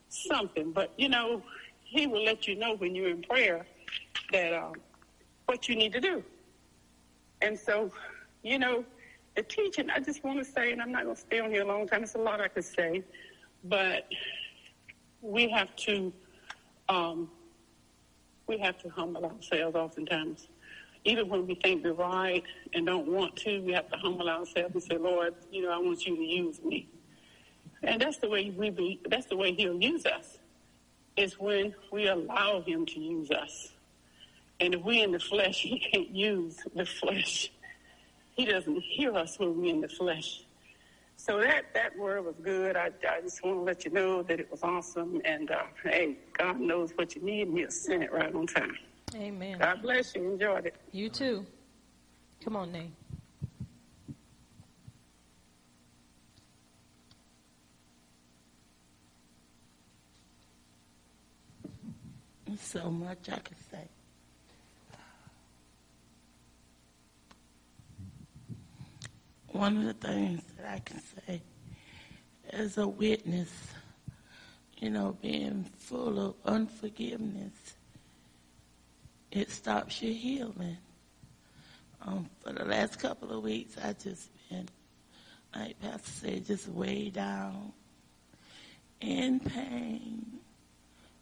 something. 0.09 0.71
But, 0.71 0.91
you 0.97 1.09
know, 1.09 1.43
he 1.91 2.07
will 2.07 2.23
let 2.23 2.47
you 2.47 2.55
know 2.55 2.75
when 2.75 2.95
you're 2.95 3.09
in 3.09 3.21
prayer 3.21 3.65
that 4.31 4.53
um, 4.53 4.75
what 5.45 5.67
you 5.67 5.75
need 5.75 5.91
to 5.91 5.99
do. 5.99 6.23
And 7.41 7.59
so, 7.59 7.91
you 8.43 8.57
know, 8.57 8.85
the 9.35 9.43
teaching, 9.43 9.89
I 9.89 9.99
just 9.99 10.23
want 10.23 10.39
to 10.39 10.45
say, 10.45 10.71
and 10.71 10.81
I'm 10.81 10.93
not 10.93 11.03
going 11.03 11.17
to 11.17 11.21
stay 11.21 11.41
on 11.41 11.51
here 11.51 11.63
a 11.63 11.67
long 11.67 11.85
time. 11.89 12.03
It's 12.03 12.15
a 12.15 12.17
lot 12.17 12.39
I 12.39 12.47
could 12.47 12.63
say, 12.63 13.03
but 13.65 14.07
we 15.21 15.49
have 15.49 15.75
to, 15.87 16.13
um, 16.87 17.29
we 18.47 18.57
have 18.59 18.77
to 18.83 18.89
humble 18.89 19.25
ourselves 19.25 19.75
oftentimes. 19.75 20.47
Even 21.03 21.27
when 21.27 21.45
we 21.45 21.55
think 21.55 21.83
we're 21.83 21.91
right 21.91 22.43
and 22.73 22.85
don't 22.85 23.07
want 23.07 23.35
to, 23.37 23.59
we 23.63 23.73
have 23.73 23.89
to 23.89 23.97
humble 23.97 24.29
ourselves 24.29 24.75
and 24.75 24.83
say, 24.83 24.97
Lord, 24.97 25.35
you 25.51 25.63
know, 25.63 25.71
I 25.71 25.77
want 25.77 26.05
you 26.05 26.15
to 26.15 26.23
use 26.23 26.61
me. 26.63 26.87
And 27.83 28.01
that's 28.01 28.17
the 28.17 28.29
way 28.29 28.49
we 28.51 28.69
be, 28.69 29.01
that's 29.09 29.25
the 29.25 29.35
way 29.35 29.53
he'll 29.53 29.81
use 29.81 30.05
us, 30.05 30.37
is 31.17 31.39
when 31.39 31.73
we 31.91 32.07
allow 32.07 32.61
him 32.61 32.85
to 32.85 32.99
use 32.99 33.31
us. 33.31 33.71
And 34.59 34.75
if 34.75 34.83
we're 34.83 35.03
in 35.03 35.11
the 35.11 35.19
flesh, 35.19 35.61
he 35.61 35.79
can't 35.79 36.09
use 36.09 36.57
the 36.75 36.85
flesh. 36.85 37.51
He 38.35 38.45
doesn't 38.45 38.81
hear 38.81 39.13
us 39.15 39.37
when 39.39 39.59
we're 39.59 39.73
in 39.73 39.81
the 39.81 39.89
flesh. 39.89 40.43
So 41.17 41.39
that, 41.39 41.65
that 41.73 41.97
word 41.97 42.25
was 42.25 42.35
good. 42.41 42.75
I, 42.75 42.89
I 43.07 43.21
just 43.21 43.43
want 43.43 43.57
to 43.57 43.61
let 43.61 43.85
you 43.85 43.91
know 43.91 44.23
that 44.23 44.39
it 44.39 44.49
was 44.49 44.63
awesome. 44.63 45.21
And 45.23 45.51
uh, 45.51 45.63
hey, 45.83 46.17
God 46.37 46.59
knows 46.59 46.91
what 46.95 47.15
you 47.15 47.21
need, 47.21 47.47
and 47.47 47.57
He'll 47.57 47.69
send 47.69 48.03
it 48.03 48.11
right 48.11 48.33
on 48.33 48.47
time. 48.47 48.77
Amen. 49.15 49.59
God 49.59 49.81
bless 49.81 50.15
you. 50.15 50.31
Enjoyed 50.31 50.65
it. 50.65 50.75
You 50.91 51.09
too. 51.09 51.45
Come 52.43 52.55
on, 52.55 52.71
Nate. 52.71 52.89
So 62.59 62.89
much 62.89 63.29
I 63.29 63.37
could 63.39 63.57
say. 63.71 63.87
one 69.53 69.77
of 69.77 69.83
the 69.83 70.07
things 70.07 70.41
that 70.57 70.73
I 70.73 70.79
can 70.79 70.99
say 70.99 71.41
as 72.51 72.77
a 72.77 72.87
witness, 72.87 73.51
you 74.77 74.89
know, 74.89 75.17
being 75.21 75.65
full 75.77 76.19
of 76.19 76.35
unforgiveness, 76.45 77.53
it 79.31 79.51
stops 79.51 80.01
your 80.01 80.13
healing. 80.13 80.77
Um, 82.03 82.29
for 82.39 82.53
the 82.53 82.65
last 82.65 82.99
couple 82.99 83.31
of 83.31 83.43
weeks, 83.43 83.75
I 83.77 83.93
just 83.93 84.29
been, 84.49 84.67
like 85.55 85.79
Pastor 85.79 86.27
said, 86.27 86.45
just 86.45 86.67
way 86.67 87.09
down, 87.09 87.73
in 88.99 89.39
pain, 89.39 90.39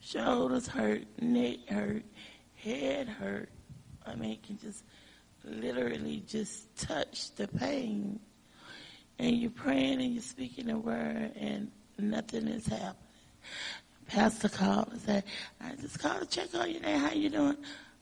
shoulders 0.10 0.68
hurt, 0.68 1.04
neck 1.22 1.68
hurt, 1.68 2.04
head 2.56 3.08
hurt. 3.08 3.50
I 4.06 4.16
mean, 4.16 4.32
you 4.32 4.38
can 4.46 4.58
just 4.60 4.84
literally 5.44 6.24
just 6.28 6.76
touch 6.76 7.36
the 7.36 7.48
pain. 7.48 8.20
And 9.20 9.36
you're 9.38 9.52
praying 9.52 10.02
and 10.02 10.14
you're 10.14 10.24
speaking 10.24 10.68
the 10.68 10.78
word 10.78 11.34
and 11.36 11.72
nothing 11.98 12.48
is 12.48 12.66
happening. 12.68 12.96
Pastor 14.08 14.50
called 14.50 14.90
and 14.92 15.02
said, 15.02 15.24
I 15.62 15.76
just 15.76 16.00
called 16.00 16.22
to 16.22 16.28
check 16.28 16.56
on 16.56 16.72
you. 16.72 16.80
How 16.82 17.12
you 17.12 17.30
doing? 17.30 17.58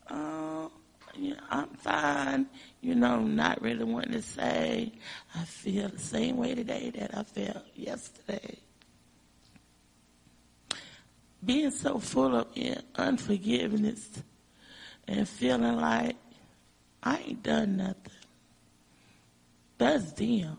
Oh, 0.10 0.72
you 1.16 1.32
know, 1.32 1.42
I'm 1.50 1.70
fine. 1.70 2.46
You 2.82 2.96
know, 2.96 3.20
not 3.22 3.62
really 3.62 3.84
wanting 3.84 4.14
to 4.14 4.22
say. 4.22 4.94
I 5.36 5.44
feel 5.44 5.90
the 5.90 6.00
same 6.00 6.38
way 6.38 6.56
today 6.56 6.92
that 6.96 7.18
I 7.18 7.24
felt 7.24 7.66
yesterday. 7.76 8.60
Being 11.46 11.72
so 11.72 12.00
full 12.00 12.36
of 12.36 12.48
unforgiveness 12.96 14.10
and 15.08 15.28
feeling 15.28 15.78
like 15.78 16.16
I 17.04 17.18
ain't 17.18 17.44
done 17.44 17.78
nothing. 17.78 18.12
That's 19.78 20.12
them. 20.14 20.58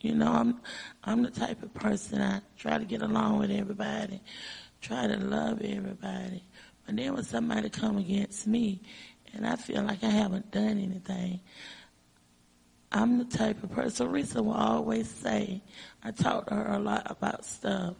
You 0.00 0.14
know, 0.14 0.32
I'm 0.32 0.60
I'm 1.04 1.22
the 1.22 1.30
type 1.30 1.62
of 1.62 1.72
person 1.74 2.20
I 2.20 2.40
try 2.56 2.78
to 2.78 2.84
get 2.84 3.02
along 3.02 3.38
with 3.38 3.50
everybody, 3.50 4.20
try 4.80 5.06
to 5.06 5.16
love 5.16 5.62
everybody. 5.62 6.42
But 6.86 6.96
then 6.96 7.14
when 7.14 7.24
somebody 7.24 7.68
come 7.68 7.98
against 7.98 8.46
me 8.46 8.80
and 9.34 9.46
I 9.46 9.56
feel 9.56 9.82
like 9.82 10.02
I 10.04 10.10
haven't 10.10 10.50
done 10.50 10.78
anything, 10.78 11.40
I'm 12.92 13.18
the 13.18 13.24
type 13.24 13.62
of 13.62 13.72
person, 13.72 14.08
Risa 14.08 14.44
will 14.44 14.52
always 14.52 15.10
say, 15.10 15.60
I 16.04 16.12
talk 16.12 16.46
to 16.46 16.54
her 16.54 16.72
a 16.74 16.78
lot 16.78 17.10
about 17.10 17.44
stuff. 17.44 17.94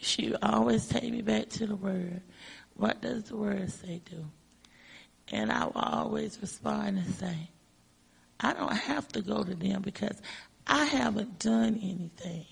She 0.00 0.34
always 0.36 0.86
take 0.86 1.10
me 1.10 1.22
back 1.22 1.48
to 1.50 1.66
the 1.66 1.76
word. 1.76 2.22
What 2.74 3.00
does 3.00 3.24
the 3.24 3.36
word 3.36 3.70
say 3.70 4.00
do? 4.04 4.24
And 5.32 5.50
I 5.50 5.64
will 5.64 5.72
always 5.74 6.38
respond 6.40 6.98
and 6.98 7.14
say, 7.14 7.50
I 8.40 8.52
don't 8.52 8.76
have 8.76 9.08
to 9.08 9.22
go 9.22 9.42
to 9.42 9.54
them 9.54 9.82
because 9.82 10.20
I 10.66 10.84
haven't 10.84 11.38
done 11.38 11.80
anything. 11.82 12.44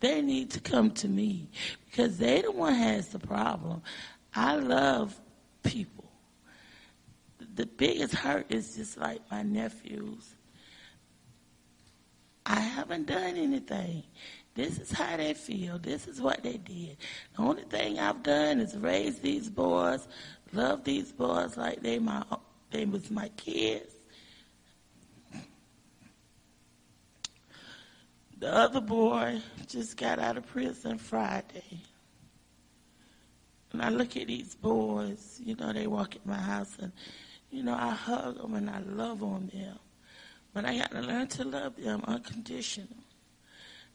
They 0.00 0.20
need 0.20 0.50
to 0.50 0.60
come 0.60 0.90
to 0.92 1.08
me 1.08 1.48
because 1.90 2.18
they 2.18 2.42
the 2.42 2.52
one 2.52 2.74
has 2.74 3.08
the 3.08 3.18
problem. 3.18 3.82
I 4.34 4.56
love 4.56 5.18
people. 5.62 6.04
The 7.54 7.66
biggest 7.66 8.14
hurt 8.14 8.46
is 8.50 8.76
just 8.76 8.98
like 8.98 9.20
my 9.30 9.42
nephews. 9.42 10.34
I 12.44 12.60
haven't 12.60 13.06
done 13.06 13.36
anything. 13.36 14.02
This 14.54 14.78
is 14.78 14.92
how 14.92 15.16
they 15.16 15.34
feel. 15.34 15.78
This 15.78 16.06
is 16.06 16.20
what 16.20 16.42
they 16.42 16.58
did. 16.58 16.96
The 17.36 17.42
only 17.42 17.64
thing 17.64 17.98
I've 17.98 18.22
done 18.22 18.60
is 18.60 18.76
raise 18.76 19.18
these 19.18 19.50
boys 19.50 20.06
love 20.54 20.84
these 20.84 21.12
boys 21.12 21.56
like 21.56 21.82
they 21.82 21.98
my 21.98 22.22
they 22.70 22.84
was 22.84 23.10
my 23.10 23.28
kids. 23.36 23.92
The 28.38 28.52
other 28.52 28.80
boy 28.80 29.40
just 29.68 29.96
got 29.96 30.18
out 30.18 30.36
of 30.36 30.46
prison 30.46 30.98
Friday. 30.98 31.80
And 33.72 33.82
I 33.82 33.88
look 33.88 34.16
at 34.16 34.26
these 34.26 34.54
boys, 34.54 35.40
you 35.42 35.56
know, 35.56 35.72
they 35.72 35.86
walk 35.86 36.16
in 36.16 36.22
my 36.24 36.38
house 36.38 36.76
and, 36.80 36.92
you 37.50 37.62
know, 37.62 37.74
I 37.74 37.90
hug 37.90 38.40
them 38.40 38.54
and 38.54 38.68
I 38.68 38.80
love 38.80 39.22
on 39.22 39.50
them. 39.52 39.78
But 40.52 40.64
I 40.64 40.78
got 40.78 40.90
to 40.90 41.00
learn 41.00 41.26
to 41.28 41.44
love 41.44 41.76
them 41.76 42.02
unconditional. 42.06 42.88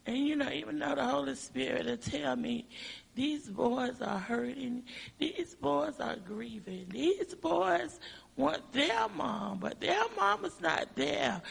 And, 0.06 0.18
you 0.18 0.36
know, 0.36 0.50
even 0.50 0.80
though 0.80 0.96
the 0.96 1.06
Holy 1.06 1.36
Spirit 1.36 1.86
will 1.86 1.98
tell 1.98 2.36
me 2.36 2.68
these 3.16 3.50
boys 3.50 4.02
are 4.02 4.18
hurting. 4.18 4.84
These 5.18 5.56
boys 5.56 6.00
are 6.00 6.16
grieving. 6.16 6.88
These 6.90 7.36
boys 7.36 8.00
want 8.38 8.72
their 8.72 9.10
mom, 9.10 9.60
but 9.60 9.82
their 9.82 10.04
mom 10.16 10.46
is 10.46 10.60
not 10.62 10.96
there. 10.96 11.42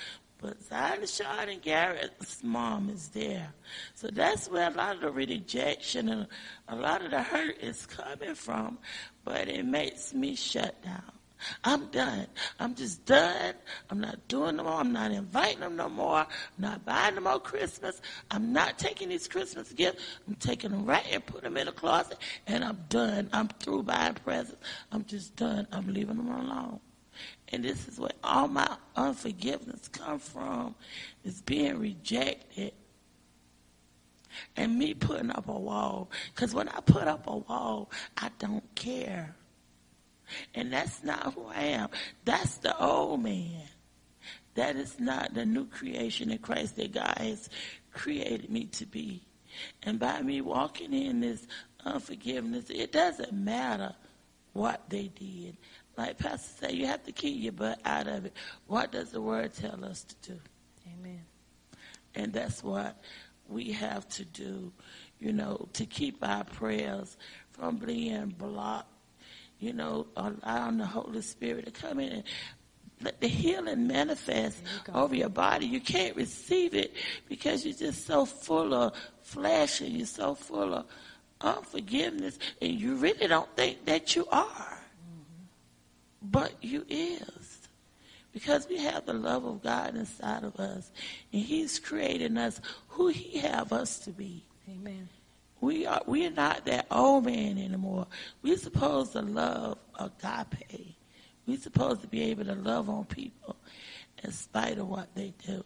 But 0.40 0.62
Zion 0.62 1.07
Sean 1.07 1.49
and 1.49 1.61
Garrett's 1.61 2.42
mom 2.42 2.88
is 2.90 3.09
there. 3.09 3.53
So 3.94 4.09
that's 4.09 4.49
where 4.49 4.70
a 4.70 4.74
lot 4.74 4.94
of 4.94 5.01
the 5.03 5.11
rejection 5.11 6.09
and 6.09 6.26
a 6.68 6.76
lot 6.76 7.05
of 7.05 7.11
the 7.11 7.22
hurt 7.22 7.59
is 7.61 7.84
coming 7.86 8.34
from. 8.34 8.78
But 9.24 9.49
it 9.49 9.66
makes 9.66 10.14
me 10.14 10.36
shut 10.36 10.80
down. 10.82 11.17
I'm 11.64 11.86
done. 11.86 12.26
I'm 12.59 12.74
just 12.74 13.05
done. 13.05 13.55
I'm 13.91 14.01
not 14.01 14.26
doing 14.28 14.57
no 14.57 14.64
more. 14.64 14.74
I'm 14.74 14.93
not 14.93 15.12
inviting 15.12 15.61
them 15.61 15.76
no 15.76 15.89
more. 15.89 16.18
I'm 16.18 16.26
not 16.59 16.84
buying 16.84 17.14
no 17.14 17.20
more 17.20 17.41
Christmas. 17.41 18.01
I'm 18.30 18.53
not 18.53 18.78
taking 18.78 19.09
these 19.09 19.28
Christmas 19.28 19.72
gifts. 19.72 20.03
I'm 20.26 20.34
taking 20.36 20.70
them 20.70 20.84
right 20.84 21.07
and 21.11 21.24
putting 21.24 21.45
them 21.45 21.57
in 21.57 21.68
a 21.68 21.70
the 21.70 21.76
closet 21.76 22.18
and 22.47 22.64
I'm 22.64 22.84
done. 22.89 23.28
I'm 23.32 23.49
through 23.49 23.84
buying 23.84 24.14
presents. 24.14 24.57
I'm 24.93 25.05
just 25.05 25.36
done. 25.36 25.66
I'm 25.72 25.93
leaving 25.93 26.16
them 26.16 26.30
alone. 26.30 26.80
And 27.49 27.64
this 27.64 27.89
is 27.89 27.99
where 27.99 28.12
all 28.22 28.49
my 28.49 28.76
unforgiveness 28.97 29.89
come 29.89 30.18
from, 30.18 30.74
is 31.24 31.41
being 31.43 31.78
rejected. 31.78 32.72
And 34.57 34.78
me 34.78 34.95
putting 34.95 35.30
up 35.30 35.49
a 35.49 35.59
wall. 35.59 36.11
Because 36.34 36.55
when 36.55 36.68
I 36.68 36.80
put 36.80 37.09
up 37.09 37.26
a 37.26 37.39
wall, 37.39 37.91
I 38.16 38.30
don't 38.39 38.62
care. 38.74 39.34
And 40.54 40.72
that's 40.72 41.02
not 41.02 41.34
who 41.34 41.46
I 41.46 41.62
am. 41.64 41.88
That's 42.24 42.58
the 42.58 42.76
old 42.78 43.22
man. 43.22 43.62
That 44.54 44.76
is 44.76 44.98
not 44.98 45.34
the 45.34 45.46
new 45.46 45.66
creation 45.66 46.30
in 46.30 46.38
Christ 46.38 46.76
that 46.76 46.92
God 46.92 47.16
has 47.18 47.48
created 47.92 48.50
me 48.50 48.64
to 48.66 48.86
be. 48.86 49.22
And 49.82 49.98
by 49.98 50.20
me 50.22 50.40
walking 50.40 50.92
in 50.92 51.20
this 51.20 51.46
unforgiveness, 51.84 52.70
it 52.70 52.92
doesn't 52.92 53.32
matter 53.32 53.94
what 54.52 54.88
they 54.88 55.08
did. 55.08 55.56
Like 55.96 56.18
Pastor 56.18 56.66
said, 56.66 56.72
you 56.72 56.86
have 56.86 57.04
to 57.04 57.12
keep 57.12 57.42
your 57.42 57.52
butt 57.52 57.80
out 57.84 58.06
of 58.06 58.26
it. 58.26 58.32
What 58.66 58.92
does 58.92 59.10
the 59.10 59.20
word 59.20 59.52
tell 59.54 59.84
us 59.84 60.04
to 60.04 60.32
do? 60.32 60.40
Amen. 60.98 61.22
And 62.14 62.32
that's 62.32 62.62
what 62.62 63.00
we 63.48 63.72
have 63.72 64.08
to 64.10 64.24
do, 64.24 64.72
you 65.18 65.32
know, 65.32 65.68
to 65.74 65.86
keep 65.86 66.18
our 66.22 66.44
prayers 66.44 67.16
from 67.52 67.76
being 67.76 68.26
blocked, 68.36 68.92
you 69.59 69.72
know, 69.72 70.06
allowing 70.16 70.78
the 70.78 70.86
Holy 70.86 71.22
Spirit 71.22 71.66
to 71.66 71.70
come 71.70 72.00
in 72.00 72.12
and 72.12 72.24
let 73.00 73.20
the 73.20 73.28
healing 73.28 73.86
manifest 73.86 74.62
you 74.86 74.94
over 74.94 75.14
your 75.14 75.28
body. 75.28 75.66
You 75.66 75.80
can't 75.80 76.16
receive 76.16 76.74
it 76.74 76.94
because 77.28 77.64
you're 77.64 77.74
just 77.74 78.06
so 78.06 78.24
full 78.24 78.74
of 78.74 78.94
flesh 79.22 79.80
and 79.80 79.90
you're 79.90 80.06
so 80.06 80.34
full 80.34 80.74
of 80.74 80.86
unforgiveness 81.40 82.38
and 82.61 82.72
you 82.72 82.96
really 82.96 83.28
don't 83.28 83.54
think 83.56 83.84
that 83.84 84.16
you 84.16 84.26
are. 84.30 84.42
Mm-hmm. 84.42 86.30
But 86.30 86.52
you 86.61 86.84
is. 86.88 87.59
Because 88.32 88.68
we 88.68 88.78
have 88.78 89.06
the 89.06 89.14
love 89.14 89.44
of 89.44 89.62
God 89.62 89.96
inside 89.96 90.44
of 90.44 90.56
us. 90.56 90.90
And 91.32 91.42
He's 91.42 91.78
creating 91.78 92.36
us 92.36 92.61
who 92.88 93.09
He 93.09 93.38
have 93.38 93.72
us 93.72 93.98
to 94.00 94.11
be. 94.11 94.44
Amen. 94.68 95.09
We 95.61 95.86
are 95.86 96.02
we 96.06 96.26
are 96.26 96.30
not 96.30 96.66
that 96.66 96.86
old 96.90 97.24
man 97.24 97.59
anymore. 97.59 98.06
We're 98.42 98.56
supposed 98.59 99.12
to 99.12 99.22
love 99.22 99.78
agape. 99.98 100.94
We're 101.46 101.59
supposed 101.59 102.02
to 102.02 102.06
be 102.06 102.22
able 102.24 102.44
to 102.44 102.54
love 102.54 102.88
on 102.88 103.04
people 103.06 103.56
in 104.22 104.32
spite 104.32 104.78
of 104.78 104.88
what 104.88 105.14
they 105.14 105.32
do. 105.46 105.64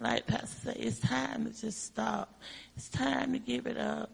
Like 0.00 0.26
Pastor 0.26 0.46
said, 0.64 0.76
it's 0.78 0.98
time 0.98 1.44
to 1.44 1.58
just 1.58 1.84
stop. 1.84 2.40
It's 2.76 2.88
time 2.88 3.32
to 3.32 3.38
give 3.38 3.66
it 3.66 3.76
up. 3.76 4.10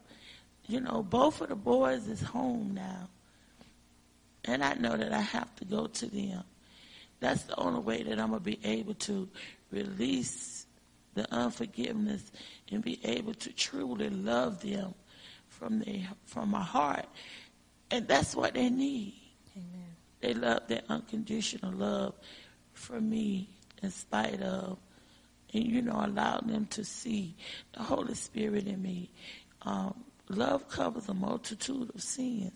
You 0.67 0.81
know, 0.81 1.03
both 1.03 1.41
of 1.41 1.49
the 1.49 1.55
boys 1.57 2.09
is 2.09 2.21
home 2.21 2.73
now. 2.75 3.09
And 4.45 4.63
I 4.63 4.75
know 4.75 4.97
that 4.97 5.13
I 5.13 5.21
have 5.21 5.55
to 5.57 5.65
go 5.65 5.87
to 5.87 6.07
them. 6.07 6.43
That's 7.21 7.45
the 7.45 7.59
only 7.59 7.81
way 7.81 8.03
that 8.03 8.19
I'm 8.21 8.31
going 8.31 8.41
to 8.41 8.45
be 8.45 8.61
able 8.65 8.95
to 8.95 9.29
release 9.71 10.67
the 11.15 11.33
unforgiveness 11.33 12.31
and 12.71 12.83
be 12.83 13.01
able 13.05 13.35
to 13.35 13.53
truly 13.53 14.11
love 14.11 14.61
them 14.61 14.95
from 15.59 15.81
their, 15.81 16.09
from 16.27 16.51
my 16.51 16.63
heart. 16.63 17.07
And 17.91 18.07
that's 18.07 18.35
what 18.35 18.55
they 18.55 18.71
need. 18.71 19.15
They 20.21 20.35
love 20.35 20.63
that 20.69 20.85
unconditional 20.89 21.73
love 21.73 22.15
for 22.73 23.01
me 23.01 23.49
in 23.83 23.91
spite 23.91 24.43
of, 24.43 24.79
and 25.53 25.65
you 25.65 25.83
know, 25.83 26.01
allow 26.05 26.39
them 26.39 26.67
to 26.71 26.85
see 26.85 27.35
the 27.75 27.83
Holy 27.83 28.15
Spirit 28.15 28.67
in 28.67 28.83
me. 28.83 29.11
Um, 29.63 30.05
love 30.29 30.69
covers 30.69 31.09
a 31.09 31.15
multitude 31.15 31.91
of 31.95 32.03
sins. 32.03 32.53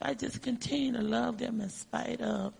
If 0.00 0.02
I 0.02 0.14
just 0.14 0.42
continue 0.42 0.92
to 0.94 1.02
love 1.02 1.38
them 1.38 1.60
in 1.60 1.70
spite 1.70 2.20
of, 2.20 2.54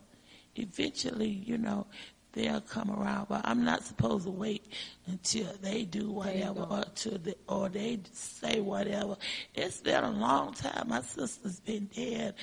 eventually, 0.56 1.28
you 1.28 1.58
know, 1.58 1.86
they'll 2.34 2.60
come 2.60 2.90
around. 2.90 3.28
But 3.28 3.42
I'm 3.44 3.64
not 3.64 3.84
supposed 3.84 4.24
to 4.24 4.30
wait 4.30 4.66
until 5.06 5.52
they 5.62 5.84
do 5.84 6.10
whatever 6.10 6.66
or 6.68 6.84
to 6.84 7.18
the, 7.18 7.36
or 7.48 7.68
they 7.68 8.00
say 8.12 8.60
whatever. 8.60 9.16
It's 9.54 9.80
been 9.80 10.04
a 10.04 10.10
long 10.10 10.52
time. 10.54 10.88
My 10.88 11.00
sister's 11.00 11.60
been 11.60 11.86
dead 11.86 12.34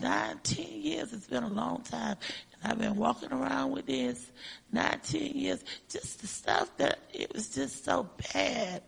nine, 0.00 0.38
ten 0.42 0.66
years. 0.68 1.12
It's 1.12 1.26
been 1.26 1.42
a 1.42 1.48
long 1.48 1.82
time. 1.82 2.16
And 2.52 2.72
I've 2.72 2.78
been 2.78 2.96
walking 2.96 3.32
around 3.32 3.72
with 3.72 3.86
this 3.86 4.30
nine, 4.72 5.00
ten 5.02 5.32
years. 5.32 5.64
Just 5.88 6.20
the 6.20 6.26
stuff 6.26 6.76
that 6.78 6.98
it 7.12 7.32
was 7.32 7.54
just 7.54 7.84
so 7.84 8.08
bad. 8.32 8.82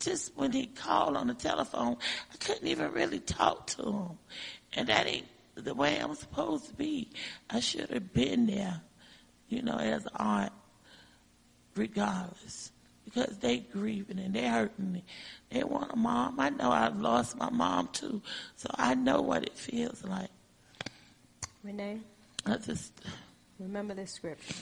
Just 0.00 0.36
when 0.36 0.52
he 0.52 0.66
called 0.66 1.16
on 1.16 1.28
the 1.28 1.34
telephone, 1.34 1.96
I 2.32 2.36
couldn't 2.36 2.66
even 2.66 2.92
really 2.92 3.20
talk 3.20 3.66
to 3.68 3.82
him. 3.82 4.18
And 4.74 4.88
that 4.88 5.06
ain't 5.06 5.28
the 5.54 5.74
way 5.74 5.98
I'm 5.98 6.14
supposed 6.14 6.68
to 6.68 6.74
be. 6.74 7.10
I 7.48 7.60
should 7.60 7.90
have 7.90 8.12
been 8.12 8.46
there, 8.46 8.80
you 9.54 9.62
know, 9.62 9.76
as 9.76 10.06
aunt, 10.16 10.52
regardless. 11.76 12.72
Because 13.04 13.38
they 13.38 13.58
grieving 13.58 14.18
and 14.18 14.34
they 14.34 14.48
hurting 14.48 14.92
me. 14.92 15.04
They 15.50 15.62
want 15.62 15.92
a 15.92 15.96
mom. 15.96 16.40
I 16.40 16.48
know 16.50 16.72
I've 16.72 16.98
lost 16.98 17.36
my 17.36 17.50
mom 17.50 17.88
too. 17.92 18.22
So 18.56 18.68
I 18.74 18.94
know 18.94 19.20
what 19.20 19.44
it 19.44 19.56
feels 19.56 20.02
like. 20.04 20.30
Renee? 21.62 22.00
I 22.46 22.56
just 22.56 22.92
remember 23.58 23.94
this 23.94 24.12
scripture. 24.12 24.54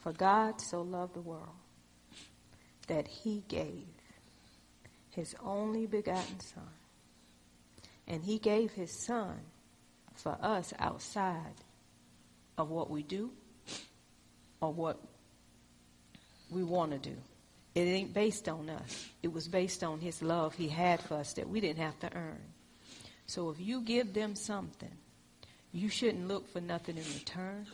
For 0.00 0.12
God 0.12 0.60
so 0.60 0.82
loved 0.82 1.14
the 1.14 1.20
world 1.20 1.48
that 2.88 3.06
he 3.06 3.44
gave 3.48 3.86
his 5.10 5.34
only 5.42 5.86
begotten 5.86 6.40
son. 6.40 6.62
And 8.06 8.24
he 8.24 8.38
gave 8.38 8.72
his 8.72 8.90
son 9.06 9.40
for 10.14 10.36
us 10.42 10.74
outside 10.78 11.54
of 12.58 12.70
what 12.70 12.90
we 12.90 13.02
do 13.02 13.30
or 14.60 14.72
what 14.72 14.98
we 16.50 16.62
want 16.62 16.92
to 16.92 16.98
do. 16.98 17.16
It 17.74 17.82
ain't 17.82 18.12
based 18.12 18.48
on 18.48 18.68
us. 18.68 19.08
It 19.22 19.32
was 19.32 19.46
based 19.46 19.84
on 19.84 20.00
his 20.00 20.22
love 20.22 20.54
he 20.54 20.68
had 20.68 21.00
for 21.00 21.14
us 21.14 21.34
that 21.34 21.48
we 21.48 21.60
didn't 21.60 21.82
have 21.82 21.98
to 22.00 22.14
earn. 22.14 22.40
So 23.26 23.50
if 23.50 23.60
you 23.60 23.82
give 23.82 24.12
them 24.12 24.34
something 24.34 24.90
you 25.72 25.88
shouldn't 25.88 26.26
look 26.26 26.48
for 26.48 26.60
nothing 26.60 26.96
in 26.96 27.04
return 27.14 27.66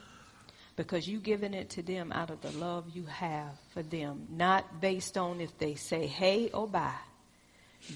because 0.76 1.08
you 1.08 1.18
giving 1.18 1.54
it 1.54 1.70
to 1.70 1.82
them 1.82 2.12
out 2.12 2.30
of 2.30 2.42
the 2.42 2.50
love 2.52 2.84
you 2.92 3.04
have 3.04 3.58
for 3.70 3.82
them, 3.82 4.26
not 4.30 4.80
based 4.80 5.16
on 5.16 5.40
if 5.40 5.56
they 5.58 5.74
say 5.74 6.06
hey 6.06 6.50
or 6.50 6.68
bye. 6.68 6.92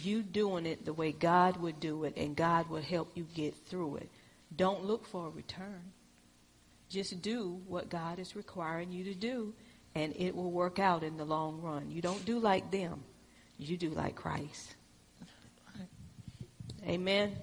You 0.02 0.22
doing 0.22 0.66
it 0.66 0.84
the 0.84 0.92
way 0.92 1.12
God 1.12 1.56
would 1.58 1.80
do 1.80 2.04
it, 2.04 2.16
and 2.16 2.36
God 2.36 2.70
will 2.70 2.82
help 2.82 3.10
you 3.14 3.26
get 3.34 3.54
through 3.66 3.96
it. 3.96 4.08
Don't 4.54 4.84
look 4.84 5.06
for 5.06 5.26
a 5.26 5.30
return. 5.30 5.92
Just 6.90 7.22
do 7.22 7.62
what 7.68 7.88
God 7.88 8.18
is 8.18 8.34
requiring 8.34 8.90
you 8.90 9.04
to 9.04 9.14
do, 9.14 9.54
and 9.94 10.12
it 10.16 10.34
will 10.34 10.50
work 10.50 10.80
out 10.80 11.04
in 11.04 11.16
the 11.16 11.24
long 11.24 11.62
run. 11.62 11.88
You 11.88 12.02
don't 12.02 12.24
do 12.24 12.40
like 12.40 12.72
them, 12.72 13.04
you 13.58 13.76
do 13.76 13.90
like 13.90 14.16
Christ. 14.16 14.74
Amen. 16.84 17.36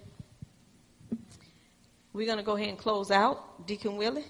We're 2.12 2.26
going 2.26 2.40
to 2.40 2.44
go 2.44 2.58
ahead 2.58 2.70
and 2.70 2.78
close 2.78 3.10
out. 3.10 3.66
Deacon 3.66 3.96
Willie. 3.96 4.26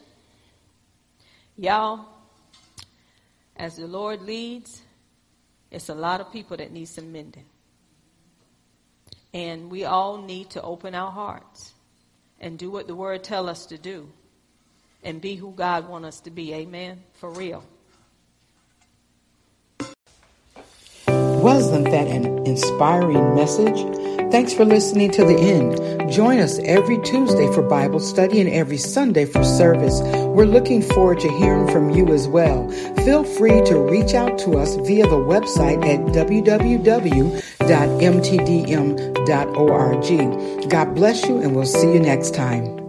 Y'all, 1.58 2.06
as 3.56 3.78
the 3.78 3.88
Lord 3.88 4.22
leads, 4.22 4.82
it's 5.72 5.90
a 5.90 5.96
lot 5.96 6.22
of 6.22 6.32
people 6.32 6.58
that 6.58 6.72
need 6.72 6.90
some 6.90 7.12
mending. 7.12 7.46
And 9.34 9.72
we 9.72 9.86
all 9.86 10.22
need 10.22 10.52
to 10.52 10.62
open 10.62 10.94
our 10.94 11.12
hearts 11.12 11.74
and 12.40 12.60
do 12.60 12.70
what 12.70 12.86
the 12.86 12.96
word 12.96 13.24
tell 13.24 13.50
us 13.50 13.66
to 13.68 13.78
do 13.78 14.12
and 15.08 15.20
be 15.22 15.36
who 15.36 15.52
God 15.52 15.88
want 15.88 16.04
us 16.06 16.20
to 16.22 16.30
be. 16.30 16.54
Amen. 16.54 17.02
For 17.14 17.32
real. 17.32 17.64
Wasn't 21.08 21.86
that 21.86 22.08
an 22.08 22.46
inspiring 22.46 23.36
message? 23.36 23.80
Thanks 24.32 24.54
for 24.54 24.66
listening 24.66 25.12
to 25.12 25.24
the 25.24 25.40
end. 25.40 26.12
Join 26.12 26.40
us 26.40 26.60
every 26.60 27.02
Tuesday 27.04 27.50
for 27.54 27.62
Bible 27.62 28.02
study 28.02 28.42
and 28.42 28.50
every 28.50 28.76
Sunday 28.76 29.24
for 29.24 29.46
service. 29.46 30.02
We're 30.02 30.46
looking 30.46 30.82
forward 30.82 31.22
to 31.22 31.30
hearing 31.38 31.70
from 31.70 31.92
you 31.92 32.14
as 32.14 32.28
well. 32.28 32.70
Feel 33.06 33.24
free 33.24 33.64
to 33.66 33.80
reach 33.80 34.14
out 34.14 34.38
to 34.40 34.58
us 34.58 34.76
via 34.76 35.08
the 35.08 35.16
website 35.16 35.86
at 35.86 36.02
www.mtdm.org. 36.14 37.50
God 40.70 40.96
bless 40.96 41.26
you 41.26 41.38
and 41.38 41.56
we'll 41.56 41.66
see 41.66 41.94
you 41.94 42.02
next 42.02 42.36
time. 42.36 42.87